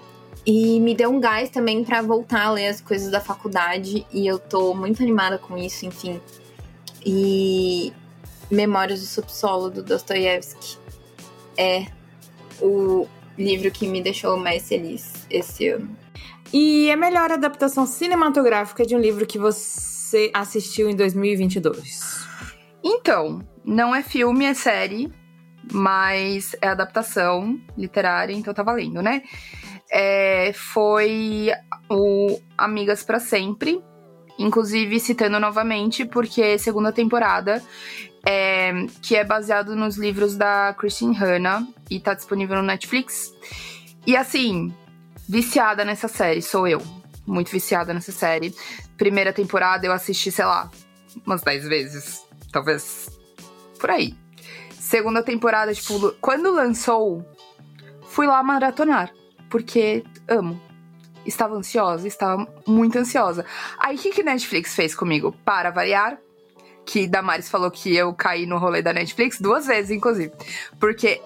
E 0.44 0.80
me 0.80 0.94
deu 0.94 1.10
um 1.10 1.20
gás 1.20 1.50
também 1.50 1.84
para 1.84 2.02
voltar 2.02 2.46
a 2.46 2.50
ler 2.50 2.68
as 2.68 2.80
coisas 2.80 3.10
da 3.10 3.20
faculdade. 3.20 4.06
E 4.12 4.26
eu 4.26 4.38
tô 4.38 4.74
muito 4.74 5.02
animada 5.02 5.38
com 5.38 5.56
isso, 5.56 5.86
enfim. 5.86 6.20
E 7.04 7.92
Memórias 8.50 9.00
do 9.00 9.06
Subsolo, 9.06 9.70
do 9.70 9.82
Dostoiévski, 9.82 10.76
é 11.56 11.86
o 12.60 13.06
livro 13.38 13.70
que 13.70 13.86
me 13.86 14.02
deixou 14.02 14.36
mais 14.36 14.68
feliz 14.68 15.26
esse 15.30 15.68
ano. 15.68 15.96
E 16.52 16.90
a 16.90 16.96
melhor 16.96 17.30
adaptação 17.32 17.86
cinematográfica 17.86 18.84
de 18.84 18.94
um 18.94 19.00
livro 19.00 19.26
que 19.26 19.38
você 19.38 20.30
assistiu 20.34 20.90
em 20.90 20.94
2022? 20.94 22.26
Então, 22.84 23.40
não 23.64 23.94
é 23.94 24.02
filme, 24.02 24.44
é 24.44 24.54
série 24.54 25.10
mas 25.70 26.56
é 26.60 26.68
adaptação 26.68 27.60
literária, 27.76 28.32
então 28.34 28.52
tá 28.52 28.62
valendo, 28.62 29.02
né? 29.02 29.22
É, 29.94 30.52
foi 30.54 31.50
o 31.90 32.40
Amigas 32.56 33.02
para 33.02 33.20
Sempre, 33.20 33.82
inclusive 34.38 34.98
citando 34.98 35.38
novamente, 35.38 36.06
porque 36.06 36.56
segunda 36.58 36.90
temporada, 36.90 37.62
é, 38.24 38.72
que 39.02 39.14
é 39.14 39.22
baseado 39.22 39.76
nos 39.76 39.98
livros 39.98 40.34
da 40.34 40.74
Christine 40.78 41.14
Hanna 41.14 41.68
e 41.90 42.00
tá 42.00 42.14
disponível 42.14 42.56
no 42.56 42.62
Netflix. 42.62 43.34
E 44.06 44.16
assim, 44.16 44.74
viciada 45.28 45.84
nessa 45.84 46.08
série, 46.08 46.40
sou 46.40 46.66
eu. 46.66 46.80
Muito 47.26 47.50
viciada 47.50 47.92
nessa 47.92 48.12
série. 48.12 48.54
Primeira 48.96 49.32
temporada 49.32 49.86
eu 49.86 49.92
assisti, 49.92 50.30
sei 50.30 50.44
lá, 50.44 50.70
umas 51.26 51.42
10 51.42 51.68
vezes. 51.68 52.26
Talvez 52.50 53.10
por 53.78 53.90
aí. 53.90 54.14
Segunda 54.78 55.22
temporada, 55.22 55.74
tipo, 55.74 56.12
quando 56.20 56.50
lançou, 56.50 57.24
fui 58.02 58.26
lá 58.26 58.42
maratonar. 58.42 59.12
Porque 59.52 60.02
amo. 60.26 60.58
Estava 61.26 61.54
ansiosa, 61.54 62.08
estava 62.08 62.48
muito 62.66 62.98
ansiosa. 62.98 63.44
Aí 63.78 63.96
o 63.96 63.98
que, 63.98 64.10
que 64.10 64.22
Netflix 64.22 64.74
fez 64.74 64.94
comigo? 64.94 65.36
Para 65.44 65.70
variar, 65.70 66.18
que 66.86 67.06
Damares 67.06 67.50
falou 67.50 67.70
que 67.70 67.94
eu 67.94 68.14
caí 68.14 68.46
no 68.46 68.56
rolê 68.56 68.80
da 68.80 68.94
Netflix 68.94 69.38
duas 69.38 69.66
vezes, 69.66 69.90
inclusive. 69.90 70.32
Porque. 70.80 71.20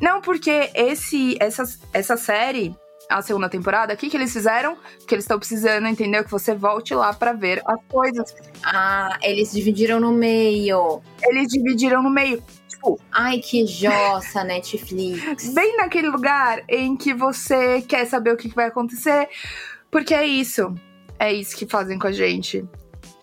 Não, 0.00 0.22
porque 0.22 0.70
esse, 0.74 1.36
essa, 1.38 1.64
essa 1.92 2.16
série 2.16 2.74
a 3.08 3.20
segunda 3.20 3.48
temporada, 3.48 3.92
o 3.92 3.96
que, 3.96 4.08
que 4.08 4.16
eles 4.16 4.32
fizeram? 4.32 4.76
Que 5.06 5.14
eles 5.14 5.24
estão 5.24 5.38
precisando, 5.38 5.86
entendeu? 5.86 6.24
Que 6.24 6.30
você 6.30 6.54
volte 6.54 6.94
lá 6.94 7.12
para 7.12 7.32
ver 7.32 7.62
as 7.66 7.80
coisas. 7.86 8.34
Ah, 8.64 9.18
eles 9.22 9.52
dividiram 9.52 10.00
no 10.00 10.10
meio. 10.10 11.02
Eles 11.22 11.48
dividiram 11.48 12.02
no 12.02 12.10
meio. 12.10 12.42
Tipo, 12.84 13.00
ai, 13.10 13.38
que 13.38 13.66
jossa, 13.66 14.44
Netflix. 14.44 15.54
Bem 15.54 15.78
naquele 15.78 16.10
lugar 16.10 16.62
em 16.68 16.94
que 16.94 17.14
você 17.14 17.80
quer 17.80 18.04
saber 18.04 18.32
o 18.32 18.36
que, 18.36 18.48
vai 18.48 18.66
acontecer. 18.66 19.26
Porque 19.90 20.12
é 20.14 20.26
isso. 20.26 20.74
É 21.18 21.32
isso 21.32 21.56
que 21.56 21.66
fazem 21.66 21.98
com 21.98 22.06
a 22.06 22.12
gente. 22.12 22.62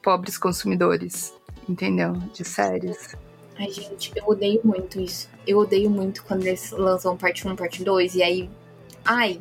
Pobres 0.01 0.36
consumidores. 0.36 1.32
Entendeu? 1.70 2.14
De 2.34 2.43
séries. 2.43 3.16
Ai, 3.59 3.70
gente, 3.70 4.12
eu 4.16 4.26
odeio 4.28 4.62
muito 4.64 4.99
isso. 4.99 5.30
Eu 5.45 5.59
odeio 5.59 5.91
muito 5.91 6.24
quando 6.24 6.43
eles 6.47 6.72
lançam 6.72 7.16
parte 7.16 7.47
1, 7.47 7.55
parte 7.55 7.84
2, 7.84 8.16
e 8.16 8.24
aí. 8.24 8.49
Ai, 9.05 9.39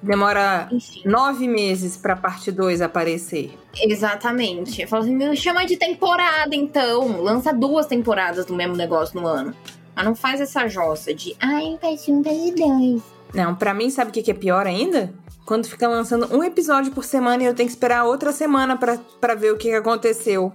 Demora 0.00 0.68
Enfim. 0.70 1.02
nove 1.04 1.48
meses 1.48 1.96
pra 1.96 2.14
parte 2.14 2.52
2 2.52 2.80
aparecer. 2.80 3.52
Exatamente. 3.82 4.82
Eu 4.82 4.88
falo 4.88 5.02
assim, 5.02 5.14
me 5.14 5.36
chama 5.36 5.64
de 5.64 5.76
temporada 5.76 6.54
então. 6.54 7.20
Lança 7.20 7.52
duas 7.52 7.86
temporadas 7.86 8.46
do 8.46 8.54
mesmo 8.54 8.76
negócio 8.76 9.20
no 9.20 9.26
ano. 9.26 9.54
Mas 9.94 10.04
não 10.04 10.14
faz 10.14 10.40
essa 10.40 10.68
jossa 10.68 11.14
de, 11.14 11.34
ai, 11.40 11.78
parte 11.80 12.10
1, 12.10 12.22
parte 12.22 12.54
2. 12.54 13.02
Não, 13.34 13.54
pra 13.54 13.74
mim, 13.74 13.90
sabe 13.90 14.10
o 14.10 14.12
que 14.12 14.30
é 14.30 14.34
pior 14.34 14.66
ainda? 14.66 15.12
Quando 15.44 15.68
fica 15.68 15.88
lançando 15.88 16.34
um 16.34 16.42
episódio 16.42 16.92
por 16.92 17.04
semana 17.04 17.42
e 17.42 17.46
eu 17.46 17.54
tenho 17.54 17.68
que 17.68 17.74
esperar 17.74 18.04
outra 18.04 18.32
semana 18.32 18.76
para 18.76 19.34
ver 19.34 19.52
o 19.52 19.56
que 19.56 19.72
aconteceu. 19.72 20.52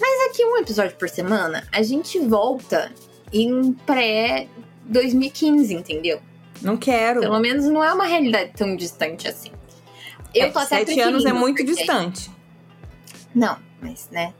Mas 0.00 0.30
aqui, 0.30 0.44
um 0.44 0.56
episódio 0.56 0.96
por 0.96 1.08
semana, 1.08 1.66
a 1.72 1.82
gente 1.82 2.18
volta 2.18 2.90
em 3.32 3.72
pré 3.72 4.48
2015, 4.84 5.74
entendeu? 5.74 6.20
Não 6.62 6.76
quero. 6.76 7.20
Pelo 7.20 7.38
menos 7.40 7.64
não 7.66 7.82
é 7.82 7.92
uma 7.92 8.04
realidade 8.04 8.52
tão 8.56 8.76
distante 8.76 9.28
assim. 9.28 9.50
Eu 10.34 10.46
É, 10.46 10.50
tô 10.50 10.58
até 10.58 10.84
sete 10.84 11.00
anos 11.00 11.24
é 11.24 11.32
muito 11.32 11.58
porque- 11.58 11.72
distante. 11.74 12.30
Não, 13.34 13.56
mas 13.80 14.08
né. 14.10 14.32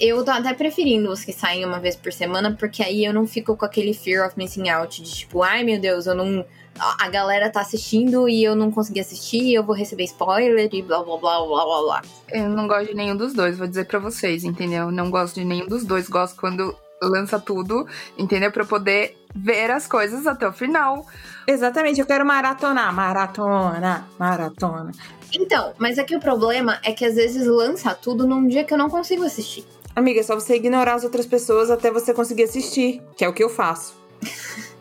Eu 0.00 0.24
tô 0.24 0.30
até 0.30 0.54
preferindo 0.54 1.10
os 1.10 1.24
que 1.24 1.32
saem 1.32 1.64
uma 1.64 1.80
vez 1.80 1.96
por 1.96 2.12
semana, 2.12 2.54
porque 2.56 2.82
aí 2.84 3.04
eu 3.04 3.12
não 3.12 3.26
fico 3.26 3.56
com 3.56 3.64
aquele 3.64 3.92
fear 3.92 4.24
of 4.26 4.38
missing 4.38 4.68
out 4.68 5.02
de 5.02 5.10
tipo, 5.12 5.42
ai 5.42 5.64
meu 5.64 5.80
Deus, 5.80 6.06
eu 6.06 6.14
não. 6.14 6.44
A 6.80 7.08
galera 7.08 7.50
tá 7.50 7.60
assistindo 7.60 8.28
e 8.28 8.44
eu 8.44 8.54
não 8.54 8.70
consegui 8.70 9.00
assistir, 9.00 9.52
eu 9.52 9.64
vou 9.64 9.74
receber 9.74 10.04
spoiler 10.04 10.68
e 10.72 10.80
blá 10.80 11.02
blá 11.02 11.16
blá 11.18 11.40
blá 11.44 11.64
blá 11.64 11.82
blá. 11.82 12.02
Eu 12.30 12.48
não 12.48 12.68
gosto 12.68 12.86
de 12.90 12.94
nenhum 12.94 13.16
dos 13.16 13.34
dois, 13.34 13.58
vou 13.58 13.66
dizer 13.66 13.86
pra 13.86 13.98
vocês, 13.98 14.44
entendeu? 14.44 14.88
Não 14.92 15.10
gosto 15.10 15.34
de 15.34 15.44
nenhum 15.44 15.66
dos 15.66 15.84
dois. 15.84 16.08
Gosto 16.08 16.36
quando 16.38 16.76
lança 17.02 17.40
tudo, 17.40 17.84
entendeu? 18.16 18.52
Pra 18.52 18.62
eu 18.62 18.66
poder 18.68 19.16
ver 19.34 19.72
as 19.72 19.88
coisas 19.88 20.24
até 20.28 20.46
o 20.46 20.52
final. 20.52 21.04
Exatamente, 21.50 21.98
eu 21.98 22.04
quero 22.04 22.26
maratonar, 22.26 22.92
maratona, 22.92 24.06
maratona. 24.18 24.92
Então, 25.32 25.72
mas 25.78 25.98
aqui 25.98 26.14
o 26.14 26.20
problema 26.20 26.78
é 26.84 26.92
que 26.92 27.06
às 27.06 27.14
vezes 27.14 27.46
lança 27.46 27.94
tudo 27.94 28.26
num 28.26 28.46
dia 28.46 28.64
que 28.64 28.74
eu 28.74 28.76
não 28.76 28.90
consigo 28.90 29.24
assistir. 29.24 29.64
Amiga, 29.96 30.20
é 30.20 30.22
só 30.22 30.34
você 30.34 30.56
ignorar 30.56 30.96
as 30.96 31.04
outras 31.04 31.24
pessoas 31.24 31.70
até 31.70 31.90
você 31.90 32.12
conseguir 32.12 32.42
assistir, 32.42 33.02
que 33.16 33.24
é 33.24 33.28
o 33.28 33.32
que 33.32 33.42
eu 33.42 33.48
faço. 33.48 33.96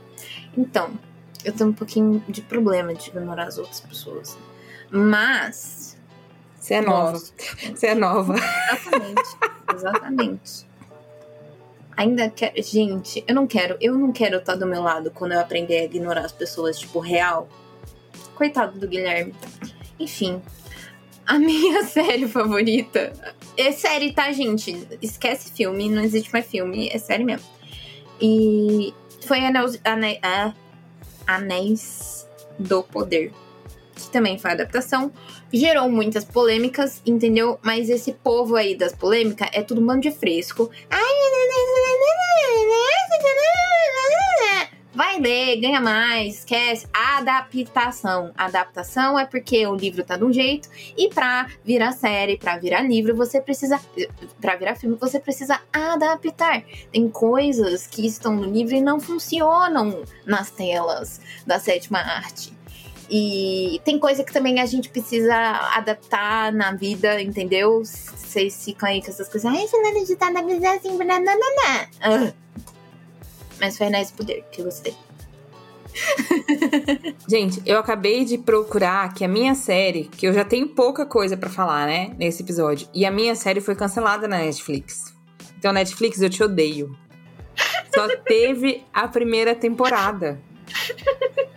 Então, 0.59 0.89
eu 1.45 1.53
tenho 1.53 1.69
um 1.69 1.73
pouquinho 1.73 2.23
de 2.27 2.41
problema 2.41 2.91
de 2.91 3.09
ignorar 3.09 3.43
as 3.43 3.59
outras 3.59 3.79
pessoas. 3.79 4.35
Mas. 4.89 5.95
Você 6.59 6.73
é 6.73 6.81
nova. 6.81 7.19
Você 7.19 7.85
é 7.85 7.93
nova. 7.93 8.33
Exatamente. 8.33 9.37
exatamente. 9.71 10.67
Ainda 11.97 12.29
quero. 12.29 12.53
Gente, 12.61 13.23
eu 13.27 13.33
não 13.33 13.47
quero. 13.47 13.75
Eu 13.81 13.97
não 13.97 14.11
quero 14.11 14.37
estar 14.37 14.55
do 14.55 14.67
meu 14.67 14.83
lado 14.83 15.09
quando 15.09 15.31
eu 15.31 15.39
aprender 15.39 15.79
a 15.79 15.83
ignorar 15.85 16.21
as 16.21 16.31
pessoas, 16.31 16.77
tipo, 16.77 16.99
real. 16.99 17.49
Coitado 18.35 18.79
do 18.79 18.87
Guilherme. 18.87 19.33
Enfim. 19.99 20.39
A 21.25 21.37
minha 21.39 21.83
série 21.83 22.27
favorita. 22.27 23.11
É 23.57 23.71
série, 23.71 24.13
tá, 24.13 24.31
gente? 24.31 24.87
Esquece 25.01 25.51
filme, 25.51 25.89
não 25.89 26.03
existe 26.03 26.31
mais 26.31 26.45
filme, 26.45 26.87
é 26.89 26.99
série 26.99 27.23
mesmo. 27.23 27.47
E 28.21 28.93
foi 29.25 29.39
ah, 29.43 30.53
Anéis 31.25 32.27
do 32.59 32.83
Poder. 32.83 33.33
Que 33.97 34.09
também 34.11 34.37
foi 34.37 34.51
adaptação 34.51 35.11
gerou 35.51 35.89
muitas 35.89 36.25
polêmicas, 36.25 37.01
entendeu? 37.05 37.59
Mas 37.61 37.89
esse 37.89 38.13
povo 38.13 38.55
aí 38.55 38.75
das 38.75 38.93
polêmicas 38.93 39.49
é 39.53 39.61
tudo 39.61 39.81
um 39.81 39.85
bando 39.85 40.01
de 40.01 40.11
fresco. 40.11 40.69
Vai 44.93 45.19
ler, 45.19 45.57
ganha 45.57 45.79
mais, 45.79 46.39
esquece. 46.39 46.87
Adaptação. 46.91 48.31
Adaptação 48.35 49.17
é 49.19 49.27
porque 49.27 49.65
o 49.67 49.75
livro 49.75 50.03
tá 50.03 50.17
de 50.17 50.23
um 50.23 50.33
jeito 50.33 50.69
e 50.97 51.07
pra 51.09 51.47
virar 51.63 51.91
série, 51.91 52.35
pra 52.35 52.57
virar 52.57 52.81
livro, 52.81 53.15
você 53.15 53.39
precisa. 53.39 53.79
Pra 54.41 54.55
virar 54.55 54.75
filme, 54.75 54.97
você 54.99 55.19
precisa 55.19 55.61
adaptar. 55.71 56.63
Tem 56.91 57.07
coisas 57.09 57.85
que 57.85 58.07
estão 58.07 58.35
no 58.35 58.45
livro 58.45 58.75
e 58.75 58.81
não 58.81 58.99
funcionam 58.99 60.01
nas 60.25 60.49
telas 60.49 61.21
da 61.45 61.59
sétima 61.59 61.99
arte. 61.99 62.56
E 63.09 63.81
tem 63.85 63.97
coisa 63.99 64.23
que 64.23 64.33
também 64.33 64.59
a 64.59 64.65
gente 64.65 64.89
precisa 64.89 65.33
adaptar 65.73 66.51
na 66.51 66.73
vida, 66.73 67.21
entendeu? 67.21 67.81
Vocês 67.83 68.65
ficam 68.65 68.89
aí 68.89 69.01
com 69.01 69.09
essas 69.09 69.29
coisas. 69.29 69.49
Ai, 69.49 69.67
fulano 69.67 70.05
de 70.05 70.15
tal, 70.15 70.33
deve 70.33 70.55
dizer 70.55 70.67
assim, 70.67 70.97
nananana. 70.97 71.89
Ah. 72.01 72.33
Mas 73.59 73.77
foi 73.77 73.87
Anéis 73.87 74.11
do 74.11 74.17
Poder 74.17 74.43
que 74.51 74.61
eu 74.61 74.65
gostei. 74.65 74.95
Gente, 77.27 77.61
eu 77.65 77.79
acabei 77.79 78.23
de 78.23 78.37
procurar 78.37 79.13
que 79.13 79.23
a 79.23 79.27
minha 79.27 79.55
série, 79.55 80.05
que 80.05 80.27
eu 80.27 80.33
já 80.33 80.45
tenho 80.45 80.67
pouca 80.69 81.05
coisa 81.05 81.35
pra 81.35 81.49
falar, 81.49 81.87
né, 81.87 82.13
nesse 82.19 82.43
episódio, 82.43 82.87
e 82.93 83.05
a 83.05 83.11
minha 83.11 83.35
série 83.35 83.61
foi 83.61 83.75
cancelada 83.75 84.27
na 84.27 84.37
Netflix. 84.37 85.15
Então, 85.57 85.71
Netflix, 85.71 86.21
eu 86.21 86.29
te 86.29 86.43
odeio. 86.43 86.95
Só 87.93 88.07
teve 88.17 88.83
a 88.93 89.07
primeira 89.07 89.55
temporada. 89.55 90.39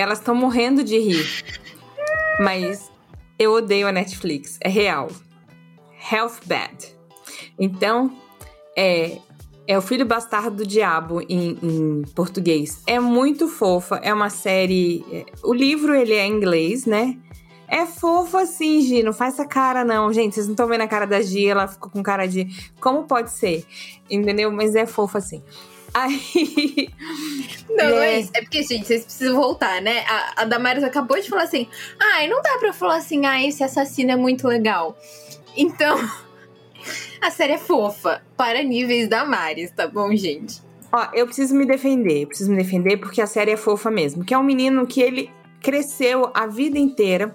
Elas 0.00 0.18
estão 0.18 0.34
morrendo 0.34 0.82
de 0.82 0.98
rir. 0.98 1.44
Mas 2.40 2.90
eu 3.38 3.52
odeio 3.52 3.86
a 3.86 3.92
Netflix. 3.92 4.56
É 4.62 4.68
real. 4.68 5.08
Health 6.10 6.40
Bad. 6.46 6.96
Então, 7.58 8.10
é. 8.74 9.18
É 9.68 9.76
o 9.76 9.82
Filho 9.82 10.06
Bastardo 10.06 10.56
do 10.56 10.66
Diabo 10.66 11.20
em, 11.28 11.56
em 11.62 12.02
português. 12.14 12.82
É 12.86 12.98
muito 12.98 13.46
fofa. 13.46 14.00
É 14.02 14.12
uma 14.12 14.30
série. 14.30 15.04
é, 15.12 15.26
O 15.44 15.52
livro 15.52 15.94
ele 15.94 16.14
é 16.14 16.26
em 16.26 16.32
inglês, 16.32 16.86
né? 16.86 17.18
É 17.68 17.84
fofa 17.84 18.40
assim, 18.40 18.80
Gi. 18.80 19.02
Não 19.02 19.12
faz 19.12 19.34
essa 19.34 19.46
cara, 19.46 19.84
não. 19.84 20.10
Gente, 20.12 20.34
vocês 20.34 20.46
não 20.46 20.54
estão 20.54 20.66
vendo 20.66 20.80
a 20.80 20.88
cara 20.88 21.06
da 21.06 21.20
Gi. 21.20 21.46
Ela 21.46 21.68
ficou 21.68 21.90
com 21.90 22.02
cara 22.02 22.26
de. 22.26 22.48
Como 22.80 23.04
pode 23.04 23.30
ser? 23.30 23.64
Entendeu? 24.10 24.50
Mas 24.50 24.74
é 24.74 24.86
fofa 24.86 25.18
assim. 25.18 25.42
Aí. 25.94 26.88
Não, 27.68 27.84
É. 27.84 27.90
não 27.90 27.98
é 27.98 28.20
isso. 28.20 28.30
É 28.34 28.40
porque, 28.42 28.62
gente, 28.62 28.86
vocês 28.86 29.04
precisam 29.04 29.36
voltar, 29.36 29.80
né? 29.80 30.04
A, 30.08 30.42
a 30.42 30.44
Damares 30.44 30.82
acabou 30.82 31.20
de 31.20 31.28
falar 31.28 31.44
assim: 31.44 31.68
ai, 31.98 32.26
não 32.28 32.42
dá 32.42 32.58
pra 32.58 32.72
falar 32.72 32.96
assim, 32.96 33.24
ah, 33.26 33.40
esse 33.44 33.62
assassino 33.62 34.10
é 34.10 34.16
muito 34.16 34.46
legal. 34.48 34.98
Então, 35.56 35.96
a 37.22 37.30
série 37.30 37.52
é 37.54 37.58
fofa 37.58 38.22
para 38.36 38.62
níveis 38.62 39.08
Damares, 39.08 39.70
tá 39.70 39.86
bom, 39.86 40.14
gente? 40.16 40.60
Ó, 40.92 41.08
eu 41.14 41.26
preciso 41.26 41.54
me 41.54 41.64
defender. 41.64 42.22
Eu 42.22 42.26
preciso 42.28 42.50
me 42.50 42.56
defender 42.56 42.96
porque 42.96 43.20
a 43.20 43.26
série 43.26 43.52
é 43.52 43.56
fofa 43.56 43.90
mesmo. 43.90 44.24
Que 44.24 44.34
é 44.34 44.38
um 44.38 44.42
menino 44.42 44.84
que 44.86 45.00
ele 45.00 45.30
cresceu 45.62 46.30
a 46.34 46.46
vida 46.48 46.78
inteira 46.78 47.32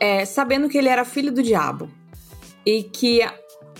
é, 0.00 0.24
sabendo 0.24 0.68
que 0.68 0.76
ele 0.76 0.88
era 0.88 1.04
filho 1.04 1.30
do 1.32 1.42
diabo. 1.42 1.88
E 2.66 2.82
que 2.82 3.20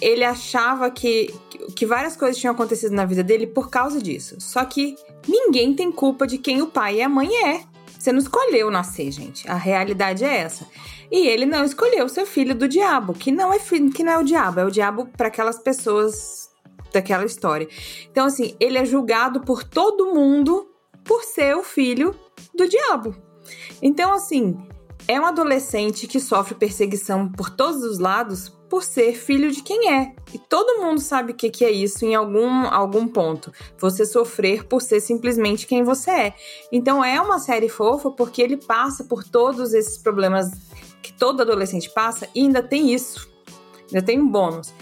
ele 0.02 0.24
achava 0.24 0.90
que, 0.90 1.32
que 1.76 1.86
várias 1.86 2.16
coisas 2.16 2.36
tinham 2.36 2.52
acontecido 2.52 2.92
na 2.92 3.04
vida 3.04 3.22
dele 3.22 3.46
por 3.46 3.70
causa 3.70 4.02
disso. 4.02 4.36
Só 4.40 4.64
que 4.64 4.96
ninguém 5.26 5.72
tem 5.74 5.92
culpa 5.92 6.26
de 6.26 6.38
quem 6.38 6.60
o 6.60 6.66
pai 6.66 6.96
e 6.96 7.02
a 7.02 7.08
mãe 7.08 7.30
é. 7.46 7.62
Você 7.96 8.10
não 8.10 8.18
escolheu 8.18 8.68
nascer, 8.68 9.12
gente. 9.12 9.48
A 9.48 9.54
realidade 9.54 10.24
é 10.24 10.38
essa. 10.38 10.66
E 11.08 11.28
ele 11.28 11.46
não 11.46 11.64
escolheu 11.64 12.08
ser 12.08 12.26
filho 12.26 12.52
do 12.52 12.66
diabo, 12.66 13.12
que 13.12 13.30
não 13.30 13.52
é 13.52 13.60
filho, 13.60 13.92
que 13.92 14.02
não 14.02 14.12
é 14.12 14.18
o 14.18 14.24
diabo, 14.24 14.58
é 14.58 14.64
o 14.64 14.70
diabo 14.72 15.06
para 15.16 15.28
aquelas 15.28 15.60
pessoas 15.60 16.50
daquela 16.92 17.24
história. 17.24 17.68
Então, 18.10 18.26
assim, 18.26 18.56
ele 18.58 18.78
é 18.78 18.84
julgado 18.84 19.42
por 19.42 19.62
todo 19.62 20.12
mundo 20.12 20.68
por 21.04 21.22
ser 21.22 21.56
o 21.56 21.62
filho 21.62 22.12
do 22.52 22.68
diabo. 22.68 23.14
Então, 23.80 24.12
assim, 24.12 24.56
é 25.06 25.20
um 25.20 25.26
adolescente 25.26 26.08
que 26.08 26.18
sofre 26.18 26.56
perseguição 26.56 27.30
por 27.30 27.50
todos 27.50 27.84
os 27.84 28.00
lados 28.00 28.52
por 28.72 28.82
ser 28.82 29.14
filho 29.14 29.52
de 29.52 29.62
quem 29.62 29.92
é. 29.92 30.14
E 30.32 30.38
todo 30.38 30.80
mundo 30.80 30.98
sabe 30.98 31.32
o 31.32 31.34
que, 31.34 31.50
que 31.50 31.62
é 31.62 31.70
isso 31.70 32.06
em 32.06 32.14
algum, 32.14 32.66
algum 32.68 33.06
ponto. 33.06 33.52
Você 33.76 34.06
sofrer 34.06 34.64
por 34.64 34.80
ser 34.80 34.98
simplesmente 34.98 35.66
quem 35.66 35.82
você 35.82 36.10
é. 36.10 36.34
Então 36.72 37.04
é 37.04 37.20
uma 37.20 37.38
série 37.38 37.68
fofa 37.68 38.10
porque 38.10 38.40
ele 38.40 38.56
passa 38.56 39.04
por 39.04 39.24
todos 39.24 39.74
esses 39.74 39.98
problemas 39.98 40.50
que 41.02 41.12
todo 41.12 41.42
adolescente 41.42 41.90
passa 41.90 42.26
e 42.34 42.40
ainda 42.40 42.62
tem 42.62 42.94
isso. 42.94 43.30
Ainda 43.88 44.00
tem 44.00 44.18
um 44.18 44.26
bônus. 44.26 44.72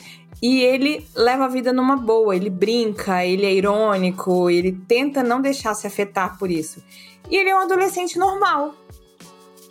E 0.40 0.62
ele 0.62 1.04
leva 1.16 1.46
a 1.46 1.48
vida 1.48 1.72
numa 1.72 1.96
boa, 1.96 2.36
ele 2.36 2.48
brinca, 2.48 3.26
ele 3.26 3.44
é 3.44 3.52
irônico, 3.52 4.48
ele 4.48 4.70
tenta 4.86 5.20
não 5.20 5.42
deixar 5.42 5.74
se 5.74 5.88
afetar 5.88 6.38
por 6.38 6.48
isso. 6.48 6.80
E 7.28 7.36
ele 7.36 7.50
é 7.50 7.56
um 7.56 7.62
adolescente 7.62 8.16
normal, 8.16 8.72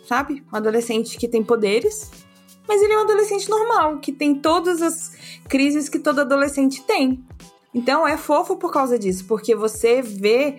sabe? 0.06 0.44
Um 0.52 0.56
adolescente 0.58 1.16
que 1.16 1.26
tem 1.26 1.42
poderes, 1.42 2.10
mas 2.70 2.80
ele 2.82 2.92
é 2.92 2.98
um 2.98 3.02
adolescente 3.02 3.50
normal, 3.50 3.98
que 3.98 4.12
tem 4.12 4.32
todas 4.32 4.80
as 4.80 5.10
crises 5.48 5.88
que 5.88 5.98
todo 5.98 6.20
adolescente 6.20 6.84
tem. 6.84 7.20
Então 7.74 8.06
é 8.06 8.16
fofo 8.16 8.56
por 8.56 8.72
causa 8.72 8.96
disso, 8.96 9.24
porque 9.26 9.56
você 9.56 10.00
vê 10.00 10.58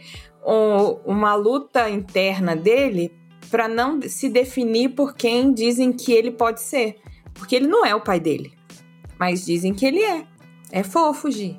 uma 1.06 1.34
luta 1.36 1.90
interna 1.90 2.54
dele 2.54 3.16
para 3.50 3.70
não 3.70 4.02
se 4.02 4.28
definir 4.28 4.90
por 4.90 5.16
quem 5.16 5.54
dizem 5.54 5.94
que 5.94 6.12
ele 6.12 6.32
pode 6.32 6.62
ser. 6.62 6.98
Porque 7.34 7.56
ele 7.56 7.68
não 7.68 7.86
é 7.86 7.96
o 7.96 8.02
pai 8.02 8.20
dele. 8.20 8.52
Mas 9.18 9.46
dizem 9.46 9.74
que 9.74 9.86
ele 9.86 10.04
é. 10.04 10.26
É 10.70 10.84
fofo, 10.84 11.32
Gi. 11.32 11.58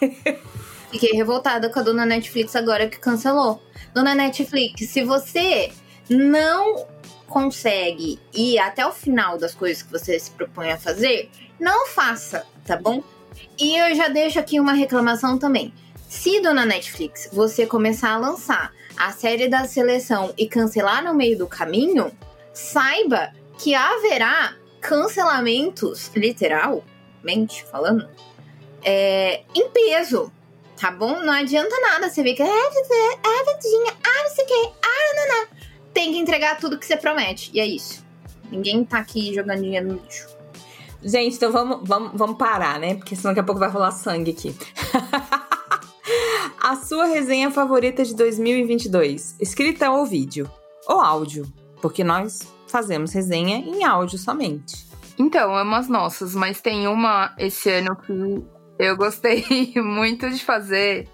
Fiquei 0.92 1.10
revoltada 1.16 1.68
com 1.68 1.80
a 1.80 1.82
dona 1.82 2.06
Netflix 2.06 2.54
agora 2.54 2.88
que 2.88 3.00
cancelou. 3.00 3.60
Dona 3.92 4.14
Netflix, 4.14 4.88
se 4.88 5.02
você 5.02 5.72
não 6.08 6.86
consegue 7.30 8.18
ir 8.34 8.58
até 8.58 8.84
o 8.84 8.92
final 8.92 9.38
das 9.38 9.54
coisas 9.54 9.82
que 9.82 9.90
você 9.90 10.18
se 10.18 10.32
propõe 10.32 10.72
a 10.72 10.76
fazer, 10.76 11.30
não 11.58 11.86
faça, 11.86 12.44
tá 12.66 12.76
bom? 12.76 13.02
E 13.56 13.78
eu 13.78 13.94
já 13.94 14.08
deixo 14.08 14.38
aqui 14.38 14.58
uma 14.58 14.72
reclamação 14.72 15.38
também. 15.38 15.72
Se, 16.08 16.40
dona 16.40 16.66
Netflix, 16.66 17.30
você 17.32 17.66
começar 17.66 18.10
a 18.10 18.18
lançar 18.18 18.72
a 18.96 19.12
série 19.12 19.48
da 19.48 19.64
seleção 19.64 20.34
e 20.36 20.48
cancelar 20.48 21.04
no 21.04 21.14
meio 21.14 21.38
do 21.38 21.46
caminho, 21.46 22.10
saiba 22.52 23.32
que 23.56 23.74
haverá 23.74 24.56
cancelamentos, 24.80 26.10
literalmente 26.16 27.64
falando, 27.70 28.08
é, 28.82 29.44
em 29.54 29.70
peso, 29.70 30.32
Tá 30.80 30.90
bom? 30.90 31.20
Não 31.20 31.34
adianta 31.34 31.78
nada 31.80 32.08
você. 32.08 32.22
Ah, 32.22 33.18
ah, 33.22 33.44
Vandinha, 33.44 33.92
ah, 34.02 34.22
não 34.22 34.30
sei 34.30 34.44
o 34.46 34.48
quê, 34.48 34.72
ah, 34.82 35.14
não, 35.14 35.28
não. 35.28 35.59
Tem 35.92 36.12
que 36.12 36.18
entregar 36.18 36.58
tudo 36.58 36.78
que 36.78 36.86
você 36.86 36.96
promete. 36.96 37.50
E 37.52 37.60
é 37.60 37.66
isso. 37.66 38.04
Ninguém 38.50 38.84
tá 38.84 38.98
aqui 38.98 39.34
jogando 39.34 39.62
dinheiro 39.62 39.88
no 39.88 39.94
lixo. 39.94 40.28
Gente, 41.02 41.36
então 41.36 41.50
vamos, 41.50 41.88
vamos, 41.88 42.12
vamos 42.14 42.36
parar, 42.36 42.78
né? 42.78 42.96
Porque 42.96 43.16
senão 43.16 43.30
daqui 43.30 43.40
a 43.40 43.44
pouco 43.44 43.58
vai 43.58 43.70
rolar 43.70 43.90
sangue 43.92 44.32
aqui. 44.32 44.54
a 46.60 46.76
sua 46.76 47.06
resenha 47.06 47.50
favorita 47.50 48.04
de 48.04 48.14
2022, 48.14 49.36
escrita 49.40 49.90
ou 49.90 50.04
vídeo? 50.04 50.50
Ou 50.86 51.00
áudio? 51.00 51.50
Porque 51.80 52.04
nós 52.04 52.40
fazemos 52.66 53.12
resenha 53.12 53.56
em 53.58 53.84
áudio 53.84 54.18
somente. 54.18 54.86
Então, 55.18 55.58
é 55.58 55.62
umas 55.62 55.88
nossas, 55.88 56.34
mas 56.34 56.60
tem 56.60 56.86
uma 56.86 57.34
esse 57.38 57.70
ano 57.70 57.96
que 57.96 58.42
eu 58.78 58.96
gostei 58.96 59.44
muito 59.76 60.30
de 60.30 60.42
fazer 60.42 61.08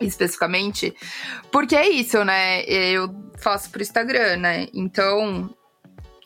especificamente, 0.00 0.94
porque 1.50 1.74
é 1.74 1.88
isso, 1.88 2.22
né? 2.24 2.62
Eu 2.64 3.08
faço 3.46 3.70
pro 3.70 3.80
Instagram, 3.80 4.38
né? 4.38 4.66
Então, 4.74 5.48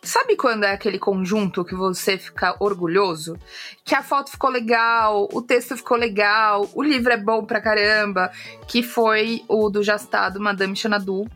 Sabe 0.02 0.34
quando 0.34 0.64
é 0.64 0.72
aquele 0.72 0.98
conjunto 0.98 1.62
que 1.62 1.74
você 1.74 2.16
fica 2.16 2.56
orgulhoso? 2.58 3.36
Que 3.84 3.94
a 3.94 4.02
foto 4.02 4.30
ficou 4.30 4.48
legal, 4.48 5.28
o 5.30 5.42
texto 5.42 5.76
ficou 5.76 5.94
legal, 5.94 6.66
o 6.72 6.82
livro 6.82 7.12
é 7.12 7.18
bom 7.18 7.44
pra 7.44 7.60
caramba. 7.60 8.30
Que 8.66 8.82
foi 8.82 9.44
o 9.46 9.68
do 9.68 9.82
Jastado 9.82 10.40
Madame 10.40 10.74
Xanadu, 10.74 11.28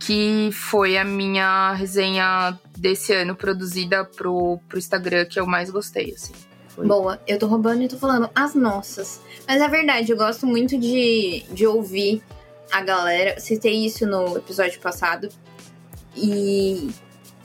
que 0.00 0.50
foi 0.52 0.98
a 0.98 1.04
minha 1.04 1.74
resenha 1.74 2.58
desse 2.76 3.14
ano 3.14 3.36
produzida 3.36 4.04
pro, 4.04 4.58
pro 4.68 4.78
Instagram 4.78 5.24
que 5.24 5.38
eu 5.38 5.46
mais 5.46 5.70
gostei, 5.70 6.12
assim. 6.12 6.34
Foi. 6.70 6.84
Boa, 6.88 7.22
eu 7.24 7.38
tô 7.38 7.46
roubando 7.46 7.84
e 7.84 7.88
tô 7.88 7.96
falando 7.96 8.28
as 8.34 8.56
nossas. 8.56 9.20
Mas 9.46 9.62
é 9.62 9.68
verdade, 9.68 10.10
eu 10.10 10.16
gosto 10.16 10.44
muito 10.44 10.76
de, 10.76 11.44
de 11.52 11.64
ouvir 11.68 12.20
a 12.70 12.80
galera. 12.82 13.38
Citei 13.40 13.84
isso 13.84 14.06
no 14.06 14.36
episódio 14.36 14.80
passado. 14.80 15.28
E 16.16 16.88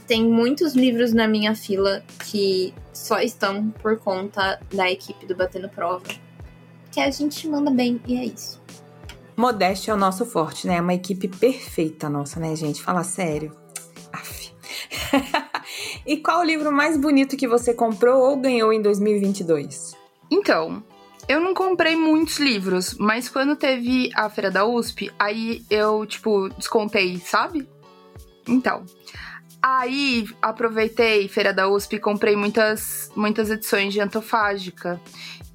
tem 0.08 0.26
muitos 0.26 0.74
livros 0.74 1.14
na 1.14 1.28
minha 1.28 1.56
fila 1.56 2.04
que 2.26 2.74
só 2.94 3.20
estão 3.20 3.70
por 3.70 3.98
conta 4.00 4.60
da 4.74 4.90
equipe 4.90 5.26
do 5.26 5.36
Batendo 5.36 5.70
Prova. 5.70 6.06
Que 6.92 7.00
a 7.00 7.10
gente 7.10 7.48
manda 7.48 7.72
bem 7.72 8.02
e 8.08 8.18
é 8.18 8.26
isso. 8.26 8.62
Modéstia 9.36 9.92
é 9.92 9.94
o 9.94 9.98
nosso 9.98 10.26
forte, 10.26 10.68
né? 10.68 10.78
É 10.78 10.82
uma 10.82 10.94
equipe 10.94 11.28
perfeita 11.28 12.10
nossa, 12.10 12.40
né, 12.40 12.56
gente? 12.56 12.82
Fala 12.82 13.04
sério. 13.04 13.56
Aff. 14.12 14.54
e 16.06 16.18
qual 16.18 16.42
o 16.42 16.44
livro 16.44 16.72
mais 16.72 16.98
bonito 16.98 17.38
que 17.38 17.48
você 17.48 17.74
comprou 17.74 18.22
ou 18.22 18.38
ganhou 18.38 18.74
em 18.74 18.82
2022? 18.82 19.96
Então, 20.30 20.84
eu 21.32 21.40
não 21.40 21.54
comprei 21.54 21.96
muitos 21.96 22.38
livros, 22.38 22.96
mas 23.00 23.30
quando 23.30 23.56
teve 23.56 24.10
a 24.16 24.30
feira 24.30 24.52
da 24.52 24.66
USP, 24.66 25.12
aí 25.18 25.64
eu, 25.70 26.06
tipo, 26.06 26.50
descontei, 26.50 27.20
sabe? 27.20 27.68
Então, 28.48 28.86
Aí 29.62 30.26
aproveitei 30.42 31.28
Feira 31.28 31.54
da 31.54 31.70
USP 31.70 31.98
e 31.98 32.00
comprei 32.00 32.36
muitas, 32.36 33.12
muitas 33.16 33.52
edições 33.52 33.94
de 33.94 34.02
Antofágica. 34.02 35.00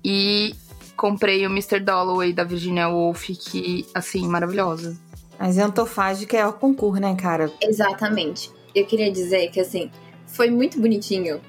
E 0.05 0.55
comprei 0.97 1.45
o 1.45 1.51
Mr. 1.51 1.81
Dalloway 1.81 2.33
da 2.33 2.45
Virginia 2.45 2.89
Woolf, 2.89 3.27
que, 3.31 3.85
assim, 3.93 4.29
maravilhosa. 4.29 4.97
Mas 5.39 5.59
Antofágica 5.59 6.37
é 6.37 6.47
o 6.47 6.53
concurso, 6.53 7.01
né, 7.01 7.17
cara? 7.17 7.53
Exatamente. 7.61 8.53
Eu 8.73 8.87
queria 8.87 9.11
dizer 9.11 9.51
que, 9.51 9.59
assim, 9.59 9.91
foi 10.25 10.51
muito 10.51 10.81
bonitinho 10.81 11.41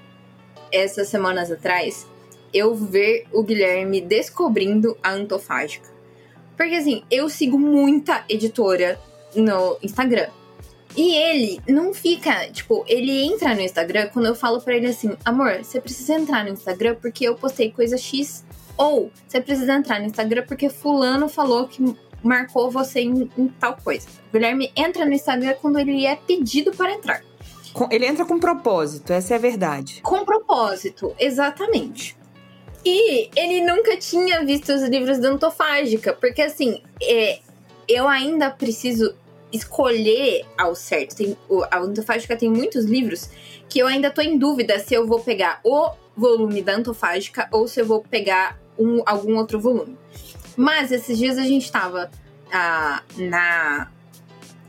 essas 0.72 1.08
semanas 1.10 1.52
atrás 1.52 2.08
eu 2.54 2.76
ver 2.76 3.26
o 3.32 3.44
Guilherme 3.44 4.02
descobrindo 4.02 4.98
a 5.04 5.12
Antofágica. 5.12 5.90
Porque, 6.56 6.76
assim, 6.76 7.04
eu 7.12 7.30
sigo 7.30 7.58
muita 7.58 8.24
editora 8.28 9.00
no 9.36 9.78
Instagram. 9.82 10.30
E 10.96 11.14
ele 11.14 11.62
não 11.68 11.94
fica, 11.94 12.50
tipo, 12.52 12.84
ele 12.88 13.24
entra 13.24 13.54
no 13.54 13.62
Instagram 13.62 14.10
quando 14.12 14.26
eu 14.26 14.36
falo 14.36 14.60
para 14.60 14.76
ele 14.76 14.88
assim: 14.88 15.16
amor, 15.24 15.64
você 15.64 15.80
precisa 15.80 16.14
entrar 16.14 16.44
no 16.44 16.50
Instagram 16.50 16.96
porque 17.00 17.28
eu 17.28 17.36
postei 17.36 17.72
coisa 17.72 17.98
X. 17.98 18.44
Ou 18.76 19.12
você 19.28 19.40
precisa 19.40 19.74
entrar 19.74 20.00
no 20.00 20.08
Instagram 20.08 20.46
porque 20.48 20.70
Fulano 20.70 21.30
falou 21.30 21.68
que 21.68 21.96
marcou 22.24 22.72
você 22.72 23.02
em, 23.02 23.30
em 23.38 23.48
tal 23.48 23.78
coisa. 23.78 24.08
O 24.30 24.34
Guilherme 24.34 24.72
entra 24.76 25.06
no 25.06 25.14
Instagram 25.14 25.56
quando 25.62 25.80
ele 25.80 26.06
é 26.06 26.16
pedido 26.16 26.72
para 26.72 26.94
entrar. 26.94 27.22
Ele 27.92 28.06
entra 28.08 28.26
com 28.26 28.40
propósito, 28.40 29.14
essa 29.14 29.36
é 29.36 29.38
a 29.38 29.40
verdade. 29.40 30.02
Com 30.02 30.26
propósito, 30.26 31.14
exatamente. 31.20 32.18
E 32.86 33.30
ele 33.36 33.62
nunca 33.62 33.98
tinha 33.98 34.46
visto 34.46 34.70
os 34.70 34.84
livros 34.84 35.20
da 35.20 35.30
Antofágica, 35.30 36.14
porque 36.14 36.42
assim, 36.42 36.82
é, 37.02 37.40
eu 37.88 38.08
ainda 38.08 38.50
preciso 38.50 39.14
escolher 39.52 40.46
ao 40.58 40.76
certo. 40.76 41.16
Tem, 41.16 41.38
a 41.72 41.80
Antofágica 41.80 42.36
tem 42.36 42.50
muitos 42.50 42.86
livros 42.86 43.30
que 43.70 43.80
eu 43.80 43.88
ainda 43.88 44.10
tô 44.10 44.22
em 44.22 44.38
dúvida 44.38 44.80
se 44.80 44.94
eu 44.94 45.06
vou 45.06 45.20
pegar 45.20 45.60
o 45.64 45.92
volume 46.16 46.62
da 46.62 46.76
Antofágica 46.76 47.48
ou 47.52 47.68
se 47.68 47.82
eu 47.82 47.86
vou 47.86 48.02
pegar 48.02 48.58
um, 48.78 49.02
algum 49.06 49.38
outro 49.38 49.60
volume. 49.60 49.98
Mas 50.56 50.92
esses 50.92 51.18
dias 51.18 51.38
a 51.38 51.44
gente 51.44 51.72
tava 51.72 52.10
ah, 52.52 53.04
na 53.18 53.92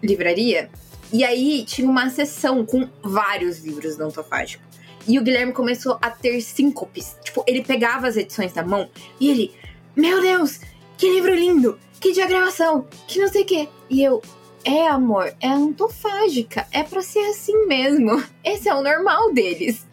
livraria 0.03 0.71
e 1.13 1.25
aí 1.25 1.65
tinha 1.65 1.89
uma 1.89 2.11
sessão 2.11 2.65
com 2.65 2.89
vários 3.03 3.65
livros 3.65 3.97
da 3.97 4.05
Antofágica. 4.05 4.68
E 5.09 5.19
o 5.19 5.23
Guilherme 5.23 5.55
começou 5.55 5.99
a 6.03 6.11
ter 6.11 6.39
síncopes. 6.43 7.17
Tipo, 7.25 7.43
ele 7.47 7.65
pegava 7.65 8.07
as 8.07 8.17
edições 8.17 8.53
na 8.53 8.63
mão 8.63 8.91
e 9.19 9.31
ele, 9.31 9.55
meu 9.97 10.21
Deus, 10.21 10.61
que 10.99 11.09
livro 11.09 11.35
lindo! 11.35 11.79
Que 11.99 12.13
diagramação! 12.13 12.87
Que 13.07 13.19
não 13.19 13.29
sei 13.29 13.43
o 13.43 13.47
quê. 13.47 13.69
E 13.89 14.05
eu, 14.05 14.21
é, 14.65 14.87
amor, 14.87 15.35
é 15.41 15.49
antofágica. 15.49 16.67
É 16.71 16.83
pra 16.83 17.01
ser 17.01 17.25
assim 17.31 17.67
mesmo. 17.67 18.23
Esse 18.45 18.69
é 18.69 18.75
o 18.75 18.83
normal 18.83 19.33
deles. 19.33 19.87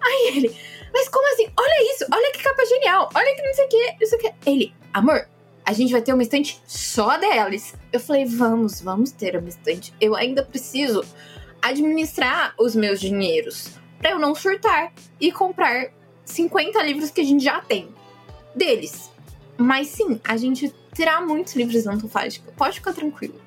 Aí 0.00 0.32
ele, 0.34 0.56
mas 0.90 1.08
como 1.08 1.30
assim? 1.34 1.48
Olha 1.54 1.94
isso, 1.94 2.06
olha 2.10 2.32
que 2.32 2.42
capa 2.42 2.64
genial, 2.64 3.10
olha 3.14 3.36
que 3.36 3.42
não 3.42 3.54
sei 3.54 3.64
o 3.66 3.68
que, 3.68 3.96
não 4.00 4.06
sei 4.06 4.18
o 4.18 4.22
que. 4.22 4.32
Ele, 4.46 4.74
amor, 4.92 5.28
a 5.66 5.72
gente 5.74 5.92
vai 5.92 6.00
ter 6.00 6.14
uma 6.14 6.22
estante 6.22 6.60
só 6.66 7.18
deles. 7.18 7.74
Eu 7.92 8.00
falei, 8.00 8.24
vamos, 8.24 8.80
vamos 8.80 9.12
ter 9.12 9.36
uma 9.36 9.50
estante. 9.50 9.92
Eu 10.00 10.16
ainda 10.16 10.42
preciso 10.42 11.04
administrar 11.60 12.54
os 12.58 12.74
meus 12.74 12.98
dinheiros 12.98 13.81
para 14.02 14.10
eu 14.10 14.18
não 14.18 14.34
surtar 14.34 14.92
e 15.20 15.30
comprar 15.30 15.90
50 16.24 16.82
livros 16.82 17.10
que 17.10 17.20
a 17.20 17.24
gente 17.24 17.42
já 17.42 17.60
tem 17.60 17.88
deles. 18.54 19.10
Mas 19.56 19.88
sim, 19.88 20.20
a 20.24 20.36
gente 20.36 20.74
terá 20.92 21.20
muitos 21.20 21.54
livros 21.54 21.86
antofágicos. 21.86 22.52
Pode 22.54 22.80
ficar 22.80 22.92
tranquilo. 22.92 23.40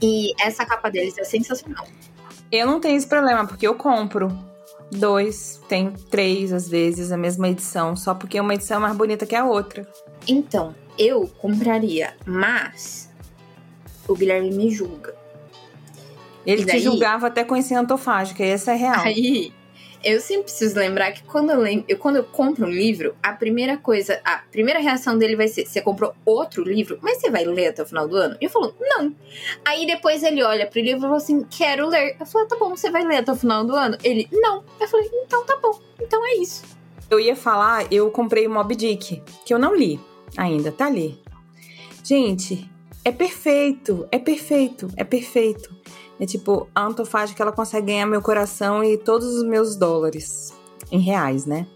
E 0.00 0.32
essa 0.40 0.64
capa 0.64 0.90
deles 0.90 1.16
é 1.18 1.24
sensacional. 1.24 1.86
Eu 2.52 2.66
não 2.66 2.78
tenho 2.78 2.96
esse 2.96 3.06
problema, 3.06 3.46
porque 3.46 3.66
eu 3.66 3.74
compro 3.74 4.28
dois, 4.90 5.60
tem 5.68 5.90
três 6.10 6.52
às 6.52 6.68
vezes, 6.68 7.10
a 7.10 7.16
mesma 7.16 7.48
edição, 7.48 7.96
só 7.96 8.14
porque 8.14 8.38
uma 8.40 8.54
edição 8.54 8.78
é 8.78 8.80
mais 8.80 8.96
bonita 8.96 9.26
que 9.26 9.34
a 9.34 9.44
outra. 9.44 9.86
Então, 10.26 10.74
eu 10.98 11.26
compraria, 11.38 12.14
mas 12.26 13.10
o 14.06 14.14
Guilherme 14.14 14.50
me 14.50 14.70
julga. 14.70 15.17
Ele 16.46 16.64
daí, 16.64 16.76
te 16.76 16.84
julgava 16.84 17.26
até 17.26 17.44
conhecer 17.44 17.74
a 17.74 17.80
antofágica, 17.80 18.44
essa 18.44 18.72
é 18.72 18.76
real. 18.76 19.00
Aí, 19.04 19.52
eu 20.02 20.20
sempre 20.20 20.44
preciso 20.44 20.78
lembrar 20.78 21.12
que 21.12 21.22
quando 21.24 21.50
eu, 21.50 21.60
lembro, 21.60 21.84
eu, 21.88 21.98
quando 21.98 22.16
eu 22.16 22.24
compro 22.24 22.66
um 22.66 22.70
livro, 22.70 23.14
a 23.22 23.32
primeira 23.32 23.76
coisa, 23.76 24.20
a 24.24 24.38
primeira 24.50 24.78
reação 24.78 25.18
dele 25.18 25.34
vai 25.34 25.48
ser: 25.48 25.66
você 25.66 25.80
comprou 25.80 26.14
outro 26.24 26.62
livro, 26.62 26.98
mas 27.02 27.18
você 27.18 27.30
vai 27.30 27.44
ler 27.44 27.68
até 27.68 27.82
o 27.82 27.86
final 27.86 28.06
do 28.06 28.16
ano? 28.16 28.36
E 28.40 28.44
eu 28.44 28.50
falo, 28.50 28.74
não. 28.80 29.14
Aí 29.64 29.86
depois 29.86 30.22
ele 30.22 30.42
olha 30.42 30.66
pro 30.66 30.80
livro 30.80 30.98
e 30.98 31.02
fala 31.02 31.16
assim: 31.16 31.44
quero 31.50 31.88
ler. 31.88 32.16
Eu 32.18 32.26
falo, 32.26 32.46
tá 32.46 32.56
bom, 32.56 32.70
você 32.70 32.90
vai 32.90 33.04
ler 33.04 33.18
até 33.18 33.32
o 33.32 33.36
final 33.36 33.64
do 33.64 33.74
ano? 33.74 33.98
Ele, 34.04 34.28
não. 34.32 34.64
Eu 34.80 34.88
falei, 34.88 35.10
então 35.24 35.44
tá 35.44 35.58
bom, 35.60 35.78
então 36.00 36.24
é 36.26 36.34
isso. 36.36 36.62
Eu 37.10 37.18
ia 37.18 37.34
falar, 37.34 37.90
eu 37.92 38.10
comprei 38.10 38.46
o 38.46 38.50
Mob 38.50 38.74
Dick, 38.74 39.22
que 39.44 39.52
eu 39.52 39.58
não 39.58 39.74
li 39.74 39.98
ainda, 40.36 40.70
tá 40.70 40.86
ali. 40.86 41.18
Gente, 42.04 42.70
é 43.04 43.10
perfeito, 43.10 44.06
é 44.12 44.18
perfeito, 44.18 44.88
é 44.96 45.04
perfeito. 45.04 45.74
É 46.20 46.26
tipo, 46.26 46.68
a 46.74 46.84
Antofágica 46.84 47.42
ela 47.42 47.52
consegue 47.52 47.86
ganhar 47.86 48.06
meu 48.06 48.20
coração 48.20 48.82
e 48.82 48.96
todos 48.96 49.26
os 49.36 49.44
meus 49.44 49.76
dólares. 49.76 50.52
Em 50.90 51.00
reais, 51.00 51.46
né? 51.46 51.66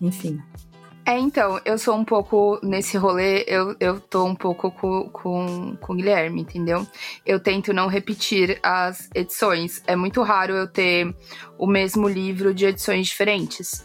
Enfim. 0.00 0.40
É, 1.04 1.18
então, 1.18 1.60
eu 1.64 1.76
sou 1.78 1.96
um 1.96 2.04
pouco 2.04 2.60
nesse 2.62 2.96
rolê, 2.96 3.44
eu, 3.48 3.74
eu 3.80 3.98
tô 3.98 4.24
um 4.24 4.36
pouco 4.36 4.70
com, 4.70 5.10
com, 5.10 5.76
com 5.80 5.92
o 5.92 5.96
Guilherme, 5.96 6.40
entendeu? 6.40 6.86
Eu 7.26 7.40
tento 7.40 7.72
não 7.72 7.88
repetir 7.88 8.60
as 8.62 9.10
edições. 9.12 9.82
É 9.88 9.96
muito 9.96 10.22
raro 10.22 10.54
eu 10.54 10.68
ter 10.68 11.12
o 11.58 11.66
mesmo 11.66 12.08
livro 12.08 12.54
de 12.54 12.66
edições 12.66 13.08
diferentes. 13.08 13.84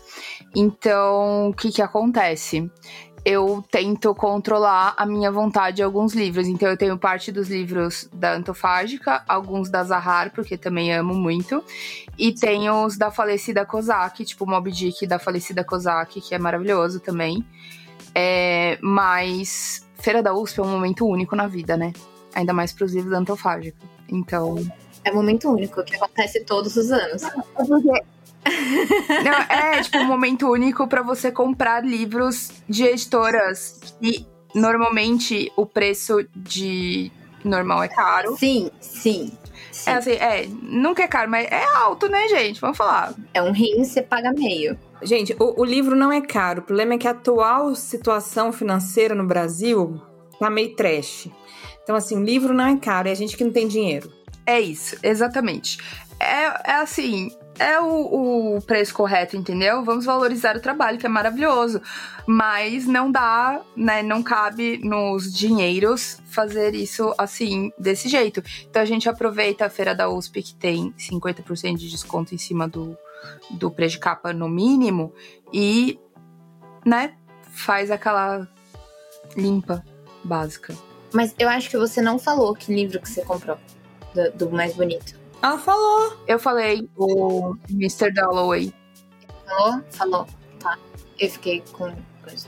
Então, 0.56 1.50
o 1.50 1.54
que 1.56 1.72
que 1.72 1.82
acontece? 1.82 2.70
Eu 3.30 3.62
tento 3.70 4.16
controlar 4.16 4.94
a 4.96 5.06
minha 5.06 5.30
vontade 5.30 5.82
em 5.82 5.84
alguns 5.84 6.14
livros. 6.14 6.48
Então 6.48 6.70
eu 6.70 6.78
tenho 6.78 6.98
parte 6.98 7.30
dos 7.30 7.50
livros 7.50 8.10
da 8.14 8.34
Antofágica, 8.34 9.22
alguns 9.28 9.70
da 9.70 9.84
Zahar, 9.84 10.32
porque 10.32 10.58
também 10.58 10.94
amo 10.94 11.14
muito, 11.14 11.62
e 12.18 12.32
tenho 12.32 12.86
os 12.86 12.98
da 12.98 13.12
falecida 13.12 13.66
Kozak, 13.66 14.24
tipo 14.24 14.46
Moby 14.46 14.72
Dick 14.72 15.06
da 15.06 15.20
falecida 15.20 15.62
Kozak, 15.62 16.22
que 16.22 16.34
é 16.34 16.40
maravilhoso 16.40 17.02
também. 17.02 17.46
É, 18.16 18.78
mas 18.82 19.86
Feira 19.96 20.24
da 20.24 20.34
USP 20.34 20.62
é 20.62 20.64
um 20.64 20.72
momento 20.72 21.06
único 21.06 21.36
na 21.36 21.48
vida, 21.48 21.76
né? 21.76 21.92
Ainda 22.34 22.54
mais 22.54 22.72
para 22.72 22.86
os 22.86 22.94
livros 22.94 23.12
da 23.12 23.18
Antofágica. 23.18 23.78
Então. 24.08 24.56
É 25.04 25.12
um 25.12 25.16
momento 25.16 25.50
único 25.52 25.84
que 25.84 25.98
acontece 25.98 26.46
todos 26.46 26.78
os 26.78 26.92
anos. 26.94 27.24
Não, 29.24 29.56
é 29.56 29.82
tipo 29.82 29.98
um 29.98 30.06
momento 30.06 30.50
único 30.50 30.88
para 30.88 31.02
você 31.02 31.32
comprar 31.32 31.84
livros 31.84 32.52
de 32.68 32.84
editoras 32.84 33.96
que 34.00 34.26
normalmente 34.54 35.52
o 35.56 35.66
preço 35.66 36.26
de 36.36 37.12
normal 37.44 37.84
é 37.84 37.88
caro. 37.88 38.38
Sim, 38.38 38.70
sim. 38.80 39.32
sim. 39.72 39.90
É 39.90 39.94
assim, 39.94 40.12
é, 40.12 40.48
nunca 40.62 41.04
é 41.04 41.08
caro, 41.08 41.30
mas 41.30 41.48
é 41.50 41.64
alto, 41.64 42.10
né, 42.10 42.28
gente? 42.28 42.60
Vamos 42.60 42.78
falar. 42.78 43.14
É 43.34 43.42
um 43.42 43.52
rim, 43.52 43.84
você 43.84 44.02
paga 44.02 44.32
meio. 44.32 44.78
Gente, 45.02 45.36
o, 45.40 45.62
o 45.62 45.66
livro 45.66 45.96
não 45.96 46.12
é 46.12 46.22
caro. 46.22 46.62
O 46.62 46.64
problema 46.64 46.94
é 46.94 46.98
que 46.98 47.08
a 47.08 47.12
atual 47.12 47.76
situação 47.76 48.52
financeira 48.52 49.14
no 49.14 49.26
Brasil 49.26 50.02
tá 50.40 50.50
meio 50.50 50.76
trash. 50.76 51.30
Então, 51.84 51.96
assim, 51.96 52.18
o 52.18 52.24
livro 52.24 52.54
não 52.54 52.66
é 52.66 52.78
caro, 52.78 53.08
é 53.08 53.12
a 53.12 53.16
gente 53.16 53.38
que 53.38 53.44
não 53.44 53.52
tem 53.52 53.68
dinheiro. 53.68 54.12
É 54.46 54.60
isso, 54.60 54.98
exatamente. 55.04 55.78
É, 56.20 56.72
é 56.72 56.76
assim, 56.76 57.30
é 57.60 57.80
o, 57.80 58.58
o, 58.58 58.62
preço 58.62 58.94
correto, 58.94 59.36
entendeu? 59.36 59.84
Vamos 59.84 60.06
valorizar 60.06 60.56
o 60.56 60.60
trabalho, 60.60 60.98
que 60.98 61.06
é 61.06 61.10
maravilhoso. 61.10 61.82
Mas 62.26 62.86
não 62.86 63.12
dá, 63.12 63.62
né? 63.76 64.04
Não 64.04 64.22
cabe 64.22 64.80
nos 64.84 65.34
dinheiros 65.34 66.20
fazer 66.26 66.76
isso 66.76 67.14
assim, 67.18 67.72
desse 67.78 68.10
jeito. 68.10 68.44
Então 68.70 68.82
a 68.82 68.86
gente 68.86 69.10
aproveita 69.10 69.66
a 69.66 69.70
feira 69.70 69.96
da 69.96 70.10
USP, 70.10 70.44
que 70.44 70.56
tem 70.56 70.94
50% 70.94 71.78
de 71.78 71.90
desconto 71.90 72.36
em 72.36 72.38
cima 72.38 72.68
do, 72.68 72.98
do 73.52 73.72
preço 73.72 73.96
de 73.96 74.00
capa 74.00 74.34
no 74.34 74.50
mínimo, 74.50 75.14
e, 75.54 76.00
né, 76.86 77.16
faz 77.52 77.90
aquela 77.90 78.48
limpa 79.36 79.84
básica. 80.24 80.76
Mas 81.14 81.34
eu 81.40 81.48
acho 81.50 81.70
que 81.70 81.78
você 81.78 82.02
não 82.02 82.20
falou 82.20 82.54
que 82.54 82.74
livro 82.74 83.00
que 83.00 83.10
você 83.10 83.24
comprou, 83.24 83.58
do, 84.14 84.32
do 84.32 84.52
mais 84.52 84.76
bonito. 84.76 85.27
Ela 85.42 85.58
falou. 85.58 86.18
Eu 86.28 86.40
falei 86.40 86.90
o 86.96 87.56
Mr. 87.70 88.12
Dalloway. 88.12 88.74
Falou? 89.46 89.84
Falou. 89.92 90.28
Tá. 90.60 90.78
Eu 91.20 91.30
fiquei 91.30 91.64
com 91.72 91.94
coisa. 92.24 92.48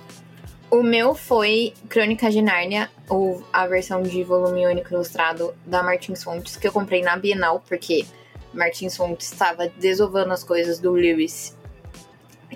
O 0.71 0.83
meu 0.83 1.15
foi 1.15 1.73
Crônica 1.87 2.29
de 2.29 2.41
Nárnia, 2.41 2.91
ou 3.07 3.43
a 3.51 3.65
versão 3.65 4.03
de 4.03 4.23
volume 4.23 4.67
único 4.67 4.93
ilustrado 4.93 5.55
da 5.65 5.81
Martins 5.81 6.23
Fontes, 6.23 6.57
que 6.57 6.67
eu 6.67 6.71
comprei 6.71 7.01
na 7.01 7.17
Bienal, 7.17 7.63
porque 7.67 8.05
Martins 8.53 8.95
Fontes 8.95 9.31
estava 9.31 9.67
desovando 9.67 10.31
as 10.31 10.43
coisas 10.43 10.79
do 10.79 10.91
Lewis. 10.91 11.57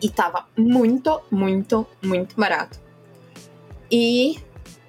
E 0.02 0.10
tava 0.10 0.48
muito, 0.58 1.22
muito, 1.32 1.88
muito 2.04 2.36
barato. 2.36 2.80
E 3.92 4.40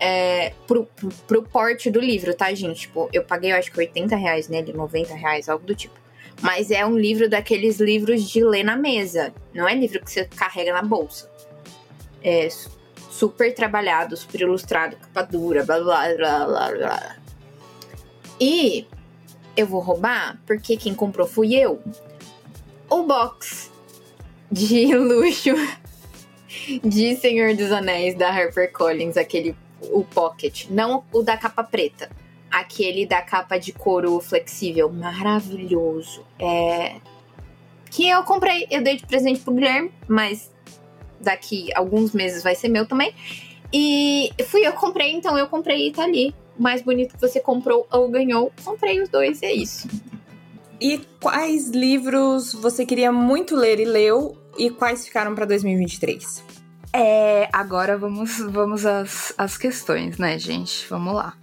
é, 0.04 0.52
pro, 0.66 0.86
pro, 1.26 1.42
porte 1.42 1.90
do 1.90 1.98
livro, 1.98 2.34
tá, 2.34 2.52
gente? 2.52 2.80
Tipo, 2.80 3.08
eu 3.10 3.24
paguei, 3.24 3.52
eu 3.52 3.56
acho 3.56 3.72
que 3.72 3.78
80 3.78 4.14
reais 4.14 4.48
nele, 4.48 4.70
90 4.70 5.14
reais, 5.14 5.48
algo 5.48 5.64
do 5.64 5.74
tipo. 5.74 5.94
Mas 6.42 6.70
é 6.70 6.84
um 6.84 6.98
livro 6.98 7.26
daqueles 7.26 7.80
livros 7.80 8.28
de 8.28 8.44
ler 8.44 8.64
na 8.64 8.76
mesa. 8.76 9.32
Não 9.54 9.66
é 9.66 9.74
livro 9.74 10.04
que 10.04 10.10
você 10.10 10.26
carrega 10.26 10.74
na 10.74 10.82
bolsa. 10.82 11.30
É 12.22 12.46
super 13.10 13.54
trabalhado, 13.54 14.14
super 14.14 14.42
ilustrado, 14.42 14.94
capa 14.96 15.22
dura, 15.22 15.64
blá 15.64 15.80
blá 15.80 16.14
blá 16.14 16.46
blá 16.46 16.72
blá. 16.72 17.16
E 18.38 18.86
eu 19.56 19.66
vou 19.66 19.80
roubar, 19.80 20.38
porque 20.46 20.76
quem 20.76 20.94
comprou 20.94 21.26
fui 21.26 21.54
eu. 21.54 21.80
O 22.90 23.04
box 23.04 23.70
de 24.52 24.92
luxo 24.94 25.54
de 26.82 27.16
Senhor 27.16 27.54
dos 27.54 27.72
Anéis 27.72 28.14
da 28.14 28.28
HarperCollins, 28.28 29.16
aquele 29.16 29.56
o 29.92 30.04
pocket, 30.04 30.66
não 30.70 31.04
o 31.12 31.22
da 31.22 31.36
capa 31.36 31.64
preta. 31.64 32.10
Aquele 32.50 33.04
da 33.04 33.20
capa 33.20 33.58
de 33.58 33.72
couro 33.72 34.20
flexível, 34.20 34.88
maravilhoso. 34.88 36.24
É 36.38 37.00
que 37.94 38.08
eu 38.08 38.24
comprei, 38.24 38.66
eu 38.72 38.82
dei 38.82 38.96
de 38.96 39.06
presente 39.06 39.38
pro 39.38 39.54
Guilherme, 39.54 39.92
mas 40.08 40.50
daqui 41.20 41.72
alguns 41.76 42.12
meses 42.12 42.42
vai 42.42 42.56
ser 42.56 42.68
meu 42.68 42.84
também. 42.84 43.14
E 43.72 44.30
fui 44.46 44.66
eu 44.66 44.72
comprei, 44.72 45.12
então 45.12 45.38
eu 45.38 45.46
comprei 45.46 45.86
e 45.86 45.92
tá 45.92 46.02
ali. 46.02 46.34
Mais 46.58 46.82
bonito 46.82 47.14
que 47.14 47.20
você 47.20 47.38
comprou 47.38 47.86
ou 47.92 48.08
ganhou, 48.08 48.52
comprei 48.64 49.00
os 49.00 49.08
dois 49.08 49.40
e 49.42 49.46
é 49.46 49.52
isso. 49.52 49.88
E 50.80 51.00
quais 51.20 51.70
livros 51.70 52.52
você 52.52 52.84
queria 52.84 53.12
muito 53.12 53.54
ler 53.54 53.78
e 53.78 53.84
leu 53.84 54.36
e 54.58 54.70
quais 54.70 55.06
ficaram 55.06 55.32
para 55.32 55.44
2023? 55.44 56.42
É, 56.96 57.48
agora 57.52 57.98
vamos, 57.98 58.38
vamos 58.38 58.86
às, 58.86 59.34
às 59.36 59.58
questões, 59.58 60.16
né, 60.16 60.38
gente? 60.38 60.86
Vamos 60.88 61.12
lá. 61.12 61.34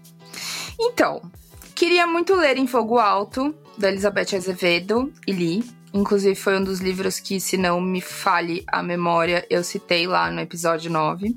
Então, 0.79 1.21
queria 1.75 2.07
muito 2.07 2.33
ler 2.33 2.55
Em 2.55 2.65
Fogo 2.65 2.97
Alto, 2.97 3.53
da 3.77 3.89
Elizabeth 3.89 4.33
Azevedo 4.33 5.11
e 5.27 5.33
li. 5.33 5.63
Inclusive, 5.93 6.35
foi 6.35 6.57
um 6.57 6.63
dos 6.63 6.79
livros 6.79 7.19
que, 7.19 7.37
se 7.41 7.57
não 7.57 7.81
me 7.81 7.99
fale 7.99 8.63
a 8.65 8.81
memória, 8.81 9.45
eu 9.49 9.61
citei 9.61 10.07
lá 10.07 10.31
no 10.31 10.39
episódio 10.39 10.89
9. 10.89 11.35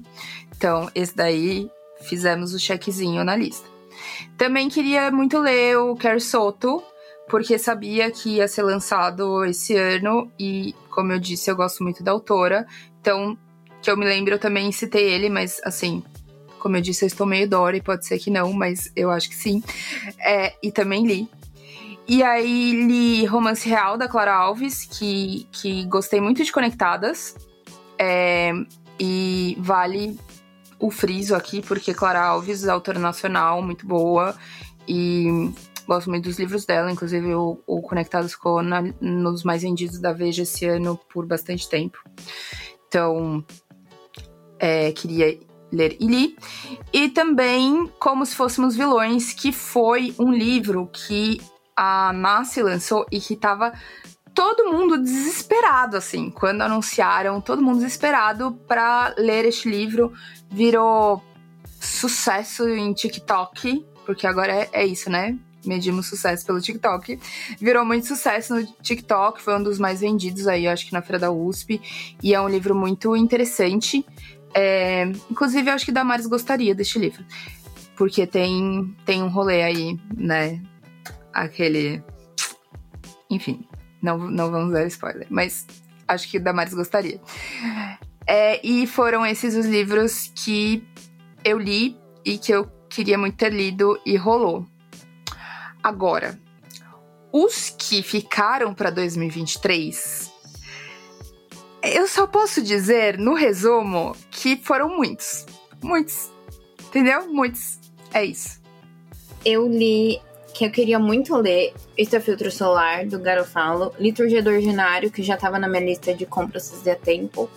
Então, 0.57 0.89
esse 0.95 1.17
daí 1.17 1.69
fizemos 2.03 2.55
o 2.55 2.59
checkzinho 2.59 3.25
na 3.25 3.35
lista. 3.35 3.69
Também 4.39 4.69
queria 4.69 5.11
muito 5.11 5.41
ler 5.41 5.77
o 5.77 5.97
Kerr 5.97 6.21
Soto, 6.21 6.81
porque 7.29 7.59
sabia 7.59 8.13
que 8.13 8.37
ia 8.37 8.47
ser 8.47 8.63
lançado 8.63 9.45
esse 9.45 9.75
ano 9.75 10.31
e, 10.39 10.73
como 10.89 11.11
eu 11.11 11.19
disse, 11.19 11.51
eu 11.51 11.57
gosto 11.57 11.83
muito 11.83 12.05
da 12.05 12.13
autora. 12.13 12.65
Então, 13.01 13.37
que 13.85 13.91
eu 13.91 13.97
me 13.97 14.05
lembro, 14.05 14.35
eu 14.35 14.39
também 14.39 14.73
citei 14.73 15.13
ele, 15.13 15.29
mas 15.29 15.61
assim, 15.63 16.03
como 16.59 16.77
eu 16.77 16.81
disse, 16.81 17.05
eu 17.05 17.07
estou 17.07 17.27
meio 17.27 17.49
Dory, 17.49 17.83
pode 17.83 18.07
ser 18.07 18.19
que 18.19 18.31
não, 18.31 18.53
mas 18.53 18.91
eu 18.97 19.11
acho 19.11 19.29
que 19.29 19.37
sim. 19.37 19.63
É, 20.19 20.55
e 20.63 20.73
também 20.73 21.07
li. 21.07 21.29
E 22.09 22.23
aí 22.23 22.73
li 22.87 23.27
Romance 23.27 23.69
Real, 23.69 23.99
da 23.99 24.09
Clara 24.09 24.35
Alves, 24.35 24.85
que, 24.85 25.47
que 25.53 25.85
gostei 25.85 26.21
muito 26.21 26.43
de 26.43 26.51
Conectadas. 26.51 27.37
É, 27.99 28.53
e 28.99 29.57
vale 29.61 30.19
o 30.79 30.91
friso 30.91 31.35
aqui, 31.35 31.61
porque 31.61 31.93
Clara 31.95 32.23
Alves 32.23 32.67
autora 32.67 32.99
nacional, 32.99 33.61
muito 33.61 33.87
boa. 33.87 34.35
E 34.89 35.51
gosto 35.87 36.09
muito 36.09 36.25
dos 36.25 36.39
livros 36.39 36.65
dela, 36.65 36.91
inclusive 36.91 37.35
o, 37.35 37.59
o 37.67 37.83
Conectados 37.83 38.33
ficou 38.33 38.63
nos 39.01 39.45
mais 39.45 39.63
vendidos 39.63 39.99
da 39.99 40.13
Veja 40.13 40.43
esse 40.43 40.65
ano 40.65 40.99
por 41.13 41.27
bastante 41.27 41.69
tempo. 41.69 41.99
Então, 42.89 43.45
é, 44.59 44.93
queria 44.93 45.39
ler 45.73 45.97
e 46.01 46.07
li. 46.07 46.37
E 46.93 47.09
também 47.09 47.91
Como 47.99 48.25
Se 48.25 48.35
Fôssemos 48.35 48.77
Vilões, 48.77 49.33
que 49.33 49.53
foi 49.53 50.15
um 50.19 50.33
livro 50.33 50.89
que 50.93 51.41
a 51.77 52.13
Nasce 52.13 52.63
lançou 52.63 53.05
e 53.11 53.19
que 53.19 53.37
tava 53.37 53.73
todo 54.33 54.71
mundo 54.71 54.99
desesperado, 54.99 55.97
assim, 55.97 56.31
quando 56.31 56.63
anunciaram, 56.63 57.41
todo 57.41 57.63
mundo 57.63 57.79
desesperado 57.79 58.53
para 58.67 59.15
ler 59.17 59.45
este 59.45 59.69
livro. 59.69 60.13
Virou 60.51 61.23
sucesso 61.81 62.69
em 62.69 62.93
TikTok, 62.93 63.85
porque 64.07 64.27
agora 64.27 64.53
é, 64.53 64.69
é 64.73 64.87
isso, 64.87 65.11
né? 65.11 65.39
medimos 65.67 66.07
sucesso 66.07 66.45
pelo 66.45 66.61
TikTok. 66.61 67.19
Virou 67.59 67.85
muito 67.85 68.07
sucesso 68.07 68.55
no 68.55 68.67
TikTok, 68.83 69.41
foi 69.41 69.57
um 69.57 69.63
dos 69.63 69.79
mais 69.79 70.01
vendidos 70.01 70.47
aí, 70.47 70.67
acho 70.67 70.87
que 70.87 70.93
na 70.93 71.03
Feira 71.03 71.19
da 71.19 71.33
USP. 71.33 71.81
E 72.23 72.35
é 72.35 72.41
um 72.41 72.49
livro 72.49 72.75
muito 72.75 73.17
interessante. 73.17 74.05
É, 74.55 75.05
inclusive, 75.31 75.69
eu 75.69 75.75
acho 75.75 75.85
que 75.85 75.93
Damares 75.93 76.27
gostaria 76.27 76.75
deste 76.75 76.99
livro. 76.99 77.25
Porque 77.97 78.27
tem, 78.27 78.95
tem 79.05 79.23
um 79.23 79.29
rolê 79.29 79.63
aí, 79.63 79.99
né? 80.17 80.63
Aquele. 81.33 82.03
Enfim, 83.31 83.67
não, 84.01 84.19
não 84.19 84.51
vamos 84.51 84.73
dar 84.73 84.87
spoiler, 84.87 85.27
mas 85.31 85.67
acho 86.07 86.29
que 86.31 86.39
Damares 86.39 86.75
gostaria. 86.75 87.21
É, 88.27 88.65
e 88.67 88.87
foram 88.87 89.27
esses 89.27 89.55
os 89.55 89.67
livros 89.67 90.33
que 90.35 90.87
eu 91.45 91.59
li 91.59 91.97
e 92.25 92.39
que 92.39 92.53
eu 92.53 92.67
queria 92.89 93.19
muito 93.19 93.37
ter 93.37 93.53
lido 93.53 94.01
e 94.07 94.17
rolou. 94.17 94.67
Agora, 95.83 96.39
os 97.33 97.69
que 97.71 98.03
ficaram 98.03 98.73
para 98.73 98.91
2023 98.91 100.34
eu 101.85 102.07
só 102.07 102.27
posso 102.27 102.63
dizer, 102.63 103.19
no 103.19 103.35
resumo, 103.35 104.17
que 104.31 104.57
foram 104.57 104.97
muitos. 104.97 105.47
Muitos. 105.83 106.31
Entendeu? 106.87 107.33
Muitos. 107.33 107.79
É 108.13 108.25
isso. 108.25 108.61
Eu 109.45 109.69
li 109.69 110.21
que 110.55 110.65
eu 110.65 110.71
queria 110.71 110.99
muito 110.99 111.37
ler 111.37 111.75
Este 111.97 112.19
Filtro 112.21 112.51
Solar, 112.51 113.07
do 113.07 113.19
Garofalo, 113.19 113.93
Liturgia 113.99 114.41
do 114.41 114.51
Ordinário, 114.51 115.11
que 115.11 115.23
já 115.23 115.35
estava 115.35 115.59
na 115.59 115.69
minha 115.69 115.85
lista 115.85 116.15
de 116.15 116.25
compras 116.25 116.71
fazia 116.71 116.95
tempo, 116.95 117.51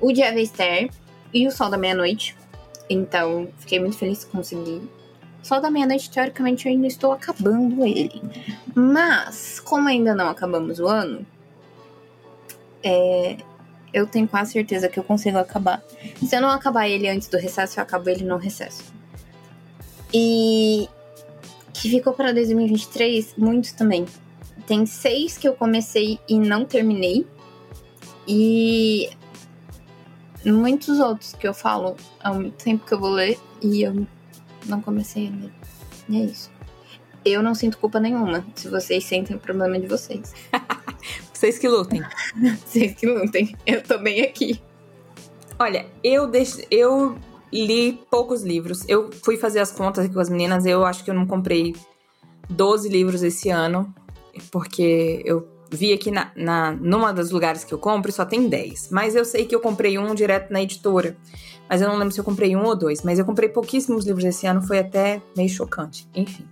O 0.00 0.12
Dia 0.12 0.34
Esther 0.40 0.90
e 1.32 1.46
O 1.46 1.52
Sol 1.52 1.70
da 1.70 1.78
Meia-Noite. 1.78 2.36
Então, 2.90 3.48
fiquei 3.58 3.78
muito 3.78 3.96
feliz 3.96 4.24
que 4.24 4.32
consegui. 4.32 4.82
Sol 5.40 5.60
da 5.60 5.70
Meia-Noite, 5.70 6.10
teoricamente, 6.10 6.66
eu 6.66 6.72
ainda 6.72 6.88
estou 6.88 7.12
acabando 7.12 7.86
ele. 7.86 8.20
Mas, 8.74 9.60
como 9.60 9.88
ainda 9.88 10.14
não 10.14 10.28
acabamos 10.28 10.80
o 10.80 10.86
ano, 10.88 11.24
é, 12.82 13.36
eu 13.92 14.06
tenho 14.06 14.26
quase 14.26 14.52
certeza 14.52 14.88
que 14.88 14.98
eu 14.98 15.04
consigo 15.04 15.38
acabar. 15.38 15.82
Se 16.24 16.34
eu 16.34 16.40
não 16.40 16.50
acabar 16.50 16.88
ele 16.88 17.08
antes 17.08 17.28
do 17.28 17.36
recesso, 17.36 17.78
eu 17.78 17.82
acabo 17.82 18.08
ele 18.08 18.24
no 18.24 18.36
recesso. 18.36 18.84
E 20.12 20.88
que 21.72 21.90
ficou 21.90 22.12
para 22.12 22.32
2023, 22.32 23.34
muitos 23.36 23.72
também. 23.72 24.06
Tem 24.66 24.86
seis 24.86 25.36
que 25.36 25.48
eu 25.48 25.54
comecei 25.54 26.18
e 26.28 26.38
não 26.38 26.64
terminei. 26.64 27.26
E 28.26 29.10
muitos 30.44 31.00
outros 31.00 31.32
que 31.32 31.46
eu 31.46 31.52
falo 31.54 31.96
há 32.20 32.32
muito 32.32 32.62
tempo 32.62 32.86
que 32.86 32.94
eu 32.94 33.00
vou 33.00 33.10
ler 33.10 33.38
e 33.60 33.82
eu 33.82 34.06
não 34.66 34.80
comecei 34.80 35.28
a 35.28 35.30
ler. 35.30 35.52
E 36.08 36.20
é 36.20 36.24
isso. 36.24 36.50
Eu 37.24 37.42
não 37.42 37.54
sinto 37.54 37.78
culpa 37.78 38.00
nenhuma. 38.00 38.44
Se 38.54 38.68
vocês 38.68 39.04
sentem 39.04 39.36
o 39.36 39.38
problema 39.38 39.78
de 39.78 39.86
vocês. 39.86 40.32
vocês 41.42 41.58
que 41.58 41.68
lutem. 41.68 42.00
vocês 42.64 42.94
que 42.94 43.04
lutem. 43.04 43.56
Eu 43.66 43.82
tô 43.82 43.98
bem 43.98 44.22
aqui. 44.22 44.62
Olha, 45.58 45.86
eu 46.04 46.28
deixo, 46.28 46.60
eu 46.70 47.16
li 47.52 48.00
poucos 48.08 48.44
livros. 48.44 48.84
Eu 48.88 49.10
fui 49.24 49.36
fazer 49.36 49.58
as 49.58 49.72
contas 49.72 50.04
aqui 50.04 50.14
com 50.14 50.20
as 50.20 50.30
meninas. 50.30 50.64
Eu 50.64 50.84
acho 50.84 51.02
que 51.02 51.10
eu 51.10 51.14
não 51.14 51.26
comprei 51.26 51.74
12 52.48 52.88
livros 52.88 53.24
esse 53.24 53.50
ano, 53.50 53.92
porque 54.52 55.20
eu 55.24 55.48
vi 55.68 55.92
aqui 55.92 56.12
na, 56.12 56.30
na 56.36 56.70
numa 56.70 57.12
dos 57.12 57.32
lugares 57.32 57.64
que 57.64 57.74
eu 57.74 57.78
compro 57.78 58.12
só 58.12 58.24
tem 58.24 58.48
10. 58.48 58.90
Mas 58.92 59.16
eu 59.16 59.24
sei 59.24 59.44
que 59.44 59.54
eu 59.54 59.60
comprei 59.60 59.98
um 59.98 60.14
direto 60.14 60.52
na 60.52 60.62
editora. 60.62 61.16
Mas 61.68 61.82
eu 61.82 61.88
não 61.88 61.96
lembro 61.96 62.14
se 62.14 62.20
eu 62.20 62.24
comprei 62.24 62.54
um 62.54 62.64
ou 62.64 62.76
dois. 62.76 63.02
Mas 63.02 63.18
eu 63.18 63.24
comprei 63.24 63.48
pouquíssimos 63.48 64.06
livros 64.06 64.24
esse 64.24 64.46
ano, 64.46 64.62
foi 64.62 64.78
até 64.78 65.20
meio 65.36 65.48
chocante. 65.48 66.08
Enfim. 66.14 66.46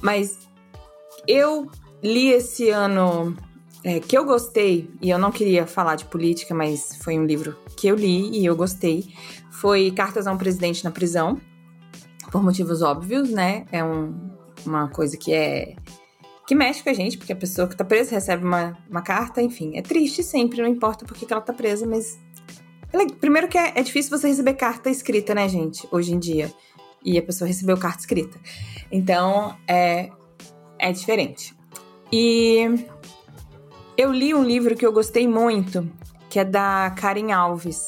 Mas 0.00 0.38
eu 1.26 1.68
li 2.00 2.28
esse 2.28 2.70
ano 2.70 3.36
é, 3.82 3.98
que 3.98 4.16
eu 4.16 4.24
gostei, 4.24 4.90
e 5.00 5.08
eu 5.08 5.18
não 5.18 5.30
queria 5.30 5.66
falar 5.66 5.94
de 5.94 6.04
política, 6.04 6.54
mas 6.54 6.96
foi 7.02 7.18
um 7.18 7.24
livro 7.24 7.56
que 7.76 7.88
eu 7.88 7.96
li 7.96 8.38
e 8.38 8.44
eu 8.44 8.54
gostei. 8.54 9.14
Foi 9.50 9.90
Cartas 9.90 10.26
a 10.26 10.32
um 10.32 10.38
Presidente 10.38 10.84
na 10.84 10.90
Prisão, 10.90 11.40
por 12.30 12.42
motivos 12.42 12.82
óbvios, 12.82 13.30
né? 13.30 13.66
É 13.72 13.82
um, 13.82 14.14
uma 14.66 14.88
coisa 14.88 15.16
que 15.16 15.32
é. 15.32 15.76
que 16.46 16.54
mexe 16.54 16.82
com 16.82 16.90
a 16.90 16.92
gente, 16.92 17.16
porque 17.16 17.32
a 17.32 17.36
pessoa 17.36 17.66
que 17.66 17.76
tá 17.76 17.84
presa 17.84 18.10
recebe 18.10 18.44
uma, 18.44 18.76
uma 18.88 19.02
carta, 19.02 19.40
enfim. 19.40 19.76
É 19.76 19.82
triste 19.82 20.22
sempre, 20.22 20.60
não 20.60 20.68
importa 20.68 21.04
porque 21.04 21.24
que 21.24 21.32
ela 21.32 21.42
tá 21.42 21.52
presa, 21.52 21.86
mas. 21.86 22.18
Primeiro 23.20 23.48
que 23.48 23.56
é, 23.56 23.72
é 23.76 23.82
difícil 23.82 24.10
você 24.10 24.28
receber 24.28 24.54
carta 24.54 24.90
escrita, 24.90 25.34
né, 25.34 25.48
gente, 25.48 25.86
hoje 25.90 26.12
em 26.12 26.18
dia. 26.18 26.52
E 27.02 27.16
a 27.16 27.22
pessoa 27.22 27.48
recebeu 27.48 27.78
carta 27.78 28.00
escrita. 28.00 28.38
Então, 28.90 29.56
é, 29.66 30.10
é 30.78 30.92
diferente. 30.92 31.54
E 32.12 32.66
eu 33.96 34.12
li 34.12 34.34
um 34.34 34.44
livro 34.44 34.76
que 34.76 34.86
eu 34.86 34.92
gostei 34.92 35.26
muito, 35.26 35.88
que 36.28 36.38
é 36.38 36.44
da 36.44 36.90
Karen 36.96 37.32
Alves. 37.32 37.82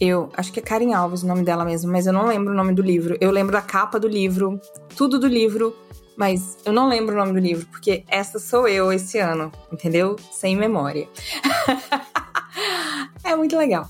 Eu 0.00 0.30
acho 0.36 0.52
que 0.52 0.58
é 0.58 0.62
Karen 0.62 0.92
Alves 0.94 1.22
o 1.22 1.26
nome 1.26 1.44
dela 1.44 1.64
mesmo, 1.64 1.90
mas 1.90 2.06
eu 2.06 2.12
não 2.12 2.26
lembro 2.26 2.52
o 2.52 2.56
nome 2.56 2.74
do 2.74 2.82
livro. 2.82 3.16
Eu 3.20 3.30
lembro 3.30 3.52
da 3.52 3.62
capa 3.62 4.00
do 4.00 4.08
livro, 4.08 4.60
tudo 4.96 5.18
do 5.18 5.28
livro, 5.28 5.76
mas 6.16 6.58
eu 6.64 6.72
não 6.72 6.88
lembro 6.88 7.14
o 7.14 7.18
nome 7.18 7.32
do 7.32 7.38
livro, 7.38 7.66
porque 7.66 8.04
essa 8.08 8.38
sou 8.38 8.66
eu 8.66 8.92
esse 8.92 9.18
ano, 9.18 9.50
entendeu? 9.72 10.16
Sem 10.30 10.56
memória. 10.56 11.08
é 13.24 13.36
muito 13.36 13.56
legal. 13.56 13.88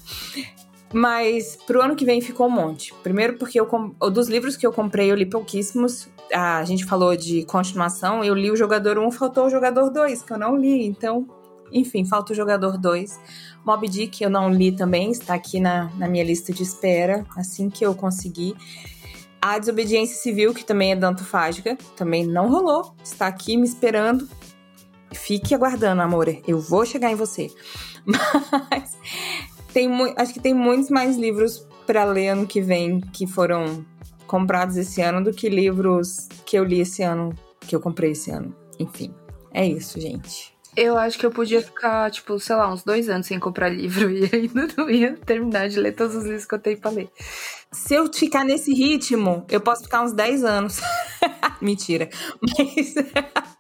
Mas 0.93 1.57
pro 1.67 1.81
ano 1.81 1.97
que 1.97 2.05
vem 2.05 2.21
ficou 2.21 2.47
um 2.47 2.51
monte. 2.51 2.93
Primeiro 3.03 3.39
porque 3.39 3.59
eu 3.59 3.67
dos 4.11 4.29
livros 4.29 4.57
que 4.57 4.67
eu 4.67 4.73
comprei, 4.73 5.11
eu 5.11 5.17
li 5.17 5.25
pouquíssimos. 5.25 6.09
A 6.33 6.65
gente 6.65 6.85
falou 6.85 7.17
de 7.17 7.45
continuação, 7.45 8.25
eu 8.25 8.35
li 8.35 8.51
o 8.51 8.57
jogador 8.57 8.99
1, 8.99 9.11
faltou 9.11 9.47
o 9.47 9.51
jogador 9.51 9.91
2, 9.91 10.23
que 10.23 10.33
eu 10.33 10.39
não 10.39 10.57
li. 10.57 10.87
Então, 10.87 11.27
enfim, 11.71 12.05
falta 12.05 12.33
o 12.33 12.37
jogador 12.37 12.79
2. 12.79 13.21
Mob 13.65 13.89
Dick 13.89 14.23
eu 14.23 14.31
não 14.31 14.51
li 14.51 14.73
também, 14.73 15.11
está 15.11 15.35
aqui 15.35 15.61
na, 15.61 15.91
na 15.97 16.09
minha 16.09 16.25
lista 16.25 16.53
de 16.53 16.63
espera, 16.63 17.25
assim 17.37 17.71
que 17.71 17.85
eu 17.85 17.95
conseguir. 17.95 18.55
A 19.41 19.59
Desobediência 19.59 20.17
Civil, 20.17 20.55
que 20.55 20.65
também 20.65 20.93
é 20.93 20.97
dantofágica, 20.97 21.77
também 21.97 22.25
não 22.25 22.49
rolou, 22.49 22.95
está 23.03 23.27
aqui 23.27 23.57
me 23.57 23.67
esperando. 23.67 24.29
Fique 25.13 25.55
aguardando, 25.55 26.01
amor, 26.01 26.29
eu 26.47 26.61
vou 26.61 26.87
chegar 26.87 27.11
em 27.11 27.17
você. 27.17 27.51
Mas 28.07 28.97
tem 29.73 29.89
acho 30.17 30.33
que 30.33 30.41
tem 30.41 30.55
muitos 30.55 30.91
mais 30.91 31.17
livros 31.17 31.67
para 31.87 32.05
ler 32.05 32.29
ano 32.29 32.47
que 32.47 32.61
vem 32.61 33.01
que 33.01 33.27
foram 33.27 33.85
comprados 34.33 34.79
esse 34.79 35.03
ano 35.03 35.23
do 35.23 35.31
que 35.31 35.47
livros 35.51 36.27
que 36.47 36.59
eu 36.59 36.65
li 36.65 36.81
esse 36.81 37.03
ano, 37.03 37.35
que 37.61 37.77
eu 37.77 37.81
comprei 37.81 38.13
esse 38.13 38.31
ano. 38.31 38.57
Enfim, 38.79 39.15
é 39.53 39.67
isso, 39.67 40.01
gente. 40.01 40.57
Eu 40.75 40.97
acho 40.97 41.19
que 41.19 41.27
eu 41.27 41.31
podia 41.31 41.61
ficar, 41.61 42.11
tipo, 42.11 42.41
sei 42.41 42.57
lá, 42.57 42.73
uns 42.73 42.83
dois 42.83 43.11
anos 43.11 43.27
sem 43.27 43.39
comprar 43.39 43.69
livro 43.69 44.09
e 44.11 44.31
ainda 44.35 44.69
não 44.75 44.89
ia 44.89 45.19
terminar 45.19 45.69
de 45.69 45.79
ler 45.79 45.93
todos 45.93 46.17
os 46.17 46.25
livros 46.25 46.47
que 46.47 46.55
eu 46.55 46.59
tenho 46.59 46.81
pra 46.81 46.91
ler. 46.91 47.11
Se 47.71 47.93
eu 47.93 48.11
ficar 48.11 48.43
nesse 48.43 48.73
ritmo, 48.73 49.45
eu 49.51 49.61
posso 49.61 49.83
ficar 49.83 50.01
uns 50.01 50.15
10 50.15 50.45
anos. 50.45 50.81
Mentira. 51.61 52.09
Mas. 52.41 52.95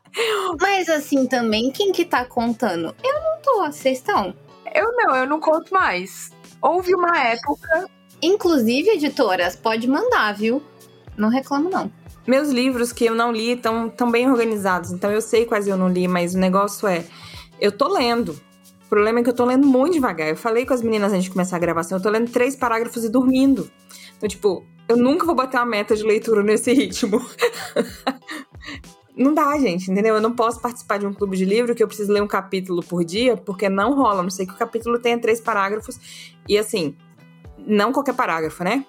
Mas 0.59 0.89
assim 0.89 1.27
também, 1.27 1.71
quem 1.71 1.93
que 1.93 2.07
tá 2.07 2.25
contando? 2.25 2.95
Eu 3.05 3.21
não 3.21 3.43
tô, 3.43 3.71
vocês 3.71 3.99
estão? 3.99 4.35
Eu 4.75 4.91
não, 4.97 5.15
eu 5.17 5.27
não 5.27 5.39
conto 5.39 5.73
mais. 5.73 6.31
Houve 6.63 6.95
uma 6.95 7.19
época. 7.19 7.91
Inclusive, 8.23 8.91
editoras, 8.91 9.57
pode 9.57 9.89
mandar, 9.89 10.33
viu? 10.33 10.63
Não 11.17 11.29
reclamo, 11.29 11.69
não. 11.69 11.91
Meus 12.27 12.51
livros 12.51 12.93
que 12.93 13.05
eu 13.05 13.15
não 13.15 13.33
li 13.33 13.53
estão 13.53 13.89
tão 13.89 14.11
bem 14.11 14.31
organizados, 14.31 14.93
então 14.93 15.11
eu 15.11 15.21
sei 15.21 15.45
quais 15.45 15.67
eu 15.67 15.77
não 15.77 15.89
li, 15.89 16.07
mas 16.07 16.35
o 16.35 16.39
negócio 16.39 16.87
é. 16.87 17.05
Eu 17.61 17.73
tô 17.73 17.89
lendo. 17.89 18.31
O 18.87 18.89
problema 18.89 19.21
é 19.21 19.23
que 19.23 19.31
eu 19.31 19.35
tô 19.35 19.45
lendo 19.45 19.67
muito 19.67 19.95
devagar. 19.95 20.29
Eu 20.29 20.37
falei 20.37 20.65
com 20.65 20.73
as 20.73 20.83
meninas 20.83 21.13
antes 21.13 21.25
de 21.25 21.31
começar 21.31 21.57
a 21.57 21.59
gravação, 21.59 21.99
eu 21.99 22.03
tô 22.03 22.11
lendo 22.11 22.31
três 22.31 22.55
parágrafos 22.55 23.05
e 23.05 23.09
dormindo. 23.09 23.69
Então, 24.17 24.29
tipo, 24.29 24.65
eu 24.89 24.97
nunca 24.97 25.27
vou 25.27 25.35
bater 25.35 25.57
uma 25.57 25.67
meta 25.67 25.97
de 25.97 26.05
leitura 26.05 26.45
nesse 26.45 26.71
ritmo. 26.75 27.21
não 29.17 29.35
dá, 29.35 29.59
gente, 29.59 29.91
entendeu? 29.91 30.15
Eu 30.15 30.21
não 30.21 30.33
posso 30.33 30.61
participar 30.61 30.99
de 30.99 31.07
um 31.07 31.13
clube 31.13 31.37
de 31.37 31.45
livro 31.45 31.75
que 31.75 31.83
eu 31.83 31.89
preciso 31.89 32.13
ler 32.13 32.23
um 32.23 32.29
capítulo 32.29 32.83
por 32.83 33.05
dia, 33.05 33.37
porque 33.37 33.69
não 33.69 33.95
rola. 33.97 34.23
Não 34.23 34.31
sei 34.31 34.47
que 34.47 34.53
o 34.53 34.57
capítulo 34.57 34.99
tenha 34.99 35.19
três 35.19 35.41
parágrafos. 35.41 35.99
E 36.49 36.57
assim, 36.57 36.95
não 37.67 37.93
qualquer 37.93 38.15
parágrafo, 38.15 38.63
né? 38.65 38.85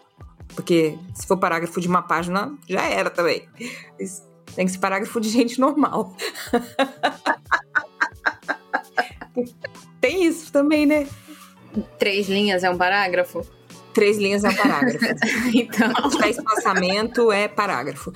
Porque 0.55 0.97
se 1.15 1.25
for 1.25 1.37
parágrafo 1.37 1.79
de 1.81 1.87
uma 1.87 2.01
página, 2.01 2.55
já 2.67 2.83
era 2.83 3.09
também. 3.09 3.47
Tem 4.55 4.65
que 4.65 4.71
ser 4.71 4.79
parágrafo 4.79 5.19
de 5.19 5.29
gente 5.29 5.59
normal. 5.59 6.15
Tem 9.99 10.25
isso 10.25 10.51
também, 10.51 10.85
né? 10.85 11.07
Três 11.97 12.29
linhas 12.29 12.63
é 12.63 12.69
um 12.69 12.77
parágrafo? 12.77 13.45
Três 13.93 14.17
linhas 14.17 14.43
é 14.43 14.49
um 14.49 14.55
parágrafo. 14.55 15.05
então. 15.53 16.11
Se 16.11 16.29
espaçamento, 16.29 17.31
é 17.31 17.47
parágrafo. 17.47 18.11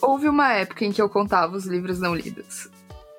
Houve 0.00 0.28
uma 0.28 0.52
época 0.52 0.84
em 0.84 0.92
que 0.92 1.00
eu 1.00 1.08
contava 1.08 1.56
os 1.56 1.66
livros 1.66 2.00
não 2.00 2.14
lidos. 2.14 2.68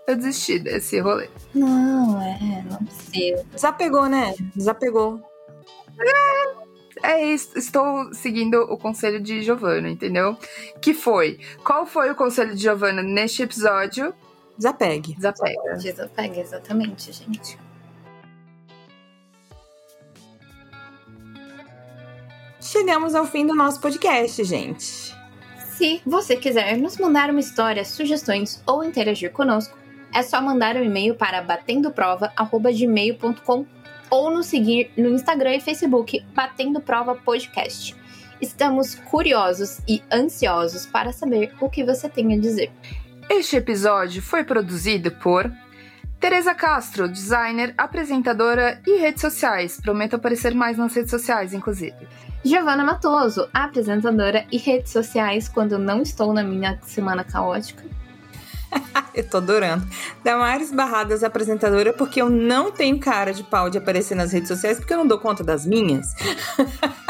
Eu 0.08 0.16
desisti 0.16 0.60
desse 0.60 1.00
rolê. 1.00 1.30
Não, 1.54 2.22
é, 2.22 2.64
não 2.70 2.78
precisa. 2.78 3.44
Desapegou, 3.52 4.08
né? 4.08 4.36
Desapegou. 4.56 5.22
É, 6.00 7.12
é 7.12 7.26
isso. 7.26 7.58
Estou 7.58 8.14
seguindo 8.14 8.62
o 8.64 8.78
conselho 8.78 9.20
de 9.20 9.42
Giovanna, 9.42 9.90
entendeu? 9.90 10.38
Que 10.82 10.94
foi. 10.94 11.40
Qual 11.64 11.86
foi 11.86 12.12
o 12.12 12.16
conselho 12.16 12.56
de 12.56 12.62
Giovanna 12.62 13.02
neste 13.02 13.44
episódio? 13.44 14.14
Desapegue. 14.58 15.14
Desapega. 15.16 15.78
Desapegue, 15.78 16.40
exatamente, 16.40 17.12
gente. 17.12 17.60
Chegamos 22.62 23.14
ao 23.14 23.26
fim 23.26 23.46
do 23.46 23.54
nosso 23.54 23.80
podcast, 23.80 24.44
gente. 24.44 25.14
Se 25.78 26.02
você 26.06 26.38
quiser 26.38 26.78
nos 26.78 26.98
mandar 26.98 27.30
uma 27.30 27.40
história, 27.40 27.86
sugestões 27.86 28.64
ou 28.66 28.84
interagir 28.84 29.32
conosco, 29.32 29.78
é 30.14 30.24
só 30.24 30.42
mandar 30.42 30.76
um 30.78 30.84
e-mail 30.84 31.16
para 31.16 31.42
batendoprova@gmail.com 31.42 33.66
ou 34.16 34.32
nos 34.32 34.46
seguir 34.46 34.92
no 34.96 35.10
Instagram 35.10 35.56
e 35.56 35.60
Facebook 35.60 36.26
Batendo 36.34 36.80
Prova 36.80 37.16
Podcast. 37.16 37.94
Estamos 38.40 38.96
curiosos 38.96 39.80
e 39.86 40.02
ansiosos 40.12 40.86
para 40.86 41.12
saber 41.12 41.54
o 41.60 41.70
que 41.70 41.84
você 41.84 42.08
tem 42.08 42.34
a 42.34 42.40
dizer. 42.40 42.72
Este 43.30 43.58
episódio 43.58 44.22
foi 44.22 44.46
produzido 44.46 45.12
por 45.12 45.52
Tereza 46.18 46.56
Castro, 46.56 47.10
designer, 47.10 47.74
apresentadora 47.78 48.82
e 48.88 49.00
redes 49.00 49.20
sociais. 49.20 49.82
Prometo 49.82 50.16
aparecer 50.16 50.54
mais 50.54 50.78
nas 50.78 50.96
redes 50.96 51.12
sociais, 51.12 51.54
inclusive. 51.54 52.08
Giovana 52.44 52.86
Matoso, 52.86 53.50
apresentadora 53.54 54.46
e 54.50 54.58
redes 54.58 54.94
sociais 54.94 55.50
quando 55.50 55.78
não 55.78 56.02
estou 56.02 56.32
na 56.32 56.44
minha 56.44 56.80
semana 56.84 57.24
caótica. 57.24 57.84
eu 59.14 59.28
tô 59.28 59.38
adorando. 59.38 59.86
Damares 60.24 60.72
Barradas, 60.72 61.24
apresentadora, 61.24 61.94
porque 61.94 62.22
eu 62.22 62.30
não 62.30 62.72
tenho 62.72 63.00
cara 63.00 63.34
de 63.34 63.44
pau 63.44 63.70
de 63.70 63.78
aparecer 63.78 64.16
nas 64.16 64.32
redes 64.32 64.48
sociais, 64.48 64.78
porque 64.78 64.94
eu 64.94 64.98
não 64.98 65.08
dou 65.08 65.20
conta 65.20 65.44
das 65.44 65.66
minhas. 65.66 66.14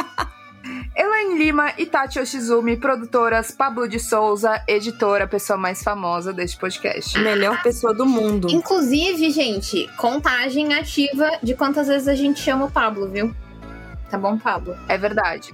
Elaine 0.96 1.38
Lima 1.38 1.74
e 1.78 1.86
Tati 1.86 2.20
Oshizumi, 2.20 2.78
produtoras, 2.78 3.52
Pablo 3.52 3.88
de 3.88 4.00
Souza, 4.00 4.64
editora, 4.68 5.28
pessoa 5.28 5.58
mais 5.58 5.84
famosa 5.84 6.32
deste 6.32 6.58
podcast. 6.58 7.20
Melhor 7.20 7.62
pessoa 7.62 7.94
do 7.94 8.06
mundo. 8.06 8.48
Inclusive, 8.50 9.30
gente, 9.30 9.90
contagem 9.98 10.74
ativa 10.74 11.30
de 11.44 11.54
quantas 11.54 11.88
vezes 11.88 12.08
a 12.08 12.16
gente 12.16 12.40
chama 12.40 12.66
o 12.66 12.72
Pablo, 12.72 13.10
viu? 13.10 13.36
Tá 14.10 14.18
bom, 14.18 14.38
Pablo? 14.38 14.76
É 14.88 14.98
verdade. 14.98 15.54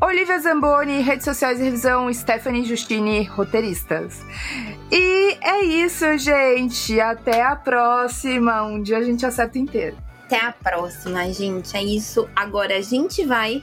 Olivia 0.00 0.38
Zamboni, 0.38 1.02
redes 1.02 1.24
sociais 1.24 1.60
e 1.60 1.64
revisão, 1.64 2.12
Stephanie 2.12 2.64
Justine, 2.64 3.24
roteiristas. 3.24 4.22
E 4.90 5.38
é 5.42 5.64
isso, 5.64 6.16
gente. 6.18 7.00
Até 7.00 7.42
a 7.42 7.54
próxima. 7.54 8.62
Um 8.62 8.82
dia 8.82 8.98
a 8.98 9.02
gente 9.02 9.24
acerta 9.24 9.58
inteiro. 9.58 9.96
Até 10.24 10.44
a 10.44 10.52
próxima, 10.52 11.30
gente. 11.32 11.76
É 11.76 11.82
isso. 11.82 12.28
Agora 12.34 12.76
a 12.76 12.80
gente 12.80 13.24
vai 13.24 13.62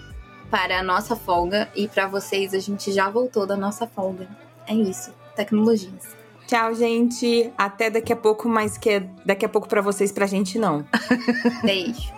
para 0.50 0.80
a 0.80 0.84
nossa 0.84 1.16
folga 1.16 1.70
e 1.76 1.88
para 1.88 2.08
vocês 2.08 2.54
a 2.54 2.60
gente 2.60 2.92
já 2.92 3.10
voltou 3.10 3.46
da 3.46 3.58
nossa 3.58 3.88
folga. 3.88 4.28
É 4.68 4.74
isso. 4.74 5.12
Tecnologias. 5.36 6.16
Tchau, 6.46 6.74
gente. 6.74 7.52
Até 7.58 7.90
daqui 7.90 8.14
a 8.14 8.16
pouco, 8.16 8.48
mas 8.48 8.78
que 8.78 8.90
é 8.90 9.00
daqui 9.26 9.46
a 9.46 9.50
pouco 9.50 9.68
para 9.68 9.82
vocês, 9.82 10.12
pra 10.12 10.26
gente 10.26 10.58
não. 10.58 10.86
Beijo. 11.62 12.17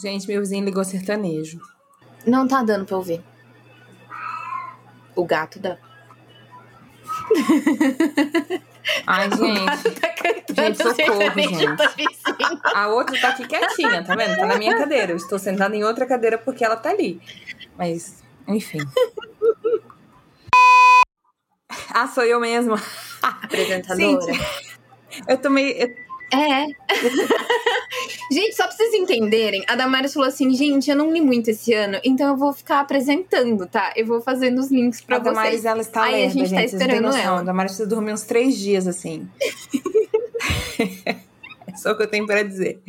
Gente, 0.00 0.26
meu 0.26 0.40
vizinho 0.40 0.64
ligou 0.64 0.84
sertanejo. 0.84 1.60
Não 2.26 2.46
tá 2.48 2.62
dando 2.62 2.84
pra 2.84 2.96
ouvir. 2.96 3.22
O 5.14 5.24
gato 5.24 5.58
dá. 5.58 5.76
Ai, 9.06 9.30
gente. 9.30 9.90
tá 10.00 10.08
cantando 10.10 10.60
Gente, 10.62 10.76
socorro, 10.76 11.20
gente. 11.38 11.66
A 12.74 12.88
outra 12.88 13.18
tá 13.20 13.28
aqui 13.30 13.46
quietinha, 13.46 14.04
tá 14.04 14.14
vendo? 14.14 14.36
Tá 14.36 14.46
na 14.46 14.56
minha 14.56 14.76
cadeira. 14.76 15.12
Eu 15.12 15.16
estou 15.16 15.38
sentada 15.38 15.74
em 15.76 15.84
outra 15.84 16.06
cadeira 16.06 16.36
porque 16.36 16.64
ela 16.64 16.76
tá 16.76 16.90
ali. 16.90 17.20
Mas, 17.78 18.22
enfim. 18.48 18.78
Ah, 21.96 22.08
sou 22.08 22.24
eu 22.24 22.40
mesma. 22.40 22.80
Apresentadora. 23.22 24.32
Eu 25.28 25.38
tomei. 25.38 25.70
eu- 25.80 26.03
É. 26.32 26.66
gente, 28.32 28.54
só 28.56 28.66
pra 28.66 28.76
vocês 28.76 28.94
entenderem, 28.94 29.64
a 29.68 29.76
Damaris 29.76 30.12
falou 30.12 30.28
assim: 30.28 30.50
gente, 30.54 30.90
eu 30.90 30.96
não 30.96 31.12
li 31.12 31.20
muito 31.20 31.50
esse 31.50 31.72
ano, 31.72 31.98
então 32.04 32.28
eu 32.28 32.36
vou 32.36 32.52
ficar 32.52 32.80
apresentando, 32.80 33.66
tá? 33.66 33.92
Eu 33.96 34.06
vou 34.06 34.20
fazendo 34.20 34.58
os 34.58 34.70
links 34.70 35.00
pra 35.00 35.16
a 35.16 35.18
Damaris, 35.20 35.50
vocês. 35.52 35.64
ela 35.64 35.80
está 35.80 36.02
Aí 36.04 36.14
a 36.14 36.16
lerda, 36.16 36.32
gente 36.32 36.50
tá 36.50 36.56
vocês 36.56 36.72
esperando 36.72 37.02
noção. 37.04 37.20
ela. 37.20 37.40
A 37.40 37.42
Damaris 37.42 37.72
precisa 37.72 37.88
dormir 37.88 38.12
uns 38.12 38.22
três 38.22 38.56
dias, 38.56 38.86
assim. 38.86 39.28
é 41.66 41.76
só 41.76 41.92
o 41.92 41.96
que 41.96 42.02
eu 42.02 42.10
tenho 42.10 42.26
pra 42.26 42.42
dizer. 42.42 42.82